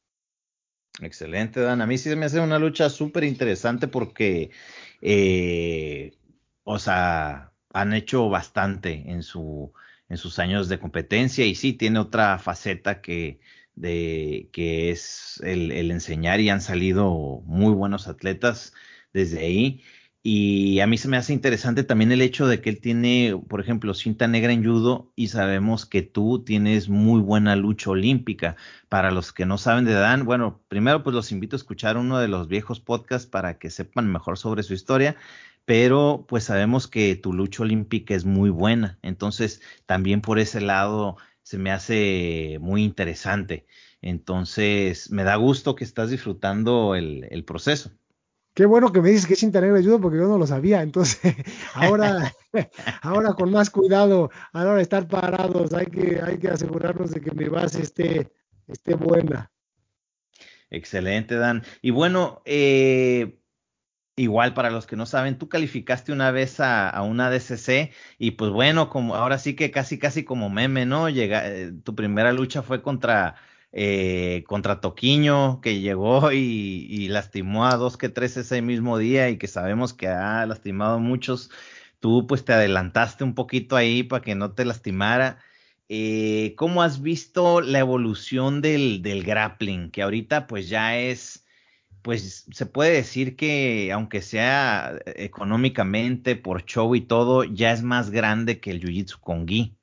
Excelente, 1.00 1.58
Dan. 1.60 1.80
A 1.80 1.86
mí 1.86 1.96
sí 1.96 2.14
me 2.14 2.26
hace 2.26 2.38
una 2.38 2.58
lucha 2.58 2.90
súper 2.90 3.24
interesante 3.24 3.88
porque, 3.88 4.50
eh, 5.00 6.12
o 6.64 6.78
sea, 6.78 7.54
han 7.72 7.94
hecho 7.94 8.28
bastante 8.28 9.10
en 9.10 9.22
su, 9.22 9.72
en 10.10 10.18
sus 10.18 10.38
años 10.38 10.68
de 10.68 10.78
competencia 10.78 11.46
y 11.46 11.54
sí 11.54 11.72
tiene 11.72 11.98
otra 11.98 12.38
faceta 12.38 13.00
que, 13.00 13.40
de, 13.74 14.50
que 14.52 14.90
es 14.90 15.40
el, 15.42 15.72
el 15.72 15.90
enseñar 15.90 16.40
y 16.40 16.50
han 16.50 16.60
salido 16.60 17.40
muy 17.46 17.72
buenos 17.72 18.06
atletas 18.06 18.74
desde 19.14 19.38
ahí. 19.40 19.82
Y 20.24 20.78
a 20.80 20.86
mí 20.86 20.98
se 20.98 21.08
me 21.08 21.16
hace 21.16 21.32
interesante 21.32 21.82
también 21.82 22.12
el 22.12 22.20
hecho 22.22 22.46
de 22.46 22.60
que 22.60 22.70
él 22.70 22.80
tiene, 22.80 23.36
por 23.48 23.60
ejemplo, 23.60 23.92
cinta 23.92 24.28
negra 24.28 24.52
en 24.52 24.64
judo 24.64 25.12
y 25.16 25.28
sabemos 25.28 25.84
que 25.84 26.02
tú 26.02 26.44
tienes 26.44 26.88
muy 26.88 27.20
buena 27.20 27.56
lucha 27.56 27.90
olímpica. 27.90 28.54
Para 28.88 29.10
los 29.10 29.32
que 29.32 29.46
no 29.46 29.58
saben 29.58 29.84
de 29.84 29.94
Dan, 29.94 30.24
bueno, 30.24 30.62
primero 30.68 31.02
pues 31.02 31.14
los 31.14 31.32
invito 31.32 31.56
a 31.56 31.58
escuchar 31.58 31.96
uno 31.96 32.18
de 32.18 32.28
los 32.28 32.46
viejos 32.46 32.78
podcasts 32.80 33.28
para 33.28 33.58
que 33.58 33.68
sepan 33.70 34.12
mejor 34.12 34.38
sobre 34.38 34.62
su 34.62 34.74
historia, 34.74 35.16
pero 35.64 36.24
pues 36.28 36.44
sabemos 36.44 36.86
que 36.88 37.16
tu 37.16 37.32
lucha 37.32 37.62
olímpica 37.64 38.14
es 38.14 38.24
muy 38.24 38.50
buena. 38.50 38.98
Entonces, 39.02 39.60
también 39.86 40.20
por 40.20 40.38
ese 40.38 40.60
lado 40.60 41.16
se 41.42 41.58
me 41.58 41.72
hace 41.72 42.58
muy 42.60 42.84
interesante. 42.84 43.66
Entonces, 44.02 45.10
me 45.10 45.24
da 45.24 45.34
gusto 45.36 45.74
que 45.74 45.82
estás 45.84 46.10
disfrutando 46.10 46.94
el, 46.94 47.26
el 47.30 47.44
proceso. 47.44 47.90
Qué 48.54 48.66
bueno 48.66 48.92
que 48.92 49.00
me 49.00 49.10
dices 49.10 49.26
que 49.26 49.34
es 49.34 49.40
de 49.72 49.82
judo 49.82 50.00
porque 50.00 50.18
yo 50.18 50.28
no 50.28 50.36
lo 50.36 50.46
sabía. 50.46 50.82
Entonces, 50.82 51.34
ahora, 51.74 52.32
ahora 53.02 53.32
con 53.32 53.50
más 53.50 53.70
cuidado 53.70 54.30
a 54.52 54.80
estar 54.80 55.08
parados, 55.08 55.72
hay 55.72 55.86
que, 55.86 56.20
hay 56.22 56.38
que 56.38 56.48
asegurarnos 56.48 57.12
de 57.12 57.20
que 57.20 57.30
mi 57.32 57.46
base 57.46 57.82
esté, 57.82 58.30
esté 58.66 58.94
buena. 58.94 59.50
Excelente, 60.68 61.36
Dan. 61.36 61.62
Y 61.80 61.90
bueno, 61.90 62.42
eh, 62.44 63.38
igual 64.16 64.54
para 64.54 64.70
los 64.70 64.86
que 64.86 64.96
no 64.96 65.06
saben, 65.06 65.38
tú 65.38 65.48
calificaste 65.48 66.12
una 66.12 66.30
vez 66.30 66.60
a, 66.60 66.88
a, 66.88 67.02
una 67.02 67.30
DCC 67.30 67.92
y 68.18 68.32
pues 68.32 68.50
bueno, 68.50 68.88
como 68.88 69.14
ahora 69.14 69.38
sí 69.38 69.54
que 69.54 69.70
casi 69.70 69.98
casi 69.98 70.24
como 70.24 70.50
meme, 70.50 70.86
¿no? 70.86 71.08
Llega, 71.08 71.46
eh, 71.46 71.72
tu 71.84 71.94
primera 71.94 72.32
lucha 72.32 72.62
fue 72.62 72.82
contra 72.82 73.36
eh, 73.72 74.44
contra 74.46 74.80
Toquiño, 74.80 75.60
que 75.62 75.80
llegó 75.80 76.30
y, 76.32 77.08
lastimó 77.08 77.66
a 77.66 77.76
dos 77.76 77.96
que 77.96 78.08
tres 78.10 78.36
ese 78.36 78.62
mismo 78.62 78.98
día 78.98 79.30
y 79.30 79.38
que 79.38 79.48
sabemos 79.48 79.94
que 79.94 80.08
ha 80.08 80.44
lastimado 80.46 80.96
a 80.96 80.98
muchos. 80.98 81.50
Tú 82.00 82.26
pues 82.26 82.44
te 82.44 82.52
adelantaste 82.52 83.24
un 83.24 83.34
poquito 83.34 83.76
ahí 83.76 84.02
para 84.02 84.22
que 84.22 84.34
no 84.34 84.52
te 84.52 84.64
lastimara. 84.64 85.38
Eh, 85.88 86.54
¿Cómo 86.56 86.82
has 86.82 87.02
visto 87.02 87.60
la 87.60 87.78
evolución 87.78 88.60
del, 88.62 89.02
del 89.02 89.24
grappling? 89.24 89.90
Que 89.90 90.02
ahorita 90.02 90.46
pues 90.46 90.68
ya 90.68 90.98
es, 90.98 91.46
pues 92.02 92.46
se 92.50 92.66
puede 92.66 92.92
decir 92.92 93.36
que 93.36 93.92
aunque 93.92 94.22
sea 94.22 94.98
económicamente 95.06 96.36
por 96.36 96.64
show 96.64 96.94
y 96.94 97.02
todo, 97.02 97.44
ya 97.44 97.72
es 97.72 97.82
más 97.82 98.10
grande 98.10 98.60
que 98.60 98.70
el 98.70 98.80
Jiu-Jitsu 98.82 99.20
con 99.20 99.46
Gi. 99.46 99.76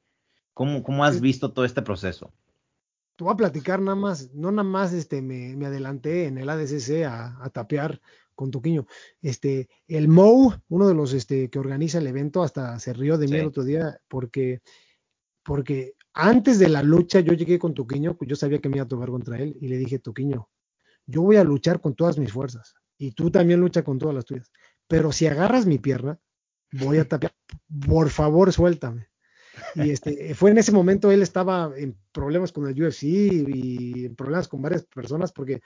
¿Cómo, 0.53 0.83
¿Cómo 0.83 1.05
has 1.05 1.21
visto 1.21 1.53
todo 1.53 1.65
este 1.65 1.81
proceso? 1.81 2.33
Te 3.19 3.25
voy 3.25 3.33
a 3.33 3.35
platicar 3.35 3.81
nada 3.81 3.97
más, 3.97 4.33
no 4.33 4.49
nada 4.49 4.63
más 4.63 4.93
este, 4.93 5.21
me, 5.21 5.53
me 5.57 5.65
adelanté 5.65 6.27
en 6.27 6.37
el 6.37 6.49
ADCC 6.49 7.03
a, 7.05 7.43
a, 7.43 7.49
tapear 7.49 7.99
con 8.33 8.49
Toquiño. 8.49 8.87
Este, 9.21 9.67
el 9.89 10.07
Mou, 10.07 10.53
uno 10.69 10.87
de 10.87 10.93
los 10.93 11.11
este, 11.11 11.49
que 11.49 11.59
organiza 11.59 11.97
el 11.97 12.07
evento, 12.07 12.43
hasta 12.43 12.79
se 12.79 12.93
rió 12.93 13.17
de 13.17 13.27
mí 13.27 13.35
el 13.35 13.47
otro 13.47 13.65
día 13.65 13.99
porque, 14.07 14.61
porque 15.43 15.95
antes 16.13 16.59
de 16.59 16.69
la 16.69 16.81
lucha 16.81 17.19
yo 17.19 17.33
llegué 17.33 17.59
con 17.59 17.73
Toquiño, 17.73 18.17
yo 18.21 18.37
sabía 18.37 18.59
que 18.59 18.69
me 18.69 18.77
iba 18.77 18.85
a 18.85 18.87
tocar 18.87 19.09
contra 19.09 19.37
él 19.37 19.57
y 19.59 19.67
le 19.67 19.77
dije, 19.77 19.99
Toquiño, 19.99 20.47
yo 21.05 21.21
voy 21.21 21.35
a 21.35 21.43
luchar 21.43 21.81
con 21.81 21.95
todas 21.95 22.17
mis 22.17 22.31
fuerzas 22.31 22.73
y 22.97 23.11
tú 23.11 23.29
también 23.29 23.59
lucha 23.59 23.83
con 23.83 23.99
todas 23.99 24.15
las 24.15 24.23
tuyas. 24.23 24.49
Pero 24.87 25.11
si 25.11 25.27
agarras 25.27 25.65
mi 25.65 25.77
pierna, 25.77 26.21
voy 26.71 26.99
a 26.99 27.05
tapear. 27.05 27.35
Por 27.85 28.11
favor, 28.11 28.53
suéltame. 28.53 29.08
Y 29.75 29.91
este, 29.91 30.33
fue 30.35 30.51
en 30.51 30.57
ese 30.57 30.71
momento, 30.71 31.11
él 31.11 31.21
estaba 31.21 31.71
en 31.75 31.97
problemas 32.11 32.51
con 32.51 32.67
el 32.67 32.81
UFC 32.81 33.03
y 33.03 34.05
en 34.05 34.15
problemas 34.15 34.47
con 34.47 34.61
varias 34.61 34.85
personas 34.85 35.31
porque 35.31 35.61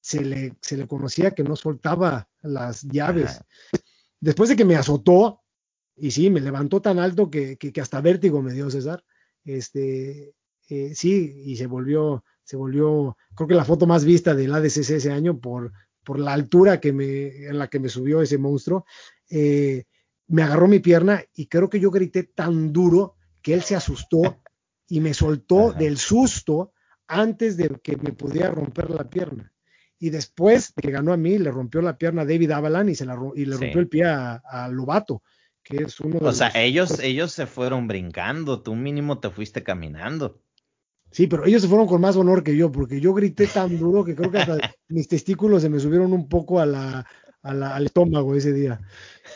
se 0.00 0.24
le, 0.24 0.54
se 0.60 0.76
le 0.76 0.86
conocía 0.86 1.32
que 1.32 1.44
no 1.44 1.56
soltaba 1.56 2.28
las 2.42 2.82
llaves. 2.82 3.40
Después 4.20 4.48
de 4.48 4.56
que 4.56 4.64
me 4.64 4.76
azotó, 4.76 5.42
y 5.96 6.10
sí, 6.10 6.30
me 6.30 6.40
levantó 6.40 6.80
tan 6.80 6.98
alto 6.98 7.30
que, 7.30 7.56
que, 7.56 7.80
hasta 7.80 8.00
vértigo 8.00 8.40
me 8.42 8.52
dio 8.52 8.70
César, 8.70 9.04
este, 9.44 10.34
eh, 10.68 10.94
sí, 10.94 11.42
y 11.44 11.56
se 11.56 11.66
volvió, 11.66 12.24
se 12.42 12.56
volvió, 12.56 13.16
creo 13.34 13.48
que 13.48 13.54
la 13.54 13.64
foto 13.64 13.86
más 13.86 14.04
vista 14.04 14.34
del 14.34 14.54
ADCC 14.54 14.90
ese 14.90 15.12
año 15.12 15.38
por, 15.38 15.72
por 16.04 16.18
la 16.18 16.32
altura 16.32 16.80
que 16.80 16.92
me, 16.92 17.46
en 17.46 17.58
la 17.58 17.68
que 17.68 17.78
me 17.78 17.90
subió 17.90 18.22
ese 18.22 18.38
monstruo. 18.38 18.86
Eh, 19.28 19.84
me 20.28 20.42
agarró 20.42 20.68
mi 20.68 20.78
pierna 20.78 21.22
y 21.34 21.48
creo 21.48 21.68
que 21.68 21.80
yo 21.80 21.90
grité 21.90 22.22
tan 22.22 22.72
duro 22.72 23.16
que 23.48 23.54
él 23.54 23.62
se 23.62 23.76
asustó 23.76 24.42
y 24.90 25.00
me 25.00 25.14
soltó 25.14 25.72
del 25.72 25.96
susto 25.96 26.74
antes 27.06 27.56
de 27.56 27.70
que 27.82 27.96
me 27.96 28.12
pudiera 28.12 28.50
romper 28.50 28.90
la 28.90 29.08
pierna. 29.08 29.54
Y 29.98 30.10
después 30.10 30.74
de 30.74 30.82
que 30.82 30.90
ganó 30.90 31.14
a 31.14 31.16
mí, 31.16 31.38
le 31.38 31.50
rompió 31.50 31.80
la 31.80 31.96
pierna 31.96 32.22
a 32.22 32.24
David 32.26 32.50
Avalan 32.50 32.90
y, 32.90 32.94
se 32.94 33.06
la, 33.06 33.18
y 33.34 33.46
le 33.46 33.56
rompió 33.56 33.80
el 33.80 33.88
pie 33.88 34.04
a, 34.04 34.68
Lobato, 34.70 35.22
que 35.62 35.78
es 35.78 35.98
uno 35.98 36.20
de 36.20 36.26
O 36.26 36.32
sea, 36.34 36.52
ellos, 36.56 36.98
ellos 37.00 37.32
se 37.32 37.46
fueron 37.46 37.88
brincando, 37.88 38.60
tú 38.60 38.74
mínimo 38.74 39.18
te 39.18 39.30
fuiste 39.30 39.62
caminando. 39.62 40.42
Sí, 41.10 41.26
pero 41.26 41.46
ellos 41.46 41.62
se 41.62 41.68
fueron 41.68 41.86
con 41.86 42.02
más 42.02 42.16
honor 42.16 42.44
que 42.44 42.54
yo, 42.54 42.70
porque 42.70 43.00
yo 43.00 43.14
grité 43.14 43.46
tan 43.46 43.78
duro 43.78 44.04
que 44.04 44.14
creo 44.14 44.30
que 44.30 44.40
hasta 44.40 44.58
mis 44.88 45.08
testículos 45.08 45.62
se 45.62 45.70
me 45.70 45.80
subieron 45.80 46.12
un 46.12 46.28
poco 46.28 46.60
a 46.60 46.66
la, 46.66 47.06
al 47.40 47.86
estómago 47.86 48.34
ese 48.34 48.52
día. 48.52 48.78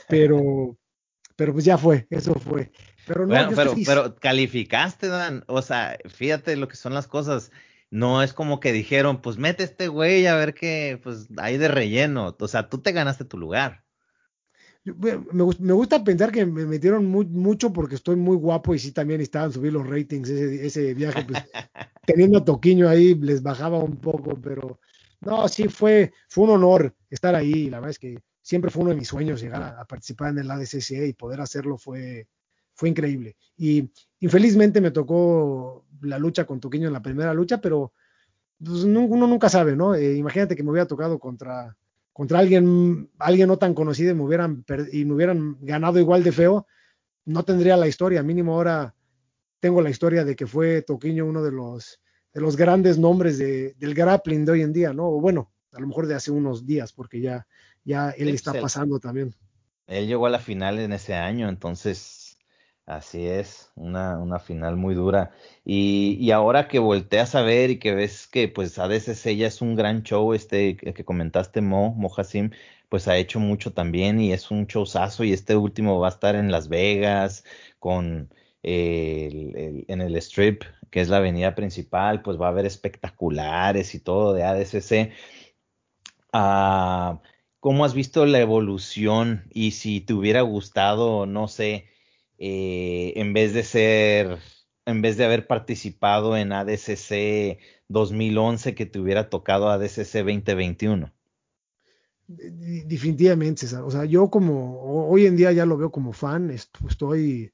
Pero, 0.07 0.77
pero 1.43 1.55
pues 1.55 1.64
ya 1.64 1.76
fue, 1.76 2.07
eso 2.09 2.34
fue. 2.34 2.70
Pero 3.05 3.26
no, 3.26 3.34
pero, 3.57 3.74
pero 3.84 4.14
calificaste, 4.14 5.09
Dan. 5.09 5.43
O 5.49 5.61
sea, 5.61 5.99
fíjate 6.09 6.55
lo 6.55 6.68
que 6.68 6.76
son 6.76 6.95
las 6.95 7.09
cosas. 7.09 7.51
No 7.90 8.22
es 8.22 8.32
como 8.32 8.61
que 8.61 8.72
dijeron, 8.72 9.20
pues 9.20 9.38
mete 9.38 9.64
este 9.64 9.88
güey 9.88 10.28
a 10.28 10.36
ver 10.36 10.55
qué, 10.55 11.01
pues 11.03 11.26
hay 11.38 11.59
de 11.59 11.66
relleno. 11.66 12.36
O 12.38 12.47
sea, 12.47 12.68
tú 12.68 12.78
te 12.78 12.93
ganaste 12.93 13.24
tu 13.24 13.38
lugar. 13.38 13.82
Me, 14.84 15.18
me 15.59 15.72
gusta 15.72 16.05
pensar 16.05 16.30
que 16.30 16.47
me 16.47 16.64
metieron 16.64 17.07
mucho 17.07 17.72
porque 17.72 17.97
estoy 17.97 18.14
muy 18.14 18.36
guapo 18.36 18.72
y 18.72 18.78
sí 18.78 18.93
también 18.93 19.20
estaban 19.20 19.53
subir 19.53 19.72
los 19.72 19.88
ratings 19.88 20.28
ese, 20.28 20.64
ese 20.64 20.95
viaje. 20.95 21.24
Pues, 21.24 21.43
teniendo 22.07 22.38
a 22.38 22.45
Toquiño 22.45 22.88
ahí 22.88 23.16
les 23.16 23.43
bajaba 23.43 23.78
un 23.78 23.97
poco, 23.97 24.40
pero 24.40 24.78
no, 25.20 25.49
sí 25.49 25.66
fue, 25.66 26.12
fue 26.28 26.45
un 26.45 26.51
honor 26.51 26.95
estar 27.11 27.34
ahí. 27.34 27.68
La 27.68 27.78
verdad 27.78 27.90
es 27.90 27.99
que 27.99 28.22
siempre 28.43 28.70
fue 28.70 28.82
uno 28.82 28.90
de 28.90 28.97
mis 28.97 29.09
sueños 29.09 29.40
llegar 29.40 29.62
a, 29.62 29.84
participar 29.86 30.30
en 30.30 30.38
el 30.40 30.51
ADCC 30.51 31.07
y 31.09 31.12
poder 31.14 31.40
hacerlo 31.40 31.78
fue, 31.78 32.28
fue 32.74 32.88
increíble. 32.88 33.36
Y 33.57 33.90
infelizmente 34.20 34.80
me 34.80 34.90
tocó 34.90 35.86
la 36.03 36.18
lucha 36.18 36.45
con 36.45 36.61
Toquiño 36.61 36.88
en 36.88 36.93
la 36.93 37.03
primera 37.03 37.32
lucha, 37.32 37.61
pero 37.61 37.93
pues, 38.59 38.84
uno 38.84 39.26
nunca 39.26 39.49
sabe, 39.49 39.76
¿no? 39.76 39.95
Eh, 39.95 40.16
imagínate 40.16 40.57
que 40.57 40.62
me 40.62 40.70
hubiera 40.70 40.86
tocado 40.86 41.18
contra, 41.18 41.76
contra 42.12 42.40
alguien, 42.40 43.11
alguien 43.18 43.49
no 43.49 43.59
tan 43.59 43.74
conocido 43.74 44.11
y 44.11 44.14
me, 44.14 44.24
hubieran, 44.24 44.64
y 44.93 45.05
me 45.05 45.14
hubieran 45.14 45.57
ganado 45.61 45.99
igual 45.99 46.24
de 46.24 46.32
feo, 46.32 46.66
no 47.24 47.45
tendría 47.45 47.76
la 47.76 47.86
historia. 47.86 48.22
Mínimo 48.22 48.55
ahora 48.55 48.95
tengo 49.61 49.80
la 49.80 49.90
historia 49.90 50.24
de 50.24 50.34
que 50.34 50.47
fue 50.49 50.82
Toquiño 50.82 51.24
uno 51.24 51.43
de 51.43 51.53
los, 51.53 52.01
de 52.34 52.40
los 52.40 52.57
grandes 52.57 52.99
nombres 52.99 53.38
de, 53.38 53.74
del 53.78 53.95
grappling 53.95 54.45
de 54.45 54.53
hoy 54.53 54.62
en 54.62 54.72
día, 54.72 54.93
¿no? 54.93 55.09
O 55.09 55.20
bueno, 55.20 55.53
a 55.72 55.80
lo 55.80 55.86
mejor 55.86 56.07
de 56.07 56.14
hace 56.14 56.30
unos 56.30 56.66
días, 56.66 56.93
porque 56.93 57.20
ya, 57.20 57.47
ya 57.85 58.11
él 58.11 58.28
está 58.28 58.53
pasando 58.55 58.99
también. 58.99 59.35
Él 59.87 60.07
llegó 60.07 60.26
a 60.26 60.30
la 60.30 60.39
final 60.39 60.78
en 60.78 60.93
ese 60.93 61.14
año, 61.14 61.49
entonces 61.49 62.22
Así 62.87 63.26
es, 63.28 63.70
una, 63.76 64.18
una 64.18 64.41
final 64.41 64.76
muy 64.76 64.95
dura. 64.95 65.33
Y, 65.64 66.16
y, 66.20 66.33
ahora 66.33 66.66
que 66.66 66.80
volteas 66.80 67.35
a 67.37 67.43
ver 67.43 67.70
y 67.70 67.78
que 67.78 67.95
ves 67.95 68.26
que 68.26 68.49
pues 68.49 68.78
ADCC 68.78 69.37
ya 69.37 69.47
es 69.47 69.62
un 69.62 69.76
gran 69.76 70.03
show, 70.03 70.35
este 70.35 70.76
que 70.76 71.05
comentaste 71.05 71.61
Mo, 71.61 71.95
Mo 71.95 72.12
Hassim, 72.16 72.51
pues 72.89 73.07
ha 73.09 73.16
hecho 73.16 73.39
mucho 73.39 73.72
también 73.72 74.20
y 74.20 74.33
es 74.33 74.51
un 74.51 74.66
showzazo 74.66 75.22
y 75.24 75.33
este 75.33 75.57
último 75.57 76.01
va 76.01 76.09
a 76.09 76.11
estar 76.11 76.35
en 76.35 76.51
Las 76.51 76.68
Vegas 76.68 77.45
con 77.78 78.30
el, 78.62 79.85
en 79.89 80.01
el 80.01 80.16
strip, 80.16 80.64
que 80.91 81.01
es 81.01 81.09
la 81.09 81.18
avenida 81.18 81.55
principal, 81.55 82.22
pues 82.22 82.41
va 82.41 82.47
a 82.47 82.51
haber 82.51 82.66
espectaculares 82.66 83.95
y 83.95 84.01
todo 84.01 84.33
de 84.35 84.43
ADCC. 84.45 85.12
Ah, 86.33 87.20
¿Cómo 87.63 87.85
has 87.85 87.95
visto 87.95 88.27
la 88.27 88.41
evolución 88.41 89.45
y 89.49 89.71
si 89.71 90.01
te 90.01 90.15
hubiera 90.15 90.41
gustado, 90.41 91.27
no 91.27 91.47
sé, 91.47 91.85
eh, 92.37 93.13
en 93.15 93.33
vez 93.35 93.55
de 93.55 93.63
ser, 93.63 94.39
en 94.85 95.01
vez 95.01 95.17
de 95.17 95.27
haber 95.27 95.47
participado 95.47 96.37
en 96.37 96.51
ADCC 96.51 97.61
2011, 97.87 98.75
que 98.75 98.85
te 98.85 98.99
hubiera 98.99 99.31
tocado 99.31 99.71
ADCC 99.71 100.25
2021? 100.25 101.13
Definitivamente, 102.27 103.61
César. 103.61 103.85
O 103.85 103.93
sea, 103.93 104.07
yo 104.07 104.29
como 104.29 105.07
hoy 105.09 105.27
en 105.27 105.37
día 105.37 105.53
ya 105.53 105.65
lo 105.65 105.77
veo 105.77 105.93
como 105.93 106.13
fan, 106.13 106.51
estoy 106.51 107.53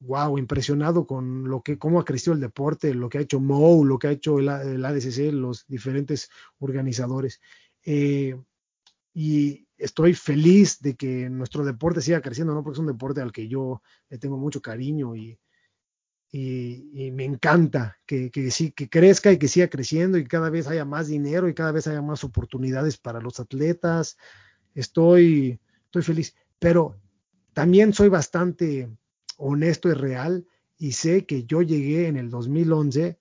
wow, 0.00 0.38
impresionado 0.38 1.06
con 1.06 1.48
lo 1.48 1.62
que, 1.62 1.78
cómo 1.78 2.00
ha 2.00 2.04
crecido 2.04 2.34
el 2.34 2.40
deporte, 2.40 2.92
lo 2.94 3.08
que 3.08 3.18
ha 3.18 3.20
hecho 3.20 3.38
Mo, 3.38 3.84
lo 3.84 4.00
que 4.00 4.08
ha 4.08 4.10
hecho 4.10 4.40
el, 4.40 4.48
ADCC, 4.48 5.32
los 5.32 5.68
diferentes 5.68 6.30
organizadores. 6.58 7.40
Eh, 7.84 8.36
y 9.18 9.66
estoy 9.78 10.12
feliz 10.12 10.78
de 10.82 10.94
que 10.94 11.30
nuestro 11.30 11.64
deporte 11.64 12.02
siga 12.02 12.20
creciendo, 12.20 12.52
¿no? 12.52 12.62
Porque 12.62 12.74
es 12.74 12.80
un 12.80 12.86
deporte 12.86 13.22
al 13.22 13.32
que 13.32 13.48
yo 13.48 13.80
le 14.10 14.18
tengo 14.18 14.36
mucho 14.36 14.60
cariño 14.60 15.16
y, 15.16 15.40
y, 16.30 17.10
me 17.12 17.24
encanta 17.24 17.96
que, 18.04 18.30
que, 18.30 18.50
sí, 18.50 18.72
que 18.72 18.90
crezca 18.90 19.32
y 19.32 19.38
que 19.38 19.48
siga 19.48 19.68
creciendo 19.68 20.18
y 20.18 20.26
cada 20.26 20.50
vez 20.50 20.68
haya 20.68 20.84
más 20.84 21.08
dinero 21.08 21.48
y 21.48 21.54
cada 21.54 21.72
vez 21.72 21.86
haya 21.86 22.02
más 22.02 22.24
oportunidades 22.24 22.98
para 22.98 23.18
los 23.18 23.40
atletas. 23.40 24.18
Estoy, 24.74 25.58
estoy 25.86 26.02
feliz. 26.02 26.34
pero 26.58 27.00
también 27.54 27.94
soy 27.94 28.10
bastante 28.10 28.90
honesto 29.38 29.88
y 29.88 29.94
real 29.94 30.46
y 30.76 30.92
sé 30.92 31.24
que 31.24 31.44
yo 31.44 31.62
llegué 31.62 32.08
en 32.08 32.18
el 32.18 32.28
2011 32.28 33.18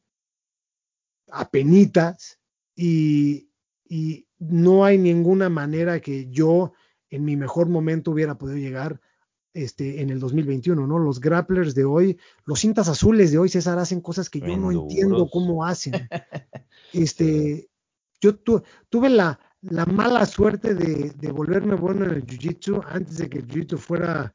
a 1.31 1.49
penitas 1.49 2.41
y, 2.75 3.49
y 3.87 4.24
no 4.39 4.85
hay 4.85 4.97
ninguna 4.97 5.49
manera 5.49 5.99
que 5.99 6.29
yo 6.29 6.73
en 7.09 7.23
mi 7.23 7.35
mejor 7.35 7.69
momento 7.69 8.11
hubiera 8.11 8.37
podido 8.37 8.57
llegar 8.57 8.99
este, 9.53 10.01
en 10.01 10.09
el 10.09 10.19
2021, 10.19 10.85
¿no? 10.85 10.99
Los 10.99 11.21
grapplers 11.21 11.73
de 11.75 11.85
hoy, 11.85 12.19
los 12.45 12.59
cintas 12.59 12.89
azules 12.89 13.31
de 13.31 13.37
hoy, 13.37 13.47
César, 13.47 13.79
hacen 13.79 14.01
cosas 14.01 14.29
que 14.29 14.41
yo 14.41 14.57
no 14.57 14.71
entiendo 14.71 15.29
cómo 15.29 15.65
hacen. 15.65 15.93
Este, 16.93 17.67
yo 18.21 18.35
tuve 18.37 19.09
la, 19.09 19.37
la, 19.61 19.85
mala 19.85 20.25
suerte 20.25 20.75
de, 20.75 21.09
de, 21.09 21.31
volverme 21.31 21.75
bueno 21.75 22.05
en 22.05 22.11
el 22.11 22.25
jiu-jitsu 22.25 22.81
antes 22.87 23.17
de 23.17 23.29
que 23.29 23.39
el 23.39 23.47
jiu-jitsu 23.47 23.77
fuera, 23.77 24.33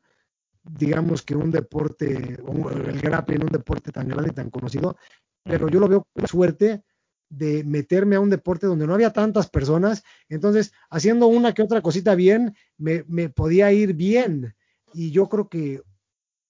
digamos 0.63 1.23
que 1.23 1.35
un 1.35 1.51
deporte, 1.51 2.07
el 2.07 3.01
grappling, 3.01 3.45
un 3.45 3.51
deporte 3.51 3.93
tan 3.93 4.09
grande 4.09 4.31
y 4.31 4.35
tan 4.35 4.51
conocido, 4.51 4.97
pero 5.43 5.69
yo 5.69 5.81
lo 5.81 5.89
veo 5.89 6.07
con 6.13 6.27
suerte 6.27 6.83
de 7.31 7.65
meterme 7.65 8.17
a 8.17 8.21
un 8.21 8.29
deporte 8.29 8.67
donde 8.67 8.87
no 8.87 8.93
había 8.93 9.13
tantas 9.13 9.49
personas, 9.49 10.03
entonces 10.29 10.73
haciendo 10.91 11.29
una 11.29 11.55
que 11.55 11.63
otra 11.63 11.81
cosita 11.81 12.15
bien, 12.15 12.57
me, 12.77 13.05
me 13.09 13.31
podía 13.31 13.73
ir 13.73 13.95
bien. 13.95 14.55
Y 14.93 15.13
yo 15.13 15.29
creo 15.29 15.49
que 15.49 15.81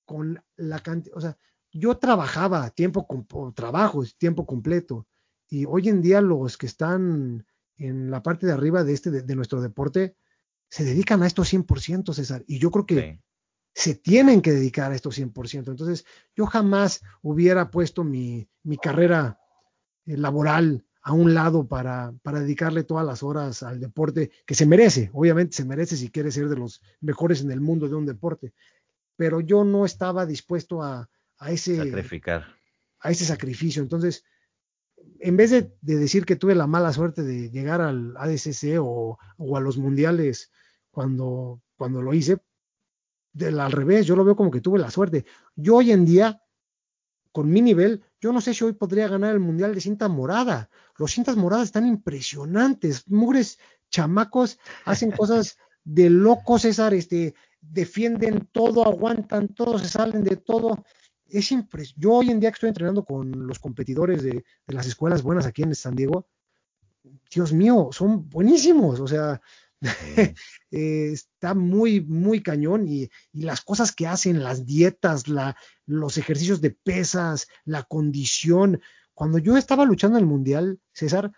con 0.06 0.42
la 0.56 0.80
cantidad, 0.80 1.16
o 1.16 1.20
sea, 1.20 1.36
yo 1.72 1.98
trabajaba 1.98 2.70
tiempo, 2.70 3.06
trabajo, 3.54 4.02
tiempo 4.18 4.46
completo, 4.46 5.06
y 5.48 5.64
hoy 5.66 5.88
en 5.88 6.00
día 6.00 6.20
los 6.20 6.56
que 6.56 6.66
están 6.66 7.46
en 7.76 8.10
la 8.10 8.22
parte 8.22 8.46
de 8.46 8.52
arriba 8.52 8.84
de 8.84 8.92
este, 8.92 9.10
de, 9.10 9.36
nuestro 9.36 9.60
deporte, 9.60 10.16
se 10.68 10.84
dedican 10.84 11.22
a 11.22 11.26
esto 11.26 11.42
100%, 11.42 12.12
César, 12.12 12.44
y 12.46 12.58
yo 12.58 12.70
creo 12.70 12.86
que 12.86 13.20
se 13.74 13.94
tienen 13.94 14.42
que 14.42 14.52
dedicar 14.52 14.92
a 14.92 14.94
esto 14.94 15.10
100%. 15.10 15.68
Entonces, 15.68 16.04
yo 16.36 16.46
jamás 16.46 17.02
hubiera 17.22 17.70
puesto 17.70 18.04
mi, 18.04 18.48
mi 18.62 18.76
carrera 18.76 19.39
laboral 20.06 20.84
a 21.02 21.12
un 21.12 21.34
lado 21.34 21.66
para, 21.66 22.12
para, 22.22 22.40
dedicarle 22.40 22.84
todas 22.84 23.06
las 23.06 23.22
horas 23.22 23.62
al 23.62 23.80
deporte 23.80 24.30
que 24.46 24.54
se 24.54 24.66
merece. 24.66 25.10
Obviamente 25.12 25.56
se 25.56 25.64
merece 25.64 25.96
si 25.96 26.10
quiere 26.10 26.30
ser 26.30 26.48
de 26.48 26.56
los 26.56 26.82
mejores 27.00 27.42
en 27.42 27.50
el 27.50 27.60
mundo 27.60 27.88
de 27.88 27.94
un 27.94 28.06
deporte. 28.06 28.52
Pero 29.16 29.40
yo 29.40 29.64
no 29.64 29.84
estaba 29.84 30.26
dispuesto 30.26 30.82
a, 30.82 31.08
a 31.38 31.50
ese 31.50 31.76
sacrificar. 31.76 32.46
A 33.00 33.10
ese 33.10 33.24
sacrificio. 33.24 33.82
Entonces, 33.82 34.24
en 35.20 35.36
vez 35.36 35.50
de, 35.50 35.72
decir 35.80 36.24
que 36.24 36.36
tuve 36.36 36.54
la 36.54 36.66
mala 36.66 36.92
suerte 36.92 37.22
de 37.22 37.50
llegar 37.50 37.80
al 37.80 38.14
ADCC 38.16 38.78
o, 38.80 39.18
o 39.38 39.56
a 39.56 39.60
los 39.60 39.78
mundiales 39.78 40.52
cuando, 40.90 41.62
cuando 41.76 42.02
lo 42.02 42.12
hice, 42.12 42.38
del, 43.32 43.60
al 43.60 43.72
revés, 43.72 44.06
yo 44.06 44.16
lo 44.16 44.24
veo 44.24 44.36
como 44.36 44.50
que 44.50 44.60
tuve 44.60 44.78
la 44.78 44.90
suerte. 44.90 45.24
Yo 45.56 45.76
hoy 45.76 45.92
en 45.92 46.04
día 46.04 46.42
con 47.32 47.48
mi 47.48 47.62
nivel, 47.62 48.02
yo 48.20 48.32
no 48.32 48.40
sé 48.40 48.52
si 48.54 48.64
hoy 48.64 48.74
podría 48.74 49.08
ganar 49.08 49.32
el 49.32 49.40
mundial 49.40 49.74
de 49.74 49.80
cinta 49.80 50.08
morada. 50.08 50.68
Los 50.96 51.12
cintas 51.12 51.36
moradas 51.36 51.66
están 51.66 51.86
impresionantes. 51.86 53.08
Mugres 53.08 53.58
chamacos 53.90 54.58
hacen 54.84 55.10
cosas 55.10 55.56
de 55.84 56.10
locos, 56.10 56.62
César, 56.62 56.92
este, 56.92 57.34
defienden 57.60 58.48
todo, 58.52 58.84
aguantan 58.84 59.48
todo, 59.48 59.78
se 59.78 59.88
salen 59.88 60.22
de 60.22 60.36
todo. 60.36 60.84
Es 61.26 61.50
impresionante. 61.52 62.00
Yo 62.00 62.12
hoy 62.12 62.30
en 62.30 62.40
día 62.40 62.50
que 62.50 62.56
estoy 62.56 62.68
entrenando 62.68 63.04
con 63.04 63.46
los 63.46 63.58
competidores 63.58 64.22
de, 64.22 64.44
de 64.66 64.74
las 64.74 64.86
escuelas 64.86 65.22
buenas 65.22 65.46
aquí 65.46 65.62
en 65.62 65.74
San 65.74 65.96
Diego, 65.96 66.28
Dios 67.32 67.52
mío, 67.52 67.88
son 67.92 68.28
buenísimos. 68.28 69.00
O 69.00 69.06
sea, 69.06 69.40
Eh, 70.72 71.10
está 71.10 71.54
muy, 71.54 72.00
muy 72.00 72.44
cañón 72.44 72.86
y, 72.86 73.10
las 73.32 73.60
cosas 73.60 73.90
que 73.90 74.06
hacen, 74.06 74.44
las 74.44 74.64
dietas, 74.64 75.26
la, 75.26 75.56
los 75.84 76.16
ejercicios 76.16 76.60
de 76.60 76.70
pesas, 76.70 77.48
la 77.64 77.82
condición. 77.82 78.80
Cuando 79.12 79.38
yo 79.38 79.56
estaba 79.56 79.84
luchando 79.84 80.16
en 80.16 80.22
el 80.22 80.30
Mundial, 80.30 80.78
César, 80.92 81.32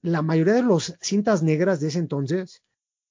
la 0.00 0.22
mayoría 0.22 0.54
de 0.54 0.62
los 0.62 0.94
cintas 1.00 1.42
negras 1.42 1.80
de 1.80 1.88
ese 1.88 1.98
entonces 1.98 2.62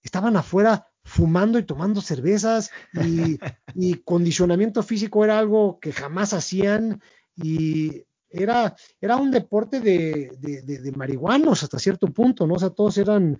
estaban 0.03 0.37
afuera 0.37 0.87
fumando 1.03 1.59
y 1.59 1.63
tomando 1.63 1.99
cervezas 1.99 2.71
y, 2.93 3.37
condicionamiento 4.05 4.83
físico 4.83 5.25
era 5.25 5.37
algo 5.37 5.79
que 5.79 5.91
jamás 5.91 6.33
hacían 6.33 7.01
y 7.35 8.05
era, 8.29 8.75
era 9.01 9.17
un 9.17 9.31
deporte 9.31 9.81
de, 9.81 10.31
de, 10.39 10.61
de, 10.61 10.91
marihuanos 10.93 11.63
hasta 11.63 11.79
cierto 11.79 12.07
punto, 12.07 12.47
¿no? 12.47 12.53
O 12.53 12.59
sea, 12.59 12.69
todos 12.69 12.97
eran 12.97 13.37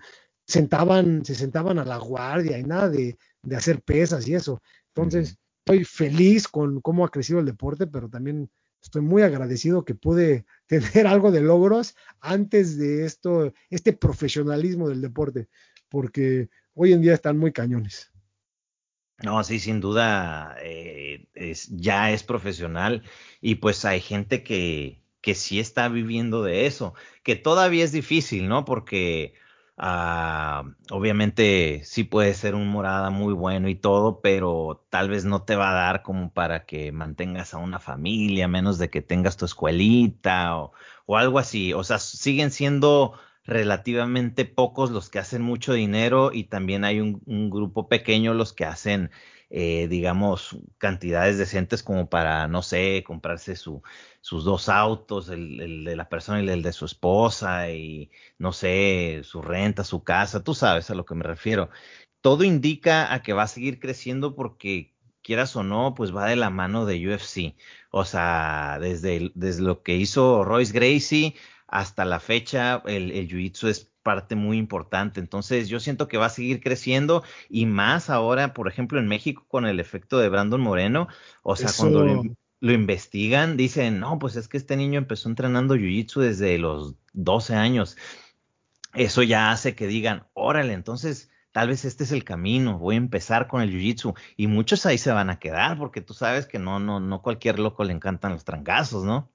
sentaban, 0.52 1.26
se 1.26 1.36
sentaban 1.36 1.80
a 1.80 1.86
la 1.86 1.98
guardia 1.98 2.58
y 2.58 2.64
nada 2.64 2.90
de, 2.90 3.18
hacer 3.56 3.82
pesas 3.82 4.28
y 4.28 4.36
eso. 4.36 4.62
Entonces, 4.94 5.38
estoy 5.60 5.84
feliz 5.84 6.48
con 6.48 6.82
cómo 6.82 7.06
ha 7.06 7.10
crecido 7.10 7.40
el 7.40 7.46
deporte, 7.46 7.88
pero 7.88 8.10
también 8.10 8.50
estoy 8.82 9.02
muy 9.02 9.22
agradecido 9.22 9.86
que 9.86 9.96
pude 9.96 10.46
tener 10.68 11.08
algo 11.08 11.32
de 11.32 11.42
logros 11.42 11.96
antes 12.20 12.78
de 12.78 13.06
esto, 13.06 13.54
este 13.70 13.94
profesionalismo 13.94 14.90
del 14.90 15.02
deporte, 15.02 15.48
porque 15.90 16.50
hoy 16.74 16.94
en 16.94 17.02
día 17.02 17.14
están 17.14 17.38
muy 17.38 17.52
cañones. 17.52 18.12
No, 19.24 19.44
sí, 19.44 19.60
sin 19.60 19.82
duda 19.82 20.56
eh, 20.64 21.28
es, 21.36 21.68
ya 21.70 22.12
es 22.12 22.24
profesional 22.24 23.04
y 23.40 23.56
pues 23.56 23.86
hay 23.86 24.02
gente 24.02 24.44
que, 24.44 25.04
que 25.22 25.36
sí 25.36 25.60
está 25.60 25.90
viviendo 25.90 26.42
de 26.42 26.66
eso, 26.66 26.96
que 27.24 27.36
todavía 27.36 27.84
es 27.84 27.92
difícil, 27.92 28.48
¿no? 28.48 28.66
Porque 28.66 29.36
Ah, 29.84 30.64
obviamente 30.92 31.82
sí 31.86 32.04
puede 32.04 32.36
ser 32.36 32.54
un 32.54 32.68
morada 32.68 33.10
muy 33.10 33.34
bueno 33.34 33.68
y 33.68 33.74
todo, 33.76 34.22
pero 34.22 34.86
tal 34.92 35.10
vez 35.10 35.26
no 35.26 35.44
te 35.44 35.56
va 35.56 35.72
a 35.72 35.74
dar 35.74 36.04
como 36.04 36.32
para 36.32 36.66
que 36.68 36.92
mantengas 36.92 37.56
a 37.56 37.58
una 37.58 37.80
familia, 37.80 38.48
menos 38.48 38.78
de 38.78 38.92
que 38.92 39.02
tengas 39.02 39.38
tu 39.38 39.46
escuelita 39.46 40.56
o, 40.58 40.72
o 41.08 41.18
algo 41.18 41.40
así. 41.40 41.74
O 41.74 41.84
sea, 41.84 41.98
siguen 41.98 42.52
siendo 42.52 43.14
relativamente 43.44 44.46
pocos 44.46 44.92
los 44.92 45.10
que 45.10 45.18
hacen 45.18 45.42
mucho 45.42 45.74
dinero 45.74 46.32
y 46.32 46.44
también 46.44 46.84
hay 46.86 47.00
un, 47.00 47.24
un 47.26 47.50
grupo 47.50 47.88
pequeño 47.90 48.36
los 48.36 48.54
que 48.54 48.66
hacen 48.66 49.10
eh, 49.54 49.88
digamos, 49.90 50.58
cantidades 50.78 51.38
decentes 51.38 51.84
como 51.84 52.10
para, 52.10 52.48
no 52.48 52.62
sé, 52.62 53.04
comprarse 53.06 53.58
su, 53.58 53.84
sus 54.22 54.46
dos 54.46 54.70
autos, 54.70 55.30
el, 55.30 55.84
de 55.84 55.96
la 55.98 56.08
persona 56.10 56.42
y 56.42 56.48
el 56.48 56.62
de 56.64 56.72
su 56.72 56.86
esposa, 56.86 57.70
y 57.70 58.10
no 58.38 58.54
sé, 58.54 59.22
su 59.24 59.42
renta, 59.42 59.84
su 59.84 60.04
casa, 60.04 60.44
tú 60.44 60.54
sabes 60.54 60.90
a 60.90 60.96
lo 60.96 61.06
que 61.06 61.16
me 61.16 61.24
refiero. 61.24 61.70
Todo 62.22 62.44
indica 62.46 63.14
a 63.14 63.22
que 63.24 63.34
va 63.34 63.44
a 63.44 63.48
seguir 63.48 63.80
creciendo 63.80 64.36
porque 64.36 64.96
quieras 65.22 65.56
o 65.56 65.64
no, 65.64 65.96
pues 65.96 66.16
va 66.16 66.28
de 66.30 66.36
la 66.38 66.50
mano 66.50 66.86
de 66.86 67.08
UFC. 67.08 67.56
O 67.92 68.06
sea, 68.06 68.78
desde, 68.80 69.32
desde 69.36 69.64
lo 69.64 69.84
que 69.84 69.96
hizo 69.96 70.44
Royce 70.46 70.74
Gracie 70.74 71.36
hasta 71.68 72.06
la 72.06 72.20
fecha, 72.20 72.82
el, 72.86 73.12
el 73.12 73.28
jiu-jitsu 73.30 73.68
es 73.68 73.91
parte 74.04 74.36
muy 74.36 74.58
importante. 74.58 75.20
Entonces 75.20 75.70
yo 75.70 75.80
siento 75.80 76.08
que 76.08 76.18
va 76.18 76.28
a 76.28 76.30
seguir 76.30 76.62
creciendo 76.62 77.24
y 77.50 77.66
más 77.66 78.10
ahora, 78.10 78.54
por 78.54 78.68
ejemplo, 78.68 79.00
en 79.00 79.08
México 79.08 79.46
con 79.48 79.66
el 79.66 79.80
efecto 79.80 80.20
de 80.20 80.30
Brandon 80.30 80.62
Moreno. 80.62 81.08
O 81.44 81.56
sea, 81.56 81.70
cuando 81.78 82.04
lo, 82.60 82.74
investigan, 82.74 83.58
dicen, 83.58 84.00
no, 84.00 84.20
pues 84.20 84.36
es 84.36 84.48
que 84.48 84.58
este 84.58 84.78
niño 84.78 85.00
empezó 85.00 85.30
entrenando 85.30 85.76
Jiu-Jitsu 85.76 86.22
desde 86.22 86.58
los 86.58 86.96
12 87.14 87.56
años. 87.56 87.98
Eso 88.94 89.24
ya 89.24 89.52
hace 89.52 89.76
que 89.76 89.88
digan, 89.88 90.28
órale, 90.34 90.74
entonces 90.74 91.30
tal 91.52 91.70
vez 91.70 91.86
este 91.86 92.04
es 92.04 92.12
el 92.12 92.24
camino, 92.24 92.78
voy 92.78 92.96
a 92.96 92.98
empezar 92.98 93.48
con 93.48 93.62
el 93.62 93.72
Jiu-Jitsu. 93.72 94.16
Y 94.38 94.48
muchos 94.48 94.86
ahí 94.86 94.98
se 94.98 95.12
van 95.12 95.30
a 95.30 95.40
quedar 95.40 95.78
porque 95.78 96.02
tú 96.02 96.14
sabes 96.14 96.46
que 96.46 96.60
no, 96.60 96.80
no, 96.80 97.00
no 97.00 97.22
cualquier 97.22 97.60
loco 97.60 97.84
le 97.84 97.94
encantan 97.94 98.34
los 98.34 98.46
trancazos, 98.46 99.04
¿no? 99.04 99.32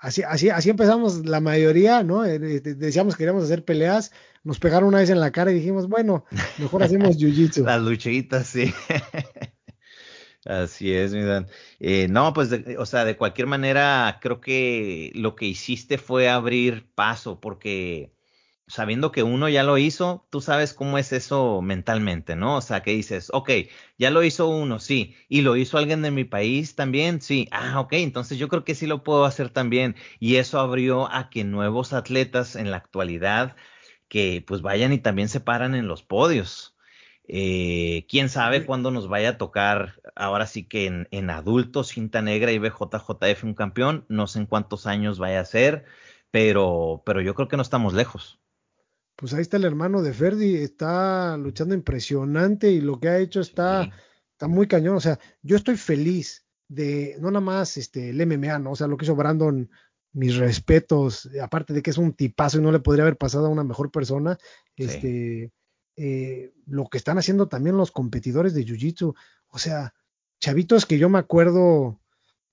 Así, 0.00 0.22
así, 0.22 0.48
así 0.48 0.70
empezamos 0.70 1.26
la 1.26 1.40
mayoría, 1.40 2.02
¿no? 2.02 2.24
Eh, 2.24 2.38
decíamos 2.38 3.14
que 3.14 3.18
queríamos 3.18 3.44
hacer 3.44 3.66
peleas, 3.66 4.12
nos 4.42 4.58
pegaron 4.58 4.88
una 4.88 5.00
vez 5.00 5.10
en 5.10 5.20
la 5.20 5.30
cara 5.30 5.50
y 5.50 5.54
dijimos, 5.54 5.88
bueno, 5.88 6.24
mejor 6.56 6.82
hacemos 6.82 7.18
jiu-jitsu. 7.18 7.62
Las 7.64 7.82
luchitas, 7.82 8.46
sí. 8.46 8.72
Así 10.46 10.90
es, 10.94 11.12
mi 11.12 11.22
Dan. 11.22 11.48
Eh, 11.80 12.08
no, 12.08 12.32
pues, 12.32 12.48
o 12.78 12.86
sea, 12.86 13.04
de 13.04 13.18
cualquier 13.18 13.46
manera, 13.46 14.18
creo 14.22 14.40
que 14.40 15.12
lo 15.14 15.36
que 15.36 15.44
hiciste 15.44 15.98
fue 15.98 16.30
abrir 16.30 16.90
paso, 16.94 17.38
porque 17.38 18.14
sabiendo 18.70 19.12
que 19.12 19.22
uno 19.22 19.48
ya 19.48 19.62
lo 19.62 19.78
hizo, 19.78 20.26
tú 20.30 20.40
sabes 20.40 20.74
cómo 20.74 20.98
es 20.98 21.12
eso 21.12 21.60
mentalmente, 21.62 22.36
¿no? 22.36 22.56
O 22.56 22.60
sea, 22.62 22.82
que 22.82 22.92
dices, 22.92 23.30
ok, 23.32 23.50
ya 23.98 24.10
lo 24.10 24.22
hizo 24.24 24.48
uno, 24.48 24.78
sí, 24.78 25.16
y 25.28 25.42
lo 25.42 25.56
hizo 25.56 25.78
alguien 25.78 26.02
de 26.02 26.10
mi 26.10 26.24
país 26.24 26.74
también, 26.76 27.20
sí, 27.20 27.48
ah, 27.52 27.80
ok, 27.80 27.94
entonces 27.94 28.38
yo 28.38 28.48
creo 28.48 28.64
que 28.64 28.74
sí 28.74 28.86
lo 28.86 29.02
puedo 29.04 29.24
hacer 29.24 29.50
también. 29.50 29.96
Y 30.18 30.36
eso 30.36 30.60
abrió 30.60 31.10
a 31.12 31.30
que 31.30 31.44
nuevos 31.44 31.92
atletas 31.92 32.56
en 32.56 32.70
la 32.70 32.78
actualidad 32.78 33.56
que 34.08 34.44
pues 34.46 34.62
vayan 34.62 34.92
y 34.92 34.98
también 34.98 35.28
se 35.28 35.40
paran 35.40 35.74
en 35.74 35.86
los 35.88 36.02
podios. 36.02 36.76
Eh, 37.28 38.06
quién 38.08 38.28
sabe 38.28 38.66
cuándo 38.66 38.90
nos 38.90 39.08
vaya 39.08 39.30
a 39.30 39.38
tocar, 39.38 40.00
ahora 40.16 40.46
sí 40.46 40.64
que 40.66 40.86
en, 40.86 41.08
en 41.12 41.30
adultos, 41.30 41.88
cinta 41.88 42.22
negra 42.22 42.50
y 42.52 42.58
BJJF 42.58 43.44
un 43.44 43.54
campeón, 43.54 44.04
no 44.08 44.26
sé 44.26 44.40
en 44.40 44.46
cuántos 44.46 44.86
años 44.86 45.18
vaya 45.20 45.40
a 45.40 45.44
ser, 45.44 45.84
pero, 46.32 47.02
pero 47.06 47.20
yo 47.20 47.34
creo 47.34 47.48
que 47.48 47.56
no 47.56 47.62
estamos 47.62 47.94
lejos. 47.94 48.39
Pues 49.20 49.34
ahí 49.34 49.42
está 49.42 49.58
el 49.58 49.66
hermano 49.66 50.00
de 50.00 50.14
Ferdi, 50.14 50.54
está 50.54 51.36
luchando 51.36 51.74
impresionante 51.74 52.70
y 52.70 52.80
lo 52.80 52.98
que 52.98 53.10
ha 53.10 53.18
hecho 53.18 53.40
está, 53.40 53.90
está 54.32 54.48
muy 54.48 54.66
cañón. 54.66 54.96
O 54.96 55.00
sea, 55.00 55.18
yo 55.42 55.56
estoy 55.56 55.76
feliz 55.76 56.46
de, 56.68 57.16
no 57.20 57.30
nada 57.30 57.44
más 57.44 57.76
este, 57.76 58.08
el 58.08 58.26
MMA, 58.26 58.58
¿no? 58.60 58.70
O 58.70 58.76
sea, 58.76 58.86
lo 58.86 58.96
que 58.96 59.04
hizo 59.04 59.14
Brandon, 59.14 59.68
mis 60.14 60.36
respetos, 60.36 61.28
aparte 61.42 61.74
de 61.74 61.82
que 61.82 61.90
es 61.90 61.98
un 61.98 62.14
tipazo 62.14 62.60
y 62.60 62.62
no 62.62 62.72
le 62.72 62.80
podría 62.80 63.02
haber 63.02 63.18
pasado 63.18 63.44
a 63.44 63.50
una 63.50 63.62
mejor 63.62 63.90
persona, 63.90 64.38
este, 64.74 65.52
eh, 65.96 66.54
lo 66.64 66.86
que 66.86 66.96
están 66.96 67.18
haciendo 67.18 67.46
también 67.46 67.76
los 67.76 67.92
competidores 67.92 68.54
de 68.54 68.64
Jiu-Jitsu, 68.64 69.14
o 69.48 69.58
sea, 69.58 69.92
chavitos 70.38 70.86
que 70.86 70.96
yo 70.96 71.10
me 71.10 71.18
acuerdo 71.18 72.00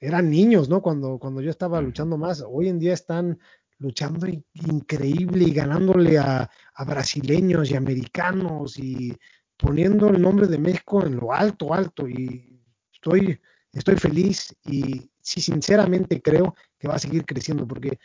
eran 0.01 0.29
niños, 0.29 0.67
¿no? 0.67 0.81
Cuando, 0.81 1.17
cuando 1.17 1.39
yo 1.39 1.49
estaba 1.49 1.79
luchando 1.79 2.17
más, 2.17 2.43
hoy 2.45 2.67
en 2.67 2.77
día 2.77 2.93
están 2.93 3.39
luchando 3.79 4.27
increíble 4.53 5.45
y 5.45 5.53
ganándole 5.53 6.17
a, 6.17 6.49
brasileños 6.85 7.71
y 7.71 7.75
americanos 7.75 8.77
y 8.77 9.15
poniendo 9.57 10.09
el 10.09 10.21
nombre 10.21 10.47
de 10.47 10.59
México 10.59 11.05
en 11.05 11.15
lo 11.15 11.33
alto, 11.33 11.73
alto. 11.73 12.07
Y 12.07 12.61
estoy, 12.93 13.39
estoy 13.71 13.95
feliz 13.95 14.55
y 14.65 15.09
sí, 15.19 15.41
sinceramente 15.41 16.21
creo 16.21 16.55
que 16.77 16.87
va 16.87 16.95
a 16.95 16.99
seguir 16.99 17.25
creciendo 17.25 17.67
porque 17.67 17.97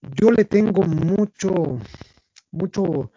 yo 0.00 0.30
le 0.30 0.44
tengo 0.44 0.82
mucho, 0.82 1.78
mucho, 2.52 3.10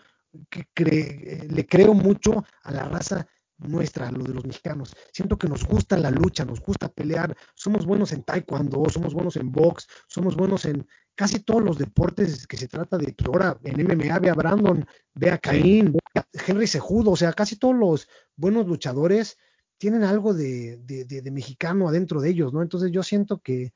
que 0.74 1.48
le 1.50 1.66
creo 1.68 1.94
mucho 1.94 2.44
a 2.64 2.72
la 2.72 2.86
raza 2.86 3.28
nuestra, 3.58 4.12
lo 4.12 4.24
de 4.24 4.34
los 4.34 4.46
mexicanos. 4.46 4.96
Siento 5.12 5.38
que 5.38 5.48
nos 5.48 5.66
gusta 5.66 5.98
la 5.98 6.12
lucha, 6.12 6.46
nos 6.46 6.62
gusta 6.62 6.90
pelear, 6.90 7.36
somos 7.54 7.86
buenos 7.86 8.12
en 8.12 8.24
taekwondo, 8.24 8.84
somos 8.90 9.14
buenos 9.14 9.38
en 9.38 9.52
box, 9.52 9.88
somos 10.08 10.36
buenos 10.36 10.66
en 10.66 10.88
casi 11.16 11.40
todos 11.40 11.64
los 11.64 11.78
deportes 11.78 12.46
que 12.48 12.58
se 12.58 12.68
trata 12.68 12.98
de, 12.98 13.14
pues, 13.14 13.28
ahora 13.28 13.58
en 13.64 13.82
MMA 13.82 14.20
ve 14.20 14.30
a 14.30 14.34
Brandon, 14.34 14.86
ve 15.14 15.32
a 15.32 15.38
Caín, 15.38 15.94
ve 15.94 16.00
a 16.16 16.26
Henry 16.46 16.68
Sejudo, 16.68 17.12
o 17.12 17.16
sea, 17.16 17.34
casi 17.34 17.56
todos 17.56 17.76
los 17.76 18.08
buenos 18.36 18.68
luchadores 18.68 19.38
tienen 19.78 20.04
algo 20.04 20.34
de, 20.34 20.78
de, 20.78 21.06
de, 21.06 21.32
mexicano 21.32 21.88
adentro 21.88 22.22
de 22.22 22.30
ellos, 22.30 22.54
¿no? 22.54 22.62
Entonces 22.62 22.92
yo 22.92 23.04
siento 23.04 23.40
que 23.40 23.74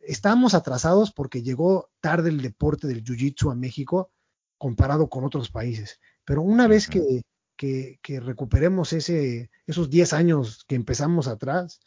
estamos 0.00 0.54
atrasados 0.54 1.12
porque 1.12 1.42
llegó 1.42 1.90
tarde 2.00 2.30
el 2.30 2.40
deporte 2.40 2.86
del 2.86 3.04
jiu-jitsu 3.04 3.50
a 3.50 3.54
México 3.54 4.10
comparado 4.56 5.08
con 5.08 5.24
otros 5.24 5.50
países. 5.50 6.00
Pero 6.24 6.42
una 6.42 6.66
vez 6.66 6.88
que 6.88 7.22
que, 7.56 7.98
recuperemos 8.20 8.92
ese, 8.92 9.50
esos 9.66 9.90
10 9.90 10.12
años 10.12 10.64
que 10.68 10.74
empezamos 10.74 11.28
atrás, 11.28 11.80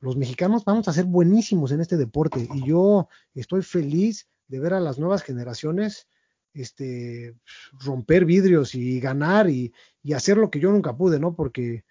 los 0.00 0.16
mexicanos 0.16 0.64
vamos 0.64 0.88
a 0.88 0.92
ser 0.92 1.04
buenísimos 1.04 1.72
en 1.72 1.80
este 1.80 1.96
deporte. 1.96 2.48
Y 2.54 2.66
yo 2.66 3.08
estoy 3.34 3.62
feliz 3.62 4.28
de 4.48 4.60
ver 4.60 4.74
a 4.74 4.80
las 4.80 4.98
nuevas 4.98 5.22
generaciones 5.22 6.06
este, 6.54 7.34
romper 7.84 8.24
vidrios 8.24 8.74
y 8.74 9.00
ganar 9.00 9.48
y, 9.50 9.72
hacer 10.14 10.38
lo 10.38 10.50
que 10.50 10.60
yo 10.60 10.70
nunca 10.72 10.96
pude, 10.96 11.20
¿no? 11.20 11.34
Porque 11.34 11.84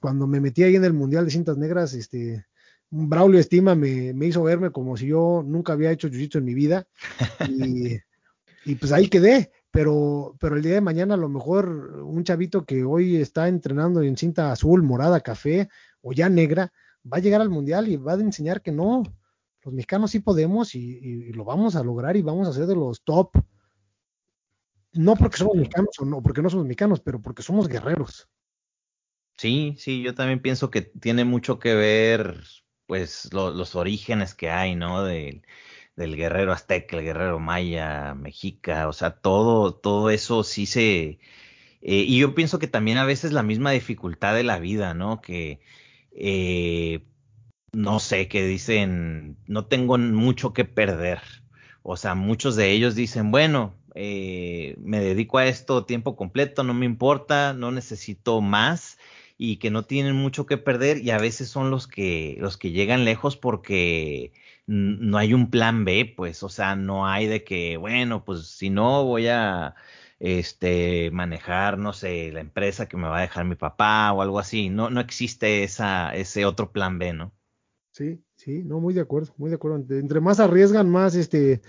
cuando 0.00 0.26
me 0.26 0.40
metí 0.40 0.62
ahí 0.62 0.76
en 0.76 0.84
el 0.84 0.94
Mundial 0.94 1.26
de 1.26 1.30
Cintas 1.30 1.58
Negras, 1.58 1.92
este, 1.94 2.46
Braulio 2.90 3.38
Estima 3.38 3.74
me, 3.74 4.12
me 4.14 4.26
hizo 4.26 4.42
verme 4.42 4.70
como 4.70 4.96
si 4.96 5.08
yo 5.08 5.42
nunca 5.44 5.74
había 5.74 5.92
hecho 5.92 6.08
jiu 6.08 6.28
en 6.34 6.44
mi 6.44 6.54
vida. 6.54 6.86
Y, 7.48 8.00
y 8.64 8.76
pues 8.76 8.92
ahí 8.92 9.08
quedé 9.08 9.52
pero, 9.74 10.36
pero 10.38 10.54
el 10.54 10.62
día 10.62 10.74
de 10.74 10.80
mañana 10.80 11.14
a 11.14 11.16
lo 11.16 11.28
mejor 11.28 11.66
un 12.04 12.22
chavito 12.22 12.64
que 12.64 12.84
hoy 12.84 13.16
está 13.16 13.48
entrenando 13.48 14.02
en 14.02 14.16
cinta 14.16 14.52
azul, 14.52 14.84
morada, 14.84 15.20
café 15.20 15.68
o 16.00 16.12
ya 16.12 16.28
negra, 16.28 16.72
va 17.04 17.16
a 17.16 17.20
llegar 17.20 17.40
al 17.40 17.50
mundial 17.50 17.88
y 17.88 17.96
va 17.96 18.12
a 18.12 18.20
enseñar 18.20 18.62
que 18.62 18.70
no, 18.70 19.02
los 19.62 19.74
mexicanos 19.74 20.12
sí 20.12 20.20
podemos 20.20 20.76
y, 20.76 21.32
lo 21.32 21.44
vamos 21.44 21.74
a 21.74 21.82
lograr 21.82 22.16
y 22.16 22.22
vamos 22.22 22.46
a 22.46 22.52
ser 22.52 22.66
de 22.66 22.76
los 22.76 23.02
top. 23.02 23.36
No 24.92 25.16
porque 25.16 25.38
somos 25.38 25.56
mexicanos 25.56 25.98
o 25.98 26.04
no, 26.04 26.22
porque 26.22 26.40
no 26.40 26.50
somos 26.50 26.66
mexicanos, 26.66 27.00
pero 27.00 27.20
porque 27.20 27.42
somos 27.42 27.66
guerreros. 27.66 28.28
Sí, 29.38 29.74
sí, 29.76 30.02
yo 30.02 30.14
también 30.14 30.40
pienso 30.40 30.70
que 30.70 30.82
tiene 30.82 31.24
mucho 31.24 31.58
que 31.58 31.74
ver, 31.74 32.44
pues, 32.86 33.28
los 33.32 33.74
orígenes 33.74 34.36
que 34.36 34.50
hay, 34.50 34.76
¿no? 34.76 35.02
De, 35.02 35.42
del 35.96 36.16
guerrero 36.16 36.52
azteca, 36.52 36.96
el 36.96 37.04
guerrero 37.04 37.38
maya, 37.40 38.14
mexica, 38.14 38.88
o 38.88 38.92
sea, 38.92 39.12
todo, 39.16 39.74
todo 39.74 40.10
eso 40.10 40.44
sí 40.44 40.66
se... 40.66 41.18
Eh, 41.82 42.04
y 42.08 42.18
yo 42.18 42.34
pienso 42.34 42.58
que 42.58 42.68
también 42.68 42.98
a 42.98 43.04
veces 43.04 43.32
la 43.32 43.42
misma 43.42 43.70
dificultad 43.72 44.34
de 44.34 44.44
la 44.44 44.58
vida, 44.58 44.94
¿no? 44.94 45.20
Que, 45.20 45.60
eh, 46.12 47.04
no 47.72 48.00
sé, 48.00 48.28
que 48.28 48.46
dicen, 48.46 49.36
no 49.46 49.66
tengo 49.66 49.98
mucho 49.98 50.52
que 50.54 50.64
perder. 50.64 51.20
O 51.82 51.96
sea, 51.96 52.14
muchos 52.14 52.56
de 52.56 52.70
ellos 52.72 52.94
dicen, 52.94 53.30
bueno, 53.30 53.74
eh, 53.94 54.76
me 54.78 55.00
dedico 55.00 55.38
a 55.38 55.46
esto 55.46 55.84
tiempo 55.84 56.16
completo, 56.16 56.64
no 56.64 56.74
me 56.74 56.86
importa, 56.86 57.52
no 57.54 57.70
necesito 57.70 58.40
más 58.40 58.98
y 59.38 59.56
que 59.58 59.70
no 59.70 59.84
tienen 59.84 60.14
mucho 60.16 60.46
que 60.46 60.58
perder 60.58 60.98
y 60.98 61.10
a 61.10 61.18
veces 61.18 61.48
son 61.48 61.70
los 61.70 61.86
que 61.86 62.36
los 62.40 62.56
que 62.56 62.70
llegan 62.70 63.04
lejos 63.04 63.36
porque 63.36 64.32
no 64.66 65.18
hay 65.18 65.34
un 65.34 65.50
plan 65.50 65.84
B, 65.84 66.12
pues, 66.16 66.42
o 66.42 66.48
sea, 66.48 66.76
no 66.76 67.06
hay 67.06 67.26
de 67.26 67.44
que, 67.44 67.76
bueno, 67.76 68.24
pues 68.24 68.46
si 68.48 68.70
no 68.70 69.04
voy 69.04 69.28
a 69.28 69.74
este 70.18 71.10
manejar, 71.10 71.78
no 71.78 71.92
sé, 71.92 72.32
la 72.32 72.40
empresa 72.40 72.88
que 72.88 72.96
me 72.96 73.08
va 73.08 73.18
a 73.18 73.22
dejar 73.22 73.44
mi 73.44 73.56
papá 73.56 74.12
o 74.12 74.22
algo 74.22 74.38
así, 74.38 74.70
no 74.70 74.90
no 74.90 75.00
existe 75.00 75.64
esa 75.64 76.14
ese 76.14 76.46
otro 76.46 76.72
plan 76.72 76.98
B, 76.98 77.12
¿no? 77.12 77.32
Sí, 77.90 78.24
sí, 78.36 78.62
no 78.64 78.80
muy 78.80 78.94
de 78.94 79.02
acuerdo, 79.02 79.32
muy 79.36 79.50
de 79.50 79.56
acuerdo. 79.56 79.76
Entre 79.96 80.20
más 80.20 80.40
arriesgan, 80.40 80.88
más 80.90 81.14
este 81.14 81.60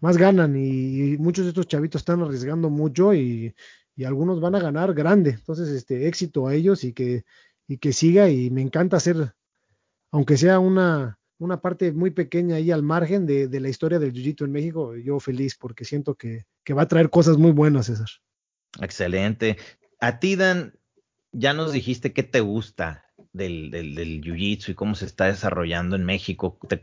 más 0.00 0.16
ganan 0.16 0.54
y, 0.56 1.16
muchos 1.18 1.44
de 1.44 1.50
estos 1.50 1.66
chavitos 1.66 2.02
están 2.02 2.22
arriesgando 2.22 2.70
mucho 2.70 3.14
y, 3.14 3.54
y 3.96 4.04
algunos 4.04 4.40
van 4.40 4.54
a 4.54 4.60
ganar 4.60 4.94
grande. 4.94 5.30
Entonces, 5.30 5.68
este 5.70 6.08
éxito 6.08 6.46
a 6.46 6.54
ellos 6.54 6.84
y 6.84 6.92
que 6.92 7.24
y 7.66 7.78
que 7.78 7.92
siga 7.92 8.28
y 8.28 8.50
me 8.50 8.62
encanta 8.62 8.98
hacer 8.98 9.34
aunque 10.10 10.36
sea 10.36 10.58
una 10.60 11.18
una 11.38 11.60
parte 11.60 11.92
muy 11.92 12.10
pequeña 12.10 12.56
ahí 12.56 12.70
al 12.70 12.82
margen 12.82 13.26
de, 13.26 13.48
la 13.60 13.68
historia 13.68 13.98
del 13.98 14.12
jiu 14.12 14.34
en 14.40 14.52
México, 14.52 14.94
yo 14.96 15.20
feliz 15.20 15.56
porque 15.56 15.84
siento 15.84 16.14
que, 16.14 16.44
va 16.72 16.82
a 16.82 16.88
traer 16.88 17.10
cosas 17.10 17.36
muy 17.36 17.52
buenas, 17.52 17.86
César. 17.86 18.08
Excelente. 18.80 19.56
A 20.00 20.18
ti, 20.18 20.36
Dan, 20.36 20.74
ya 21.32 21.52
nos 21.52 21.72
dijiste 21.72 22.12
qué 22.12 22.22
te 22.22 22.40
gusta 22.40 23.04
del, 23.32 23.70
del, 23.70 23.94
del 23.94 24.22
jiu-jitsu 24.22 24.70
y 24.70 24.74
cómo 24.74 24.94
se 24.94 25.06
está 25.06 25.26
desarrollando 25.26 25.96
en 25.96 26.04
México. 26.04 26.58
Te 26.68 26.80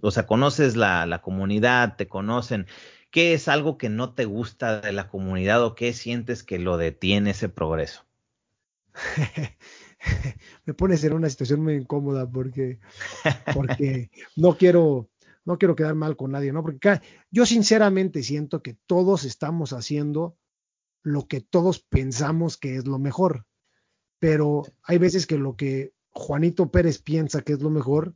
o 0.00 0.10
sea, 0.10 0.26
conoces 0.26 0.76
la, 0.76 1.06
la, 1.06 1.22
comunidad, 1.22 1.96
te 1.96 2.06
conocen. 2.06 2.66
¿Qué 3.10 3.32
es 3.32 3.48
algo 3.48 3.78
que 3.78 3.88
no 3.88 4.12
te 4.14 4.24
gusta 4.24 4.80
de 4.80 4.92
la 4.92 5.08
comunidad 5.08 5.62
o 5.62 5.74
qué 5.74 5.92
sientes 5.92 6.42
que 6.42 6.58
lo 6.58 6.76
detiene 6.76 7.30
ese 7.30 7.48
progreso? 7.48 8.04
me 10.66 10.74
pones 10.74 11.02
en 11.04 11.12
una 11.12 11.28
situación 11.28 11.62
muy 11.62 11.74
incómoda 11.74 12.30
porque, 12.30 12.78
porque 13.54 14.10
no 14.36 14.56
quiero, 14.56 15.08
no 15.44 15.58
quiero 15.58 15.74
quedar 15.76 15.94
mal 15.94 16.16
con 16.16 16.32
nadie, 16.32 16.52
¿no? 16.52 16.62
Porque 16.62 17.00
yo 17.30 17.46
sinceramente 17.46 18.22
siento 18.22 18.62
que 18.62 18.76
todos 18.86 19.24
estamos 19.24 19.72
haciendo 19.72 20.36
lo 21.02 21.26
que 21.26 21.40
todos 21.40 21.80
pensamos 21.80 22.56
que 22.56 22.76
es 22.76 22.86
lo 22.86 22.98
mejor, 22.98 23.46
pero 24.18 24.62
hay 24.82 24.98
veces 24.98 25.26
que 25.26 25.38
lo 25.38 25.56
que 25.56 25.92
Juanito 26.10 26.70
Pérez 26.70 27.02
piensa 27.02 27.42
que 27.42 27.52
es 27.52 27.60
lo 27.60 27.70
mejor, 27.70 28.14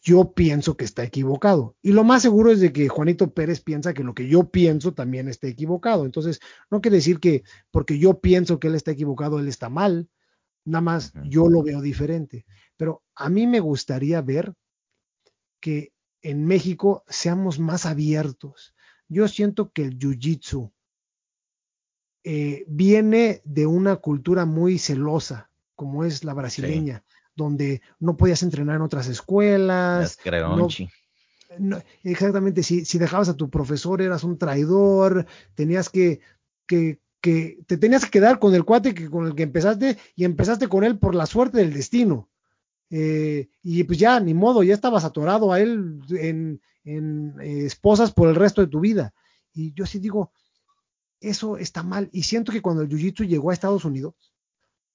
yo 0.00 0.32
pienso 0.32 0.76
que 0.76 0.84
está 0.84 1.02
equivocado. 1.02 1.76
Y 1.82 1.92
lo 1.92 2.04
más 2.04 2.22
seguro 2.22 2.52
es 2.52 2.60
de 2.60 2.72
que 2.72 2.88
Juanito 2.88 3.34
Pérez 3.34 3.60
piensa 3.60 3.92
que 3.92 4.04
lo 4.04 4.14
que 4.14 4.28
yo 4.28 4.50
pienso 4.50 4.94
también 4.94 5.28
está 5.28 5.48
equivocado. 5.48 6.04
Entonces, 6.04 6.38
no 6.70 6.80
quiere 6.80 6.98
decir 6.98 7.18
que 7.18 7.42
porque 7.72 7.98
yo 7.98 8.20
pienso 8.20 8.60
que 8.60 8.68
él 8.68 8.76
está 8.76 8.92
equivocado, 8.92 9.40
él 9.40 9.48
está 9.48 9.68
mal. 9.68 10.08
Nada 10.66 10.82
más 10.82 11.12
yo 11.24 11.48
lo 11.48 11.62
veo 11.62 11.80
diferente. 11.80 12.44
Pero 12.76 13.02
a 13.14 13.28
mí 13.28 13.46
me 13.46 13.60
gustaría 13.60 14.20
ver 14.20 14.52
que 15.60 15.92
en 16.22 16.44
México 16.44 17.04
seamos 17.08 17.58
más 17.58 17.86
abiertos. 17.86 18.74
Yo 19.08 19.28
siento 19.28 19.70
que 19.70 19.82
el 19.84 19.98
Jiu-Jitsu 19.98 20.72
eh, 22.24 22.64
viene 22.66 23.40
de 23.44 23.66
una 23.66 23.96
cultura 23.96 24.44
muy 24.44 24.78
celosa, 24.78 25.50
como 25.76 26.04
es 26.04 26.24
la 26.24 26.34
brasileña, 26.34 27.04
donde 27.36 27.80
no 28.00 28.16
podías 28.16 28.42
entrenar 28.42 28.76
en 28.76 28.82
otras 28.82 29.06
escuelas. 29.06 30.18
No, 31.60 31.80
exactamente, 32.02 32.64
si, 32.64 32.84
si, 32.84 32.98
dejabas 32.98 33.28
a 33.28 33.36
tu 33.36 33.48
profesor 33.48 34.02
eras 34.02 34.24
un 34.24 34.36
traidor, 34.36 35.26
tenías 35.54 35.88
que, 35.88 36.20
que 36.66 37.00
que 37.26 37.58
te 37.66 37.76
tenías 37.76 38.04
que 38.04 38.12
quedar 38.12 38.38
con 38.38 38.54
el 38.54 38.64
cuate 38.64 38.94
que, 38.94 39.10
con 39.10 39.26
el 39.26 39.34
que 39.34 39.42
empezaste 39.42 39.98
y 40.14 40.24
empezaste 40.24 40.68
con 40.68 40.84
él 40.84 40.96
por 40.96 41.16
la 41.16 41.26
suerte 41.26 41.58
del 41.58 41.72
destino. 41.72 42.30
Eh, 42.88 43.48
y 43.64 43.82
pues 43.82 43.98
ya, 43.98 44.20
ni 44.20 44.32
modo, 44.32 44.62
ya 44.62 44.74
estabas 44.74 45.04
atorado 45.04 45.52
a 45.52 45.58
él 45.58 45.98
en, 46.10 46.60
eh, 46.84 47.66
esposas 47.66 48.12
por 48.12 48.28
el 48.28 48.36
resto 48.36 48.60
de 48.60 48.68
tu 48.68 48.78
vida. 48.78 49.12
Y 49.52 49.72
yo 49.72 49.86
sí 49.86 49.98
digo, 49.98 50.30
eso 51.20 51.56
está 51.56 51.82
mal. 51.82 52.08
Y 52.12 52.22
siento 52.22 52.52
que 52.52 52.62
cuando 52.62 52.82
el 52.82 52.88
Jiu-Jitsu 52.88 53.26
llegó 53.26 53.50
a 53.50 53.54
Estados 53.54 53.84
Unidos, 53.84 54.14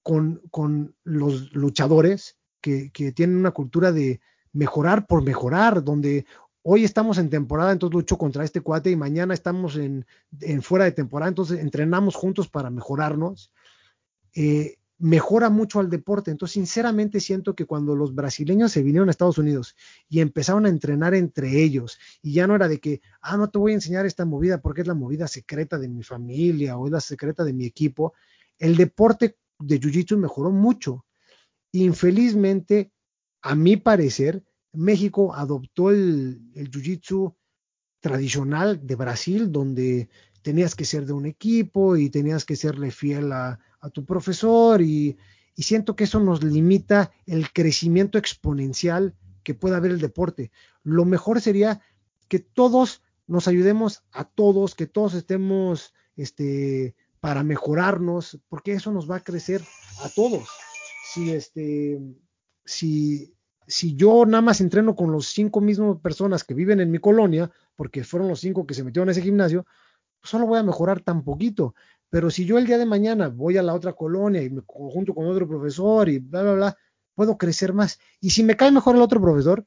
con, 0.02 0.40
con 0.50 0.96
los 1.04 1.52
luchadores 1.52 2.38
que, 2.62 2.90
que, 2.92 3.12
tienen 3.12 3.36
una 3.36 3.50
cultura 3.50 3.92
de 3.92 4.22
mejorar 4.54 5.06
por 5.06 5.22
mejorar, 5.22 5.84
donde 5.84 6.24
hoy 6.62 6.84
estamos 6.84 7.18
en 7.18 7.30
temporada, 7.30 7.72
entonces 7.72 7.94
lucho 7.94 8.18
contra 8.18 8.44
este 8.44 8.60
cuate 8.60 8.90
y 8.90 8.96
mañana 8.96 9.34
estamos 9.34 9.76
en, 9.76 10.06
fuera 10.62 10.84
de 10.84 10.92
temporada, 10.92 11.28
entonces 11.28 11.60
entrenamos 11.60 12.14
juntos 12.14 12.48
para 12.48 12.70
mejorarnos. 12.70 13.52
Eh, 14.34 14.76
mejora 15.02 15.50
mucho 15.50 15.80
al 15.80 15.90
deporte. 15.90 16.30
Entonces, 16.30 16.54
sinceramente 16.54 17.18
siento 17.18 17.54
que 17.56 17.66
cuando 17.66 17.96
los 17.96 18.14
brasileños 18.14 18.70
se 18.70 18.84
vinieron 18.84 19.08
a 19.08 19.10
Estados 19.10 19.36
Unidos 19.36 19.76
y 20.08 20.20
empezaron 20.20 20.64
a 20.64 20.68
entrenar 20.68 21.12
entre 21.14 21.60
ellos, 21.60 21.98
y 22.22 22.34
ya 22.34 22.46
no 22.46 22.54
era 22.54 22.68
de 22.68 22.78
que, 22.78 23.02
ah, 23.20 23.36
no 23.36 23.50
te 23.50 23.58
voy 23.58 23.72
a 23.72 23.74
enseñar 23.74 24.06
esta 24.06 24.24
movida 24.24 24.62
porque 24.62 24.82
es 24.82 24.86
la 24.86 24.94
movida 24.94 25.26
secreta 25.26 25.76
de 25.78 25.88
mi 25.88 26.04
familia 26.04 26.76
o 26.78 26.86
es 26.86 26.92
la 26.92 27.00
secreta 27.00 27.42
de 27.42 27.52
mi 27.52 27.66
equipo, 27.66 28.14
el 28.58 28.76
deporte 28.76 29.36
de 29.58 29.80
Jiu-Jitsu 29.80 30.16
mejoró 30.16 30.52
mucho. 30.52 31.04
Infelizmente, 31.72 32.92
a 33.42 33.56
mi 33.56 33.76
parecer, 33.76 34.44
México 34.72 35.34
adoptó 35.34 35.90
el, 35.90 36.40
Jiu-Jitsu 36.54 37.34
tradicional 38.00 38.84
de 38.86 38.96
Brasil, 38.96 39.52
donde 39.52 40.08
tenías 40.42 40.74
que 40.74 40.84
ser 40.84 41.06
de 41.06 41.12
un 41.12 41.26
equipo 41.26 41.96
y 41.96 42.10
tenías 42.10 42.44
que 42.44 42.56
serle 42.56 42.90
fiel 42.90 43.32
a, 43.32 43.60
a 43.80 43.90
tu 43.90 44.04
profesor 44.04 44.80
y, 44.80 45.18
siento 45.56 45.94
que 45.94 46.04
eso 46.04 46.18
nos 46.18 46.42
limita 46.42 47.12
el 47.24 47.52
crecimiento 47.52 48.18
exponencial 48.18 49.14
que 49.44 49.54
pueda 49.54 49.76
haber 49.76 49.92
el 49.92 50.00
deporte. 50.00 50.50
Lo 50.82 51.04
mejor 51.04 51.40
sería 51.40 51.80
que 52.26 52.40
todos 52.40 53.02
nos 53.28 53.46
ayudemos 53.46 54.02
a 54.10 54.24
todos, 54.24 54.74
que 54.74 54.86
todos 54.86 55.14
estemos 55.14 55.94
este, 56.16 56.96
para 57.20 57.44
mejorarnos, 57.44 58.40
porque 58.48 58.72
eso 58.72 58.90
nos 58.90 59.08
va 59.08 59.16
a 59.16 59.22
crecer 59.22 59.62
a 60.02 60.08
todos. 60.08 60.48
Si, 61.12 61.30
este, 61.30 62.00
si, 62.64 63.34
si 63.72 63.94
yo 63.94 64.26
nada 64.26 64.42
más 64.42 64.60
entreno 64.60 64.94
con 64.94 65.10
los 65.12 65.28
cinco 65.28 65.62
mismos 65.62 65.98
personas 66.00 66.44
que 66.44 66.52
viven 66.52 66.80
en 66.80 66.90
mi 66.90 66.98
colonia, 66.98 67.50
porque 67.74 68.04
fueron 68.04 68.28
los 68.28 68.40
cinco 68.40 68.66
que 68.66 68.74
se 68.74 68.84
metieron 68.84 69.08
a 69.08 69.12
ese 69.12 69.22
gimnasio, 69.22 69.64
pues 70.20 70.30
solo 70.30 70.46
voy 70.46 70.58
a 70.58 70.62
mejorar 70.62 71.00
tan 71.00 71.24
poquito. 71.24 71.74
Pero 72.10 72.30
si 72.30 72.44
yo 72.44 72.58
el 72.58 72.66
día 72.66 72.76
de 72.76 72.84
mañana 72.84 73.28
voy 73.28 73.56
a 73.56 73.62
la 73.62 73.72
otra 73.72 73.94
colonia 73.94 74.42
y 74.42 74.50
me 74.50 74.62
junto 74.66 75.14
con 75.14 75.26
otro 75.26 75.48
profesor 75.48 76.10
y 76.10 76.18
bla, 76.18 76.42
bla, 76.42 76.52
bla, 76.52 76.76
puedo 77.14 77.38
crecer 77.38 77.72
más. 77.72 77.98
Y 78.20 78.30
si 78.30 78.44
me 78.44 78.56
cae 78.56 78.70
mejor 78.70 78.94
el 78.94 79.00
otro 79.00 79.22
profesor, 79.22 79.66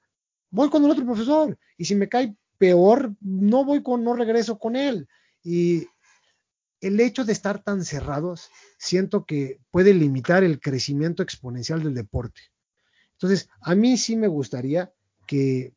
voy 0.51 0.69
con 0.69 0.85
el 0.85 0.91
otro 0.91 1.03
profesor. 1.03 1.57
Y 1.75 1.85
si 1.85 1.95
me 1.95 2.07
cae 2.07 2.35
peor, 2.59 3.11
no 3.21 3.65
voy 3.65 3.81
con, 3.81 4.03
no 4.03 4.15
regreso 4.15 4.59
con 4.59 4.75
él. 4.75 5.07
Y 5.43 5.87
el 6.79 6.99
hecho 6.99 7.25
de 7.25 7.33
estar 7.33 7.63
tan 7.63 7.83
cerrados, 7.83 8.51
siento 8.77 9.25
que 9.25 9.59
puede 9.71 9.95
limitar 9.95 10.43
el 10.43 10.59
crecimiento 10.59 11.23
exponencial 11.23 11.81
del 11.81 11.95
deporte. 11.95 12.41
Entonces, 13.15 13.49
a 13.61 13.75
mí 13.75 13.97
sí 13.97 14.15
me 14.15 14.27
gustaría 14.27 14.93
que, 15.25 15.73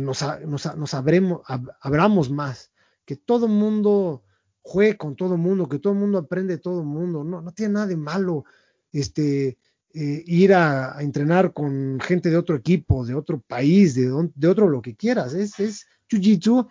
nos, 0.00 0.22
nos, 0.46 0.94
abramos 0.94 2.30
más, 2.30 2.72
que 3.04 3.16
todo 3.16 3.48
mundo 3.48 4.22
juegue 4.62 4.96
con 4.96 5.16
todo 5.16 5.36
mundo, 5.36 5.68
que 5.68 5.78
todo 5.78 5.94
mundo 5.94 6.18
aprende 6.18 6.56
de 6.56 6.62
todo 6.62 6.82
mundo, 6.82 7.24
no, 7.24 7.40
no 7.40 7.52
tiene 7.52 7.74
nada 7.74 7.86
de 7.86 7.96
malo 7.96 8.44
este, 8.92 9.58
eh, 9.94 10.22
ir 10.26 10.52
a, 10.52 11.00
entrenar 11.00 11.52
con 11.52 11.98
gente 12.00 12.30
de 12.30 12.36
otro 12.36 12.56
equipo, 12.56 13.06
de 13.06 13.14
otro 13.14 13.40
país, 13.40 13.94
de, 13.94 14.10
de 14.34 14.48
otro 14.48 14.68
lo 14.68 14.82
que 14.82 14.96
quieras, 14.96 15.34
es, 15.34 15.58
es 15.60 15.86
jiu-jitsu 16.10 16.68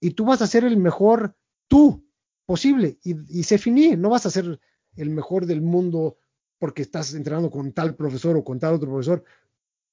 y 0.00 0.10
tú 0.10 0.24
vas 0.24 0.42
a 0.42 0.46
ser 0.46 0.64
el 0.64 0.76
mejor 0.76 1.36
tú 1.68 2.04
posible 2.44 2.98
y, 3.04 3.40
y 3.40 3.44
se 3.44 3.56
finí, 3.56 3.96
no 3.96 4.10
vas 4.10 4.26
a 4.26 4.30
ser 4.30 4.60
el 4.96 5.10
mejor 5.10 5.46
del 5.46 5.62
mundo 5.62 6.18
porque 6.62 6.82
estás 6.82 7.12
entrenando 7.14 7.50
con 7.50 7.72
tal 7.72 7.96
profesor 7.96 8.36
o 8.36 8.44
con 8.44 8.60
tal 8.60 8.74
otro 8.74 8.88
profesor. 8.88 9.24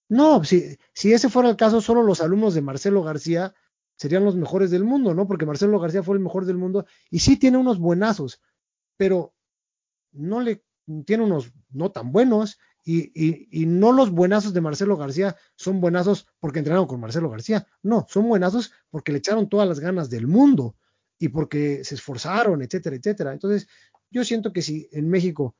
No, 0.07 0.43
si, 0.43 0.77
si 0.93 1.11
ese 1.11 1.27
fuera 1.27 1.49
el 1.49 1.55
caso, 1.55 1.81
solo 1.81 2.03
los 2.03 2.21
alumnos 2.21 2.53
de 2.53 2.61
Marcelo 2.61 3.01
García 3.01 3.55
serían 3.95 4.23
los 4.23 4.35
mejores 4.35 4.69
del 4.69 4.83
mundo, 4.83 5.15
¿no? 5.15 5.25
Porque 5.25 5.47
Marcelo 5.47 5.79
García 5.79 6.03
fue 6.03 6.15
el 6.17 6.21
mejor 6.21 6.45
del 6.45 6.59
mundo 6.59 6.85
y 7.09 7.21
sí 7.21 7.37
tiene 7.37 7.57
unos 7.57 7.79
buenazos, 7.79 8.39
pero 8.97 9.33
no 10.11 10.41
le 10.41 10.63
tiene 11.07 11.23
unos 11.23 11.51
no 11.71 11.91
tan 11.91 12.11
buenos 12.11 12.59
y, 12.85 13.09
y, 13.15 13.65
no 13.65 13.91
los 13.91 14.11
buenazos 14.11 14.53
de 14.53 14.61
Marcelo 14.61 14.95
García 14.95 15.35
son 15.55 15.81
buenazos 15.81 16.27
porque 16.39 16.59
entrenaron 16.59 16.85
con 16.85 16.99
Marcelo 16.99 17.31
García, 17.31 17.65
no, 17.81 18.05
son 18.09 18.29
buenazos 18.29 18.73
porque 18.91 19.11
le 19.11 19.17
echaron 19.17 19.49
todas 19.49 19.67
las 19.67 19.79
ganas 19.79 20.11
del 20.11 20.27
mundo 20.27 20.75
y 21.17 21.29
porque 21.29 21.83
se 21.83 21.95
esforzaron, 21.95 22.61
etcétera, 22.61 22.95
etcétera. 22.95 23.33
Entonces, 23.33 23.67
yo 24.11 24.23
siento 24.23 24.53
que 24.53 24.61
si 24.61 24.87
en 24.91 25.09
México 25.09 25.55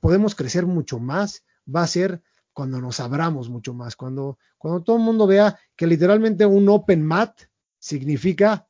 podemos 0.00 0.34
crecer 0.34 0.66
mucho 0.66 0.98
más, 0.98 1.44
va 1.74 1.82
a 1.82 1.86
ser 1.86 2.22
cuando 2.52 2.80
nos 2.80 2.98
abramos 3.00 3.48
mucho 3.48 3.72
más, 3.72 3.94
cuando, 3.94 4.38
cuando 4.56 4.82
todo 4.82 4.96
el 4.96 5.02
mundo 5.02 5.26
vea 5.26 5.58
que 5.76 5.86
literalmente 5.86 6.44
un 6.44 6.68
open 6.68 7.04
mat 7.04 7.42
significa 7.78 8.66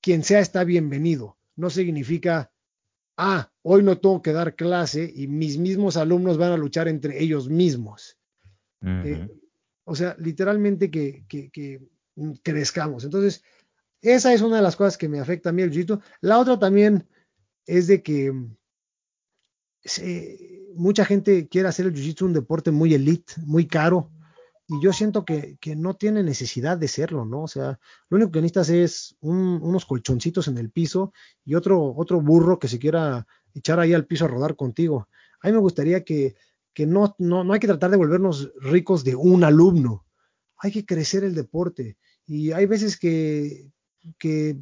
quien 0.00 0.24
sea 0.24 0.40
está 0.40 0.64
bienvenido, 0.64 1.36
no 1.54 1.70
significa, 1.70 2.50
ah, 3.16 3.50
hoy 3.62 3.82
no 3.82 3.98
tengo 3.98 4.22
que 4.22 4.32
dar 4.32 4.56
clase 4.56 5.10
y 5.14 5.28
mis 5.28 5.58
mismos 5.58 5.96
alumnos 5.96 6.38
van 6.38 6.52
a 6.52 6.56
luchar 6.56 6.88
entre 6.88 7.22
ellos 7.22 7.48
mismos. 7.48 8.18
Eh, 8.82 9.28
o 9.84 9.94
sea, 9.94 10.16
literalmente 10.18 10.90
que, 10.90 11.24
que, 11.28 11.80
crezcamos. 12.42 13.04
Entonces, 13.04 13.42
esa 14.00 14.32
es 14.32 14.42
una 14.42 14.56
de 14.56 14.62
las 14.62 14.76
cosas 14.76 14.98
que 14.98 15.08
me 15.08 15.20
afecta 15.20 15.50
a 15.50 15.52
mí 15.52 15.62
el 15.62 15.70
jiu 15.70 16.00
La 16.20 16.38
otra 16.38 16.58
también 16.58 17.06
es 17.66 17.86
de 17.86 18.02
que 18.02 18.32
mucha 20.74 21.04
gente 21.04 21.48
quiere 21.48 21.68
hacer 21.68 21.86
el 21.86 21.94
jiu-jitsu 21.94 22.22
un 22.22 22.32
deporte 22.32 22.70
muy 22.70 22.94
elite, 22.94 23.34
muy 23.44 23.66
caro, 23.66 24.10
y 24.68 24.80
yo 24.80 24.92
siento 24.92 25.24
que, 25.24 25.58
no 25.76 25.94
tiene 25.94 26.22
necesidad 26.24 26.76
de 26.76 26.88
serlo, 26.88 27.24
¿no? 27.24 27.42
O 27.42 27.48
sea, 27.48 27.78
lo 28.08 28.16
único 28.16 28.32
que 28.32 28.40
necesitas 28.40 28.68
es 28.70 29.16
unos 29.20 29.86
colchoncitos 29.86 30.48
en 30.48 30.58
el 30.58 30.70
piso 30.70 31.12
y 31.44 31.54
otro, 31.54 31.94
otro 31.96 32.20
burro 32.20 32.58
que 32.58 32.66
se 32.66 32.80
quiera 32.80 33.26
echar 33.54 33.78
ahí 33.78 33.94
al 33.94 34.06
piso 34.06 34.24
a 34.24 34.28
rodar 34.28 34.56
contigo. 34.56 35.08
A 35.40 35.46
mí 35.46 35.52
me 35.52 35.60
gustaría 35.60 36.02
que, 36.02 36.34
no, 36.78 37.14
no, 37.18 37.44
no 37.44 37.52
hay 37.52 37.60
que 37.60 37.68
tratar 37.68 37.92
de 37.92 37.96
volvernos 37.96 38.52
ricos 38.60 39.04
de 39.04 39.14
un 39.14 39.44
alumno, 39.44 40.04
hay 40.58 40.72
que 40.72 40.84
crecer 40.84 41.22
el 41.22 41.34
deporte. 41.34 41.96
Y 42.26 42.50
hay 42.50 42.66
veces 42.66 42.98
que, 42.98 43.70
que 44.18 44.58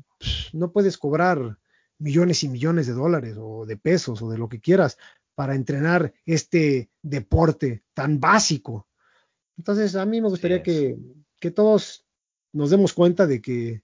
no 0.53 0.71
puedes 0.71 0.99
cobrar 0.99 1.59
millones 2.05 2.45
y 2.45 2.49
millones 2.51 2.87
de 2.87 2.93
dólares 2.93 3.35
o 3.41 3.65
de 3.65 3.79
pesos 3.79 4.21
o 4.21 4.29
de 4.29 4.37
lo 4.37 4.47
que 4.47 4.61
quieras 4.61 4.99
para 5.35 5.55
entrenar 5.55 6.13
este 6.27 6.91
deporte 7.01 7.83
tan 7.95 8.21
básico. 8.21 8.87
Entonces, 9.57 9.97
a 9.97 10.05
mí 10.05 10.21
me 10.21 10.29
gustaría 10.29 10.63
que, 10.63 10.99
que, 11.41 11.51
todos 11.51 12.05
nos 12.53 12.69
demos 12.69 12.93
cuenta 12.93 13.27
de 13.27 13.41
que 13.41 13.83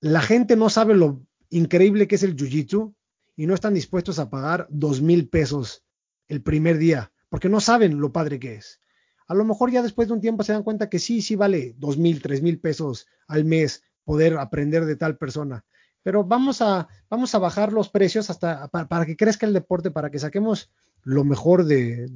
la 0.00 0.20
gente 0.20 0.54
no 0.54 0.70
sabe 0.70 0.94
lo 0.94 1.26
increíble 1.50 2.06
que 2.06 2.14
es 2.14 2.22
el 2.22 2.36
jiu-jitsu 2.36 2.94
y 3.34 3.46
no 3.46 3.54
están 3.54 3.74
dispuestos 3.74 4.20
a 4.20 4.30
pagar 4.30 4.68
dos 4.70 5.02
mil 5.02 5.28
pesos 5.28 5.84
el 6.28 6.40
primer 6.40 6.78
día, 6.78 7.12
porque 7.28 7.48
no 7.48 7.60
saben 7.60 7.98
lo 7.98 8.12
padre 8.12 8.38
que 8.38 8.54
es. 8.54 8.80
A 9.26 9.34
lo 9.34 9.44
mejor 9.44 9.72
ya 9.72 9.82
después 9.82 10.06
de 10.06 10.14
un 10.14 10.20
tiempo 10.20 10.44
se 10.44 10.52
dan 10.52 10.62
cuenta 10.62 10.88
que 10.88 11.00
sí, 11.00 11.20
sí 11.20 11.34
vale 11.34 11.74
dos 11.78 11.98
mil, 11.98 12.22
tres 12.22 12.42
mil 12.42 12.60
pesos 12.60 13.08
al 13.26 13.44
mes 13.44 13.82
poder 14.04 14.38
aprender 14.38 14.84
de 14.84 14.94
tal 14.94 15.18
persona 15.18 15.64
pero 16.02 16.24
vamos 16.24 16.60
a, 16.62 16.88
vamos 17.08 17.34
a 17.34 17.38
bajar 17.38 17.72
los 17.72 17.88
precios 17.88 18.30
hasta 18.30 18.68
para, 18.68 19.06
que 19.06 19.16
crezca 19.16 19.46
el 19.46 19.52
deporte, 19.52 19.90
para 19.90 20.10
que 20.10 20.18
saquemos 20.18 20.70
lo 21.02 21.24
mejor 21.24 21.64
de, 21.64 22.08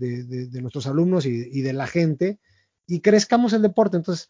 nuestros 0.60 0.86
alumnos 0.86 1.26
y, 1.26 1.60
de 1.60 1.72
la 1.72 1.86
gente 1.86 2.38
y 2.86 3.00
crezcamos 3.00 3.52
el 3.52 3.62
deporte. 3.62 3.96
Entonces, 3.96 4.28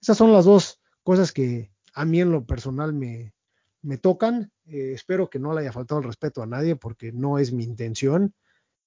esas 0.00 0.16
son 0.16 0.32
las 0.32 0.44
dos 0.44 0.80
cosas 1.02 1.32
que 1.32 1.70
a 1.94 2.04
mí 2.04 2.20
en 2.20 2.32
lo 2.32 2.46
personal 2.46 2.92
me, 2.92 3.34
me 3.82 3.98
tocan. 3.98 4.52
Eh, 4.66 4.92
espero 4.94 5.30
que 5.30 5.38
no 5.38 5.54
le 5.54 5.60
haya 5.60 5.72
faltado 5.72 6.00
el 6.00 6.06
respeto 6.06 6.42
a 6.42 6.46
nadie 6.46 6.76
porque 6.76 7.12
no 7.12 7.38
es 7.38 7.52
mi 7.52 7.64
intención. 7.64 8.34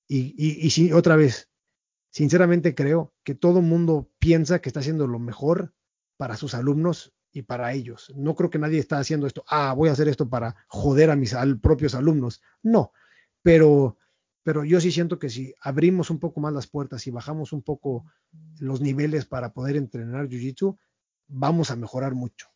Y, 0.07 0.35
y, 0.37 0.65
y 0.65 0.69
sí, 0.69 0.93
otra 0.93 1.15
vez, 1.15 1.49
sinceramente 2.11 2.75
creo 2.75 3.13
que 3.23 3.35
todo 3.35 3.61
mundo 3.61 4.09
piensa 4.19 4.59
que 4.59 4.69
está 4.69 4.79
haciendo 4.79 5.07
lo 5.07 5.19
mejor 5.19 5.73
para 6.17 6.37
sus 6.37 6.53
alumnos 6.53 7.13
y 7.31 7.43
para 7.43 7.73
ellos. 7.73 8.11
No 8.15 8.35
creo 8.35 8.49
que 8.49 8.59
nadie 8.59 8.79
está 8.79 8.99
haciendo 8.99 9.27
esto, 9.27 9.43
ah, 9.47 9.73
voy 9.73 9.89
a 9.89 9.93
hacer 9.93 10.07
esto 10.07 10.29
para 10.29 10.55
joder 10.67 11.09
a 11.11 11.15
mis 11.15 11.35
propios 11.61 11.95
alumnos. 11.95 12.41
No, 12.63 12.91
pero, 13.41 13.97
pero 14.43 14.63
yo 14.63 14.81
sí 14.81 14.91
siento 14.91 15.19
que 15.19 15.29
si 15.29 15.53
abrimos 15.61 16.09
un 16.09 16.19
poco 16.19 16.39
más 16.39 16.53
las 16.53 16.67
puertas 16.67 17.05
y 17.07 17.11
bajamos 17.11 17.53
un 17.53 17.61
poco 17.61 18.05
los 18.59 18.81
niveles 18.81 19.25
para 19.25 19.53
poder 19.53 19.75
entrenar 19.75 20.27
Jiu-Jitsu, 20.27 20.77
vamos 21.27 21.71
a 21.71 21.75
mejorar 21.75 22.13
mucho. 22.13 22.47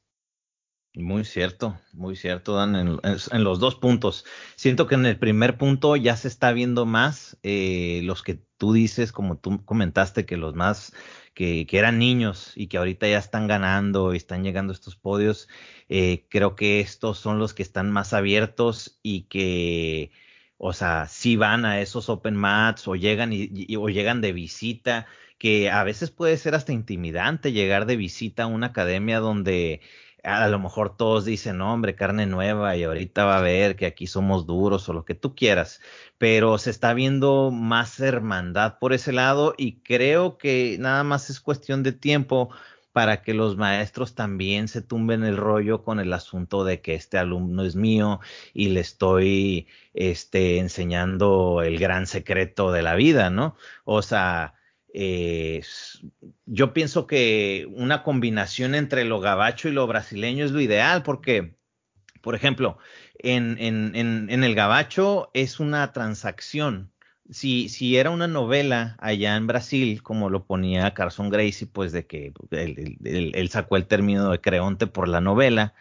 Muy 0.93 1.23
cierto, 1.23 1.79
muy 1.93 2.17
cierto, 2.17 2.55
Dan, 2.55 2.75
en, 2.75 3.43
los 3.43 3.59
dos 3.59 3.75
puntos. 3.75 4.25
Siento 4.57 4.87
que 4.87 4.95
en 4.95 5.05
el 5.05 5.17
primer 5.17 5.57
punto 5.57 5.95
ya 5.95 6.17
se 6.17 6.27
está 6.27 6.51
viendo 6.51 6.85
más 6.85 7.37
eh, 7.43 8.01
los 8.03 8.23
que 8.23 8.43
tú 8.57 8.73
dices, 8.73 9.13
como 9.13 9.37
tú 9.37 9.63
comentaste, 9.63 10.25
que 10.25 10.35
los 10.35 10.53
más 10.53 10.91
que, 11.33 11.67
eran 11.71 11.99
niños 11.99 12.53
y 12.55 12.67
que 12.67 12.77
ahorita 12.77 13.07
ya 13.07 13.17
están 13.17 13.47
ganando 13.47 14.13
y 14.13 14.17
están 14.17 14.43
llegando 14.43 14.71
a 14.71 14.75
estos 14.75 14.95
podios, 14.95 15.47
eh, 15.89 16.25
creo 16.29 16.55
que 16.55 16.79
estos 16.79 17.19
son 17.19 17.39
los 17.39 17.53
que 17.53 17.63
están 17.63 17.91
más 17.91 18.13
abiertos 18.13 18.99
y 19.03 19.23
que, 19.23 20.11
o 20.57 20.73
sea, 20.73 21.07
sí 21.07 21.35
van 21.35 21.65
a 21.65 21.81
esos 21.81 22.09
open 22.09 22.35
mats 22.35 22.87
o 22.87 22.95
llegan 22.95 23.31
y, 23.33 23.75
o 23.75 23.89
llegan 23.89 24.21
de 24.21 24.33
visita 24.33 25.07
que 25.37 25.71
a 25.71 25.83
veces 25.83 26.11
puede 26.11 26.37
ser 26.37 26.53
hasta 26.55 26.73
intimidante 26.73 27.51
llegar 27.51 27.85
de 27.87 27.95
visita 27.97 28.43
a 28.43 28.47
una 28.47 28.67
academia 28.67 29.19
donde 29.19 29.81
a 30.23 30.47
lo 30.47 30.59
mejor 30.59 30.95
todos 30.95 31.25
dicen, 31.25 31.57
no, 31.57 31.73
hombre, 31.73 31.95
carne 31.95 32.25
nueva 32.25 32.75
y 32.75 32.83
ahorita 32.83 33.25
va 33.25 33.37
a 33.37 33.41
ver 33.41 33.75
que 33.75 33.85
aquí 33.85 34.07
somos 34.07 34.45
duros 34.45 34.87
o 34.89 34.93
lo 34.93 35.05
que 35.05 35.15
tú 35.15 35.35
quieras, 35.35 35.81
pero 36.17 36.57
se 36.57 36.69
está 36.69 36.93
viendo 36.93 37.51
más 37.51 37.99
hermandad 37.99 38.77
por 38.79 38.93
ese 38.93 39.11
lado 39.11 39.53
y 39.57 39.81
creo 39.81 40.37
que 40.37 40.77
nada 40.79 41.03
más 41.03 41.29
es 41.29 41.39
cuestión 41.39 41.83
de 41.83 41.91
tiempo 41.93 42.49
para 42.91 43.21
que 43.21 43.33
los 43.33 43.57
maestros 43.57 44.15
también 44.15 44.67
se 44.67 44.81
tumben 44.81 45.23
el 45.23 45.37
rollo 45.37 45.83
con 45.83 45.99
el 45.99 46.11
asunto 46.13 46.63
de 46.65 46.81
que 46.81 46.95
este 46.95 47.17
alumno 47.17 47.63
es 47.63 47.75
mío 47.75 48.19
y 48.53 48.69
le 48.69 48.81
estoy 48.81 49.67
este, 49.93 50.59
enseñando 50.59 51.61
el 51.63 51.79
gran 51.79 52.05
secreto 52.07 52.71
de 52.71 52.81
la 52.81 52.95
vida, 52.95 53.29
¿no? 53.29 53.55
O 53.85 54.01
sea, 54.01 54.55
eh, 54.93 55.63
yo 56.45 56.73
pienso 56.73 57.07
que 57.07 57.67
una 57.73 58.03
combinación 58.03 58.75
entre 58.75 59.05
lo 59.05 59.19
gabacho 59.19 59.69
y 59.69 59.71
lo 59.71 59.87
brasileño 59.87 60.45
es 60.45 60.51
lo 60.51 60.61
ideal, 60.61 61.03
porque, 61.03 61.55
por 62.21 62.35
ejemplo, 62.35 62.77
en, 63.19 63.57
en, 63.59 63.95
en, 63.95 64.43
el 64.43 64.55
gabacho 64.55 65.31
es 65.33 65.59
una 65.59 65.91
transacción. 65.93 66.91
Si, 67.29 67.69
si, 67.69 67.95
era 67.97 68.09
una 68.09 68.27
novela 68.27 68.97
allá 68.99 69.37
en 69.37 69.47
Brasil, 69.47 70.03
como 70.03 70.29
lo 70.29 70.45
ponía 70.45 70.93
Carson 70.93 71.29
Gracie, 71.29 71.67
pues 71.67 71.93
de 71.93 72.05
que 72.05 72.33
él 72.51 73.49
sacó 73.49 73.77
el 73.77 73.87
término 73.87 74.31
de 74.31 74.41
creonte 74.41 74.87
por 74.87 75.07
la 75.07 75.21
novela, 75.21 75.73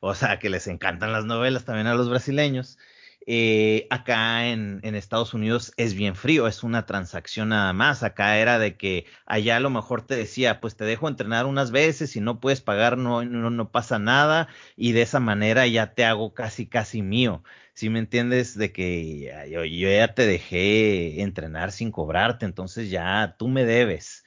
o 0.00 0.14
sea, 0.14 0.38
que 0.38 0.48
les 0.48 0.66
encantan 0.66 1.12
las 1.12 1.26
novelas 1.26 1.64
también 1.66 1.88
a 1.88 1.94
los 1.94 2.08
brasileños. 2.08 2.78
Eh, 3.26 3.86
acá 3.90 4.48
en, 4.48 4.82
Estados 4.94 5.32
Unidos 5.32 5.72
es 5.76 5.94
bien 5.94 6.14
frío, 6.14 6.46
es 6.46 6.62
una 6.62 6.86
transacción 6.86 7.50
nada 7.50 7.72
más. 7.72 8.02
Acá 8.02 8.38
era 8.38 8.58
de 8.58 8.76
que 8.76 9.06
allá 9.26 9.56
a 9.56 9.60
lo 9.60 9.70
mejor 9.70 10.02
te 10.06 10.14
decía, 10.16 10.60
pues 10.60 10.76
te 10.76 10.84
dejo 10.84 11.08
entrenar 11.08 11.46
unas 11.46 11.70
veces 11.70 12.16
y 12.16 12.20
no 12.20 12.40
puedes 12.40 12.60
pagar, 12.60 12.98
no, 12.98 13.24
no, 13.24 13.50
no 13.50 13.70
pasa 13.70 13.98
nada 13.98 14.48
y 14.76 14.92
de 14.92 15.02
esa 15.02 15.20
manera 15.20 15.66
ya 15.66 15.94
te 15.94 16.04
hago 16.04 16.34
casi, 16.34 16.66
casi 16.66 17.02
mío. 17.02 17.42
Si 17.72 17.90
me 17.90 17.98
entiendes 17.98 18.56
de 18.56 18.72
que 18.72 19.48
yo 19.50 19.64
ya 19.64 20.14
te 20.14 20.26
dejé 20.26 21.22
entrenar 21.22 21.72
sin 21.72 21.90
cobrarte, 21.90 22.44
entonces 22.46 22.90
ya 22.90 23.36
tú 23.38 23.48
me 23.48 23.64
debes. 23.64 24.23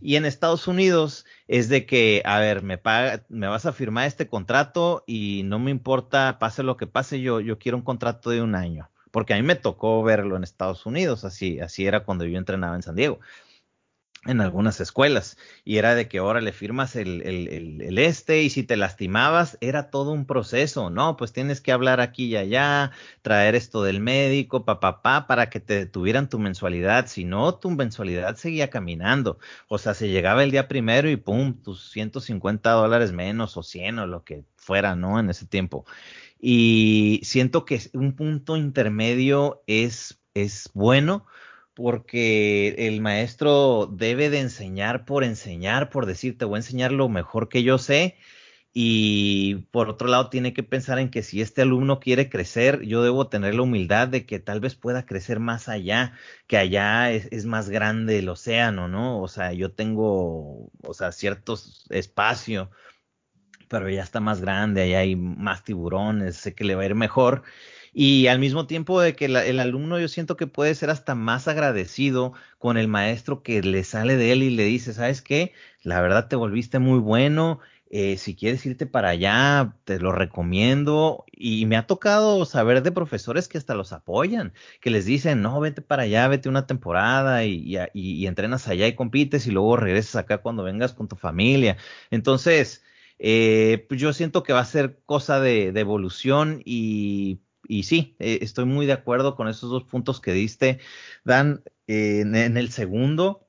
Y 0.00 0.16
en 0.16 0.24
Estados 0.24 0.66
Unidos 0.66 1.26
es 1.48 1.68
de 1.68 1.86
que, 1.86 2.22
a 2.24 2.38
ver, 2.38 2.62
me 2.62 2.78
paga, 2.78 3.24
me 3.28 3.46
vas 3.46 3.66
a 3.66 3.72
firmar 3.72 4.06
este 4.06 4.26
contrato 4.26 5.04
y 5.06 5.42
no 5.44 5.58
me 5.58 5.70
importa, 5.70 6.38
pase 6.38 6.62
lo 6.62 6.76
que 6.76 6.86
pase, 6.86 7.20
yo, 7.20 7.40
yo 7.40 7.58
quiero 7.58 7.78
un 7.78 7.84
contrato 7.84 8.30
de 8.30 8.42
un 8.42 8.54
año. 8.54 8.88
Porque 9.10 9.34
a 9.34 9.36
mí 9.36 9.42
me 9.42 9.56
tocó 9.56 10.02
verlo 10.02 10.36
en 10.36 10.44
Estados 10.44 10.86
Unidos, 10.86 11.24
así, 11.24 11.60
así 11.60 11.86
era 11.86 12.04
cuando 12.04 12.24
yo 12.24 12.38
entrenaba 12.38 12.76
en 12.76 12.82
San 12.82 12.94
Diego 12.94 13.20
en 14.26 14.42
algunas 14.42 14.80
escuelas 14.80 15.38
y 15.64 15.78
era 15.78 15.94
de 15.94 16.06
que 16.06 16.18
ahora 16.18 16.42
le 16.42 16.52
firmas 16.52 16.94
el, 16.94 17.22
el, 17.22 17.80
el, 17.80 17.98
este 17.98 18.42
y 18.42 18.50
si 18.50 18.62
te 18.62 18.76
lastimabas 18.76 19.56
era 19.62 19.90
todo 19.90 20.12
un 20.12 20.26
proceso, 20.26 20.90
¿no? 20.90 21.16
Pues 21.16 21.32
tienes 21.32 21.62
que 21.62 21.72
hablar 21.72 22.00
aquí 22.00 22.26
y 22.26 22.36
allá, 22.36 22.90
traer 23.22 23.54
esto 23.54 23.82
del 23.82 24.00
médico, 24.00 24.66
papá, 24.66 25.00
pa, 25.00 25.26
para 25.26 25.48
que 25.48 25.58
te 25.60 25.74
detuvieran 25.74 26.28
tu 26.28 26.38
mensualidad, 26.38 27.06
si 27.06 27.24
no, 27.24 27.54
tu 27.54 27.70
mensualidad 27.70 28.36
seguía 28.36 28.68
caminando, 28.68 29.38
o 29.68 29.78
sea, 29.78 29.94
se 29.94 30.10
llegaba 30.10 30.44
el 30.44 30.50
día 30.50 30.68
primero 30.68 31.08
y 31.08 31.16
pum, 31.16 31.54
tus 31.62 31.90
150 31.90 32.70
dólares 32.72 33.12
menos 33.12 33.56
o 33.56 33.62
100 33.62 34.00
o 34.00 34.06
lo 34.06 34.24
que 34.24 34.44
fuera, 34.56 34.96
¿no? 34.96 35.18
En 35.18 35.30
ese 35.30 35.46
tiempo. 35.46 35.86
Y 36.38 37.20
siento 37.22 37.64
que 37.64 37.80
un 37.94 38.14
punto 38.16 38.56
intermedio 38.56 39.62
es, 39.66 40.20
es 40.34 40.70
bueno 40.74 41.26
porque 41.82 42.74
el 42.88 43.00
maestro 43.00 43.86
debe 43.90 44.28
de 44.28 44.40
enseñar 44.40 45.06
por 45.06 45.24
enseñar, 45.24 45.88
por 45.90 46.06
decir, 46.06 46.36
te 46.36 46.44
voy 46.44 46.56
a 46.56 46.58
enseñar 46.58 46.92
lo 46.92 47.08
mejor 47.08 47.48
que 47.48 47.62
yo 47.62 47.78
sé. 47.78 48.16
Y 48.72 49.66
por 49.72 49.88
otro 49.88 50.08
lado, 50.08 50.30
tiene 50.30 50.52
que 50.52 50.62
pensar 50.62 50.98
en 50.98 51.10
que 51.10 51.22
si 51.22 51.40
este 51.40 51.62
alumno 51.62 51.98
quiere 51.98 52.28
crecer, 52.28 52.82
yo 52.82 53.02
debo 53.02 53.28
tener 53.28 53.54
la 53.54 53.62
humildad 53.62 54.08
de 54.08 54.26
que 54.26 54.38
tal 54.38 54.60
vez 54.60 54.76
pueda 54.76 55.06
crecer 55.06 55.40
más 55.40 55.68
allá, 55.68 56.12
que 56.46 56.58
allá 56.58 57.10
es, 57.12 57.46
más 57.46 57.70
grande 57.70 58.18
el 58.18 58.28
océano, 58.28 58.86
¿no? 58.86 59.20
O 59.20 59.28
sea, 59.28 59.52
yo 59.54 59.72
tengo, 59.72 60.70
o 60.82 60.94
sea, 60.94 61.12
cierto 61.12 61.58
espacio, 61.88 62.70
pero 63.68 63.88
ya 63.88 64.02
está 64.02 64.20
más 64.20 64.40
grande, 64.40 64.82
allá 64.82 65.00
hay 65.00 65.16
más 65.16 65.64
tiburones, 65.64 66.36
sé 66.36 66.54
que 66.54 66.64
le 66.64 66.74
va 66.74 66.82
a 66.82 66.86
ir 66.86 66.94
mejor 66.94 67.42
y 67.92 68.26
al 68.28 68.38
mismo 68.38 68.66
tiempo 68.66 69.00
de 69.00 69.14
que 69.14 69.26
el 69.26 69.60
alumno 69.60 69.98
yo 69.98 70.08
siento 70.08 70.36
que 70.36 70.46
puede 70.46 70.74
ser 70.74 70.90
hasta 70.90 71.14
más 71.14 71.48
agradecido 71.48 72.32
con 72.58 72.76
el 72.76 72.88
maestro 72.88 73.42
que 73.42 73.62
le 73.62 73.84
sale 73.84 74.16
de 74.16 74.32
él 74.32 74.42
y 74.42 74.50
le 74.50 74.64
dice, 74.64 74.92
¿sabes 74.92 75.22
qué? 75.22 75.52
La 75.82 76.00
verdad 76.00 76.28
te 76.28 76.36
volviste 76.36 76.78
muy 76.78 76.98
bueno, 76.98 77.60
eh, 77.92 78.16
si 78.18 78.36
quieres 78.36 78.64
irte 78.66 78.86
para 78.86 79.08
allá, 79.10 79.76
te 79.84 79.98
lo 79.98 80.12
recomiendo. 80.12 81.24
Y 81.32 81.66
me 81.66 81.76
ha 81.76 81.86
tocado 81.88 82.44
saber 82.44 82.82
de 82.82 82.92
profesores 82.92 83.48
que 83.48 83.58
hasta 83.58 83.74
los 83.74 83.92
apoyan, 83.92 84.52
que 84.80 84.90
les 84.90 85.06
dicen, 85.06 85.42
no, 85.42 85.58
vete 85.60 85.82
para 85.82 86.04
allá, 86.04 86.28
vete 86.28 86.48
una 86.48 86.66
temporada 86.66 87.44
y, 87.44 87.76
y, 87.92 88.26
entrenas 88.26 88.68
allá 88.68 88.86
y 88.86 88.94
compites 88.94 89.46
y 89.46 89.50
luego 89.50 89.76
regresas 89.76 90.16
acá 90.16 90.38
cuando 90.38 90.62
vengas 90.62 90.92
con 90.94 91.08
tu 91.08 91.16
familia. 91.16 91.76
Entonces, 92.10 92.84
eh, 93.18 93.84
pues 93.88 94.00
yo 94.00 94.12
siento 94.12 94.42
que 94.44 94.52
va 94.52 94.60
a 94.60 94.64
ser 94.64 95.00
cosa 95.04 95.40
de, 95.40 95.72
de 95.72 95.80
evolución 95.80 96.62
y 96.64 97.40
y 97.70 97.84
sí, 97.84 98.16
eh, 98.18 98.40
estoy 98.42 98.64
muy 98.64 98.86
de 98.86 98.92
acuerdo 98.92 99.36
con 99.36 99.48
esos 99.48 99.70
dos 99.70 99.84
puntos 99.84 100.20
que 100.20 100.32
diste, 100.32 100.80
Dan. 101.24 101.62
en, 101.86 102.34
el 102.56 102.70
segundo, 102.70 103.48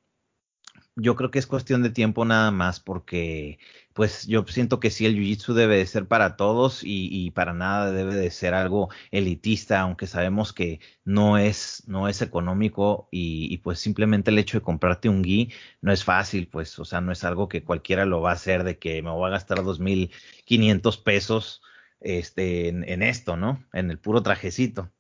yo 0.96 1.16
creo 1.16 1.32
que 1.32 1.40
es 1.40 1.48
cuestión 1.48 1.84
de 1.84 1.90
tiempo 1.90 2.26
nada 2.26 2.52
más, 2.52 2.80
porque 2.80 3.60
pues 3.94 4.28
yo 4.28 4.46
siento 4.48 4.80
que 4.80 4.92
sí, 4.92 5.06
el 5.06 5.16
Jiu-Jitsu 5.16 5.54
debe 5.54 5.78
de 5.78 5.86
ser 5.88 6.08
para 6.08 6.36
todos 6.38 6.82
y, 6.84 7.32
para 7.32 7.54
nada 7.54 7.92
debe 7.92 8.16
de 8.16 8.30
ser 8.32 8.54
algo 8.54 8.90
elitista, 9.12 9.82
aunque 9.82 10.08
sabemos 10.08 10.54
que 10.54 10.80
no 11.04 11.38
es, 11.38 11.84
no 11.88 12.08
es 12.08 12.22
económico 12.22 13.08
y, 13.12 13.54
y, 13.54 13.58
pues 13.60 13.80
simplemente 13.80 14.32
el 14.32 14.40
hecho 14.40 14.60
de 14.60 14.64
comprarte 14.64 15.10
un 15.10 15.24
gi 15.24 15.50
no 15.82 15.92
es 15.92 16.04
fácil, 16.04 16.48
pues, 16.48 16.78
o 16.80 16.86
sea, 16.86 17.02
no 17.02 17.12
es 17.12 17.24
algo 17.24 17.48
que 17.50 17.64
cualquiera 17.64 18.06
lo 18.06 18.22
va 18.22 18.32
a 18.32 18.34
hacer 18.34 18.64
de 18.64 18.78
que 18.80 19.02
me 19.02 19.12
voy 19.12 19.28
a 19.28 19.32
gastar 19.32 19.64
2.500 19.64 20.98
pesos 20.98 21.62
este, 22.02 22.68
en, 22.68 23.04
esto, 23.04 23.38
¿no? 23.38 23.64
En 23.74 23.90
el 23.92 24.00
puro 24.00 24.22
trajecito. 24.22 24.92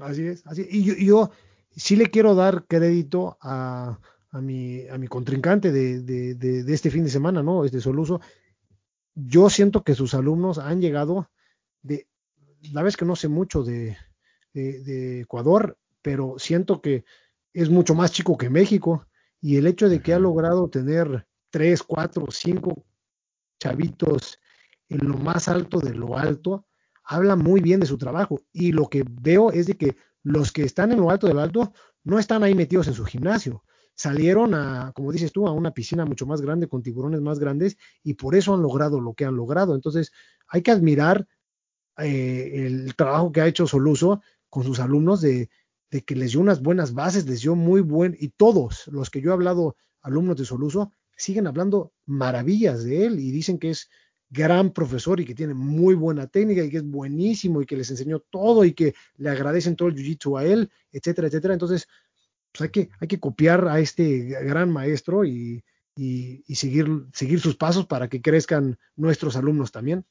Así 0.00 0.26
es, 0.26 0.46
así 0.46 0.66
Y 0.70 1.06
yo, 1.06 1.30
sí 1.70 1.96
le 1.96 2.06
quiero 2.06 2.34
dar 2.34 2.66
crédito 2.66 3.38
a, 3.40 3.98
a, 4.30 4.40
mi, 4.40 4.86
a 4.88 4.98
mi 4.98 5.08
contrincante 5.08 5.72
de, 5.72 6.02
de, 6.02 6.34
de, 6.34 6.72
este 6.72 6.90
fin 6.90 7.04
de 7.04 7.10
semana, 7.10 7.42
¿no? 7.42 7.64
Este 7.64 7.80
Soluso. 7.80 8.20
Yo 9.14 9.50
siento 9.50 9.82
que 9.82 9.94
sus 9.94 10.14
alumnos 10.14 10.58
han 10.58 10.80
llegado 10.80 11.30
de, 11.82 12.06
la 12.72 12.82
vez 12.82 12.96
que 12.96 13.04
no 13.04 13.16
sé 13.16 13.28
mucho 13.28 13.62
de, 13.62 13.96
de, 14.52 15.20
Ecuador, 15.22 15.78
pero 16.02 16.34
siento 16.38 16.80
que 16.80 17.04
es 17.52 17.70
mucho 17.70 17.94
más 17.94 18.12
chico 18.12 18.36
que 18.36 18.50
México 18.50 19.06
y 19.40 19.56
el 19.56 19.66
hecho 19.66 19.88
de 19.88 20.00
que 20.00 20.12
ha 20.12 20.18
logrado 20.18 20.68
tener 20.68 21.26
tres, 21.50 21.82
cuatro, 21.82 22.26
cinco 22.30 22.84
chavitos 23.58 24.38
en 24.88 25.08
lo 25.08 25.18
más 25.18 25.48
alto 25.48 25.80
de 25.80 25.94
lo 25.94 26.16
alto, 26.16 26.66
habla 27.04 27.36
muy 27.36 27.60
bien 27.60 27.80
de 27.80 27.86
su 27.86 27.98
trabajo. 27.98 28.42
Y 28.52 28.72
lo 28.72 28.88
que 28.88 29.04
veo 29.08 29.50
es 29.52 29.66
de 29.66 29.76
que 29.76 29.96
los 30.22 30.52
que 30.52 30.62
están 30.62 30.92
en 30.92 31.00
lo 31.00 31.10
alto 31.10 31.26
de 31.26 31.34
lo 31.34 31.40
alto 31.40 31.72
no 32.04 32.18
están 32.18 32.42
ahí 32.42 32.54
metidos 32.54 32.88
en 32.88 32.94
su 32.94 33.04
gimnasio. 33.04 33.64
Salieron 33.94 34.54
a, 34.54 34.92
como 34.94 35.10
dices 35.10 35.32
tú, 35.32 35.46
a 35.46 35.52
una 35.52 35.72
piscina 35.72 36.04
mucho 36.04 36.26
más 36.26 36.40
grande, 36.40 36.68
con 36.68 36.82
tiburones 36.82 37.20
más 37.20 37.38
grandes, 37.38 37.76
y 38.02 38.14
por 38.14 38.34
eso 38.34 38.54
han 38.54 38.62
logrado 38.62 39.00
lo 39.00 39.14
que 39.14 39.24
han 39.24 39.36
logrado. 39.36 39.74
Entonces, 39.74 40.12
hay 40.46 40.62
que 40.62 40.70
admirar 40.70 41.26
eh, 41.98 42.66
el 42.66 42.94
trabajo 42.94 43.32
que 43.32 43.40
ha 43.40 43.46
hecho 43.46 43.66
Soluso 43.66 44.22
con 44.48 44.64
sus 44.64 44.78
alumnos 44.78 45.20
de, 45.20 45.50
de 45.90 46.02
que 46.02 46.14
les 46.14 46.32
dio 46.32 46.40
unas 46.40 46.62
buenas 46.62 46.94
bases, 46.94 47.26
les 47.26 47.40
dio 47.40 47.54
muy 47.54 47.80
buen, 47.80 48.16
y 48.18 48.28
todos 48.28 48.86
los 48.88 49.10
que 49.10 49.20
yo 49.20 49.30
he 49.30 49.34
hablado, 49.34 49.76
alumnos 50.00 50.36
de 50.36 50.44
Soluso, 50.44 50.92
siguen 51.16 51.46
hablando 51.46 51.92
maravillas 52.06 52.84
de 52.84 53.06
él 53.06 53.18
y 53.18 53.32
dicen 53.32 53.58
que 53.58 53.70
es 53.70 53.90
gran 54.30 54.72
profesor 54.72 55.20
y 55.20 55.24
que 55.24 55.34
tiene 55.34 55.54
muy 55.54 55.94
buena 55.94 56.26
técnica 56.26 56.62
y 56.62 56.70
que 56.70 56.78
es 56.78 56.84
buenísimo 56.84 57.62
y 57.62 57.66
que 57.66 57.76
les 57.76 57.90
enseñó 57.90 58.20
todo 58.20 58.64
y 58.64 58.72
que 58.72 58.94
le 59.16 59.30
agradecen 59.30 59.76
todo 59.76 59.88
el 59.88 59.94
jiu-jitsu 59.94 60.38
a 60.38 60.44
él, 60.44 60.70
etcétera, 60.92 61.28
etcétera. 61.28 61.54
Entonces, 61.54 61.88
pues 62.52 62.62
hay 62.62 62.70
que, 62.70 62.90
hay 63.00 63.08
que 63.08 63.20
copiar 63.20 63.68
a 63.68 63.80
este 63.80 64.18
gran 64.18 64.70
maestro 64.70 65.24
y, 65.24 65.64
y, 65.96 66.54
seguir, 66.54 66.86
seguir 67.12 67.40
sus 67.40 67.56
pasos 67.56 67.86
para 67.86 68.08
que 68.08 68.22
crezcan 68.22 68.78
nuestros 68.96 69.36
alumnos 69.36 69.72
también. 69.72 70.04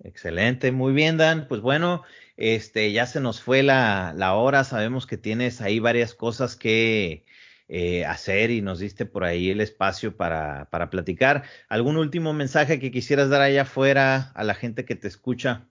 Excelente, 0.00 0.72
muy 0.72 0.92
bien, 0.92 1.16
Dan. 1.16 1.48
Pues 1.48 1.60
bueno, 1.60 2.02
este 2.36 2.92
ya 2.92 3.06
se 3.06 3.20
nos 3.20 3.40
fue 3.40 3.62
la, 3.62 4.12
la 4.16 4.34
hora. 4.34 4.64
Sabemos 4.64 5.06
que 5.06 5.16
tienes 5.16 5.60
ahí 5.60 5.78
varias 5.78 6.14
cosas 6.14 6.56
que, 6.56 7.24
eh, 7.68 8.04
hacer 8.04 8.50
y 8.50 8.62
nos 8.62 8.78
diste 8.78 9.06
por 9.06 9.24
ahí 9.24 9.50
el 9.50 9.60
espacio 9.60 10.16
para, 10.16 10.68
para 10.70 10.90
platicar. 10.90 11.44
¿Algún 11.68 11.96
último 11.96 12.32
mensaje 12.32 12.78
que 12.78 12.90
quisieras 12.90 13.28
dar 13.28 13.40
allá 13.40 13.62
afuera 13.62 14.32
a 14.34 14.44
la 14.44 14.54
gente 14.54 14.84
que 14.84 14.94
te 14.94 15.08
escucha? 15.08 15.68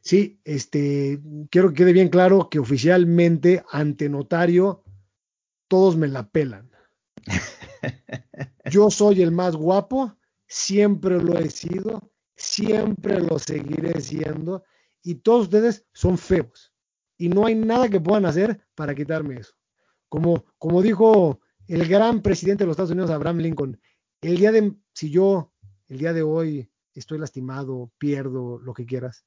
Sí, 0.00 0.40
este, 0.44 1.20
quiero 1.50 1.70
que 1.70 1.74
quede 1.74 1.92
bien 1.92 2.08
claro 2.08 2.48
que 2.48 2.58
oficialmente 2.58 3.64
ante 3.70 4.08
notario 4.08 4.84
todos 5.66 5.96
me 5.96 6.08
la 6.08 6.28
pelan. 6.28 6.70
Yo 8.70 8.90
soy 8.90 9.22
el 9.22 9.32
más 9.32 9.56
guapo, 9.56 10.16
siempre 10.46 11.20
lo 11.20 11.36
he 11.38 11.50
sido, 11.50 12.12
siempre 12.36 13.20
lo 13.20 13.38
seguiré 13.38 14.00
siendo 14.00 14.64
y 15.02 15.16
todos 15.16 15.42
ustedes 15.42 15.84
son 15.92 16.16
feos 16.16 16.72
y 17.16 17.28
no 17.28 17.46
hay 17.46 17.54
nada 17.56 17.88
que 17.88 18.00
puedan 18.00 18.24
hacer 18.24 18.66
para 18.74 18.94
quitarme 18.94 19.40
eso. 19.40 19.57
Como, 20.08 20.44
como 20.58 20.82
dijo 20.82 21.40
el 21.66 21.86
gran 21.86 22.22
presidente 22.22 22.64
de 22.64 22.66
los 22.66 22.74
Estados 22.74 22.90
Unidos, 22.90 23.10
Abraham 23.10 23.38
Lincoln, 23.38 23.80
el 24.20 24.36
día 24.36 24.52
de, 24.52 24.74
si 24.94 25.10
yo, 25.10 25.52
el 25.88 25.98
día 25.98 26.12
de 26.12 26.22
hoy 26.22 26.70
estoy 26.94 27.18
lastimado, 27.18 27.92
pierdo, 27.98 28.58
lo 28.58 28.74
que 28.74 28.86
quieras, 28.86 29.24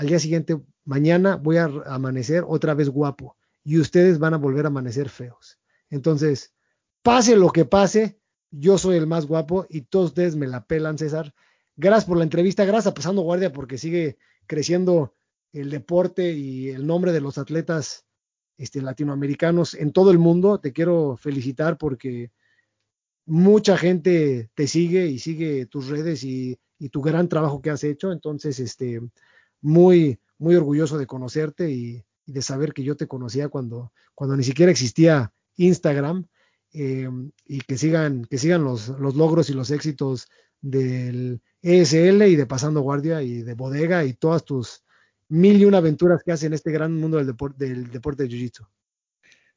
al 0.00 0.06
día 0.06 0.18
siguiente, 0.18 0.58
mañana 0.84 1.36
voy 1.36 1.58
a 1.58 1.64
amanecer 1.86 2.44
otra 2.46 2.72
vez 2.74 2.88
guapo 2.88 3.36
y 3.62 3.78
ustedes 3.78 4.18
van 4.18 4.32
a 4.34 4.38
volver 4.38 4.64
a 4.64 4.68
amanecer 4.68 5.10
feos. 5.10 5.58
Entonces, 5.90 6.54
pase 7.02 7.36
lo 7.36 7.50
que 7.50 7.66
pase, 7.66 8.18
yo 8.50 8.78
soy 8.78 8.96
el 8.96 9.06
más 9.06 9.26
guapo 9.26 9.66
y 9.68 9.82
todos 9.82 10.06
ustedes 10.06 10.36
me 10.36 10.46
la 10.46 10.66
pelan, 10.66 10.96
César. 10.96 11.34
Gracias 11.76 12.06
por 12.06 12.16
la 12.16 12.24
entrevista, 12.24 12.64
gracias 12.64 12.88
a 12.88 12.94
Pasando 12.94 13.22
Guardia 13.22 13.52
porque 13.52 13.76
sigue 13.78 14.16
creciendo 14.46 15.14
el 15.52 15.70
deporte 15.70 16.32
y 16.32 16.70
el 16.70 16.86
nombre 16.86 17.12
de 17.12 17.20
los 17.20 17.38
atletas 17.38 18.06
este, 18.60 18.82
latinoamericanos 18.82 19.72
en 19.72 19.90
todo 19.90 20.10
el 20.10 20.18
mundo. 20.18 20.60
Te 20.60 20.74
quiero 20.74 21.16
felicitar 21.16 21.78
porque 21.78 22.30
mucha 23.24 23.78
gente 23.78 24.50
te 24.54 24.66
sigue 24.66 25.06
y 25.06 25.18
sigue 25.18 25.64
tus 25.64 25.88
redes 25.88 26.22
y, 26.24 26.58
tu 26.90 27.02
gran 27.02 27.28
trabajo 27.28 27.60
que 27.60 27.70
has 27.70 27.84
hecho. 27.84 28.12
Entonces, 28.12 28.58
este, 28.58 29.00
muy, 29.62 30.18
muy 30.38 30.56
orgulloso 30.56 30.98
de 30.98 31.06
conocerte 31.06 31.70
y, 31.70 32.04
de 32.26 32.42
saber 32.42 32.72
que 32.72 32.84
yo 32.84 32.96
te 32.96 33.08
conocía 33.08 33.48
cuando, 33.48 33.92
cuando 34.14 34.36
ni 34.36 34.44
siquiera 34.44 34.70
existía 34.70 35.32
Instagram. 35.56 36.26
Eh, 36.72 37.08
y 37.46 37.60
que 37.62 37.76
sigan, 37.76 38.24
que 38.26 38.38
sigan 38.38 38.62
los, 38.62 38.88
los 38.88 39.16
logros 39.16 39.50
y 39.50 39.54
los 39.54 39.70
éxitos 39.70 40.28
del 40.60 41.40
ESL 41.62 42.22
y 42.22 42.36
de 42.36 42.46
Pasando 42.46 42.82
Guardia 42.82 43.22
y 43.22 43.42
de 43.42 43.54
Bodega 43.54 44.04
y 44.04 44.12
todas 44.12 44.44
tus 44.44 44.84
mil 45.30 45.60
y 45.60 45.64
una 45.64 45.78
aventuras 45.78 46.22
que 46.22 46.32
hacen 46.32 46.52
este 46.52 46.70
gran 46.70 46.94
mundo 46.94 47.16
del, 47.16 47.26
deporte 47.26 47.64
del 47.64 47.90
deporte 47.90 48.24
de 48.24 48.28
Jiu-Jitsu. 48.28 48.66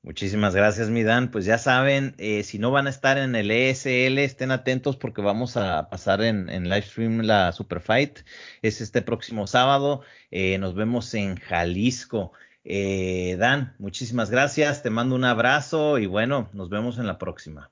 Muchísimas 0.04 0.54
gracias, 0.54 0.90
mi 0.90 1.04
Dan. 1.04 1.32
Pues 1.32 1.46
ya 1.46 1.58
saben, 1.58 2.14
eh, 2.18 2.44
si 2.44 2.60
no 2.60 2.72
van 2.72 2.88
a 2.88 2.90
estar 2.90 3.18
en 3.18 3.36
el 3.36 3.50
ESL, 3.50 4.20
estén 4.20 4.52
atentos 4.52 4.98
porque 4.98 5.22
vamos 5.22 5.56
a 5.56 5.90
pasar 5.90 6.22
en, 6.22 6.50
en 6.50 6.66
live 6.66 6.82
stream 6.82 7.22
la 7.22 7.54
Super 7.54 7.80
Fight. 7.80 8.20
Es 8.62 8.82
este 8.82 9.02
próximo 9.02 9.48
sábado. 9.48 10.02
Eh, 10.30 10.58
nos 10.58 10.76
vemos 10.76 11.14
en 11.14 11.38
Jalisco. 11.38 12.34
Eh, 12.66 13.38
Dan, 13.40 13.76
muchísimas 13.80 14.30
gracias. 14.30 14.84
Te 14.84 14.90
mando 14.90 15.16
un 15.16 15.24
abrazo 15.24 15.98
y 15.98 16.06
bueno, 16.06 16.50
nos 16.54 16.70
vemos 16.70 16.98
en 16.98 17.08
la 17.08 17.18
próxima. 17.18 17.72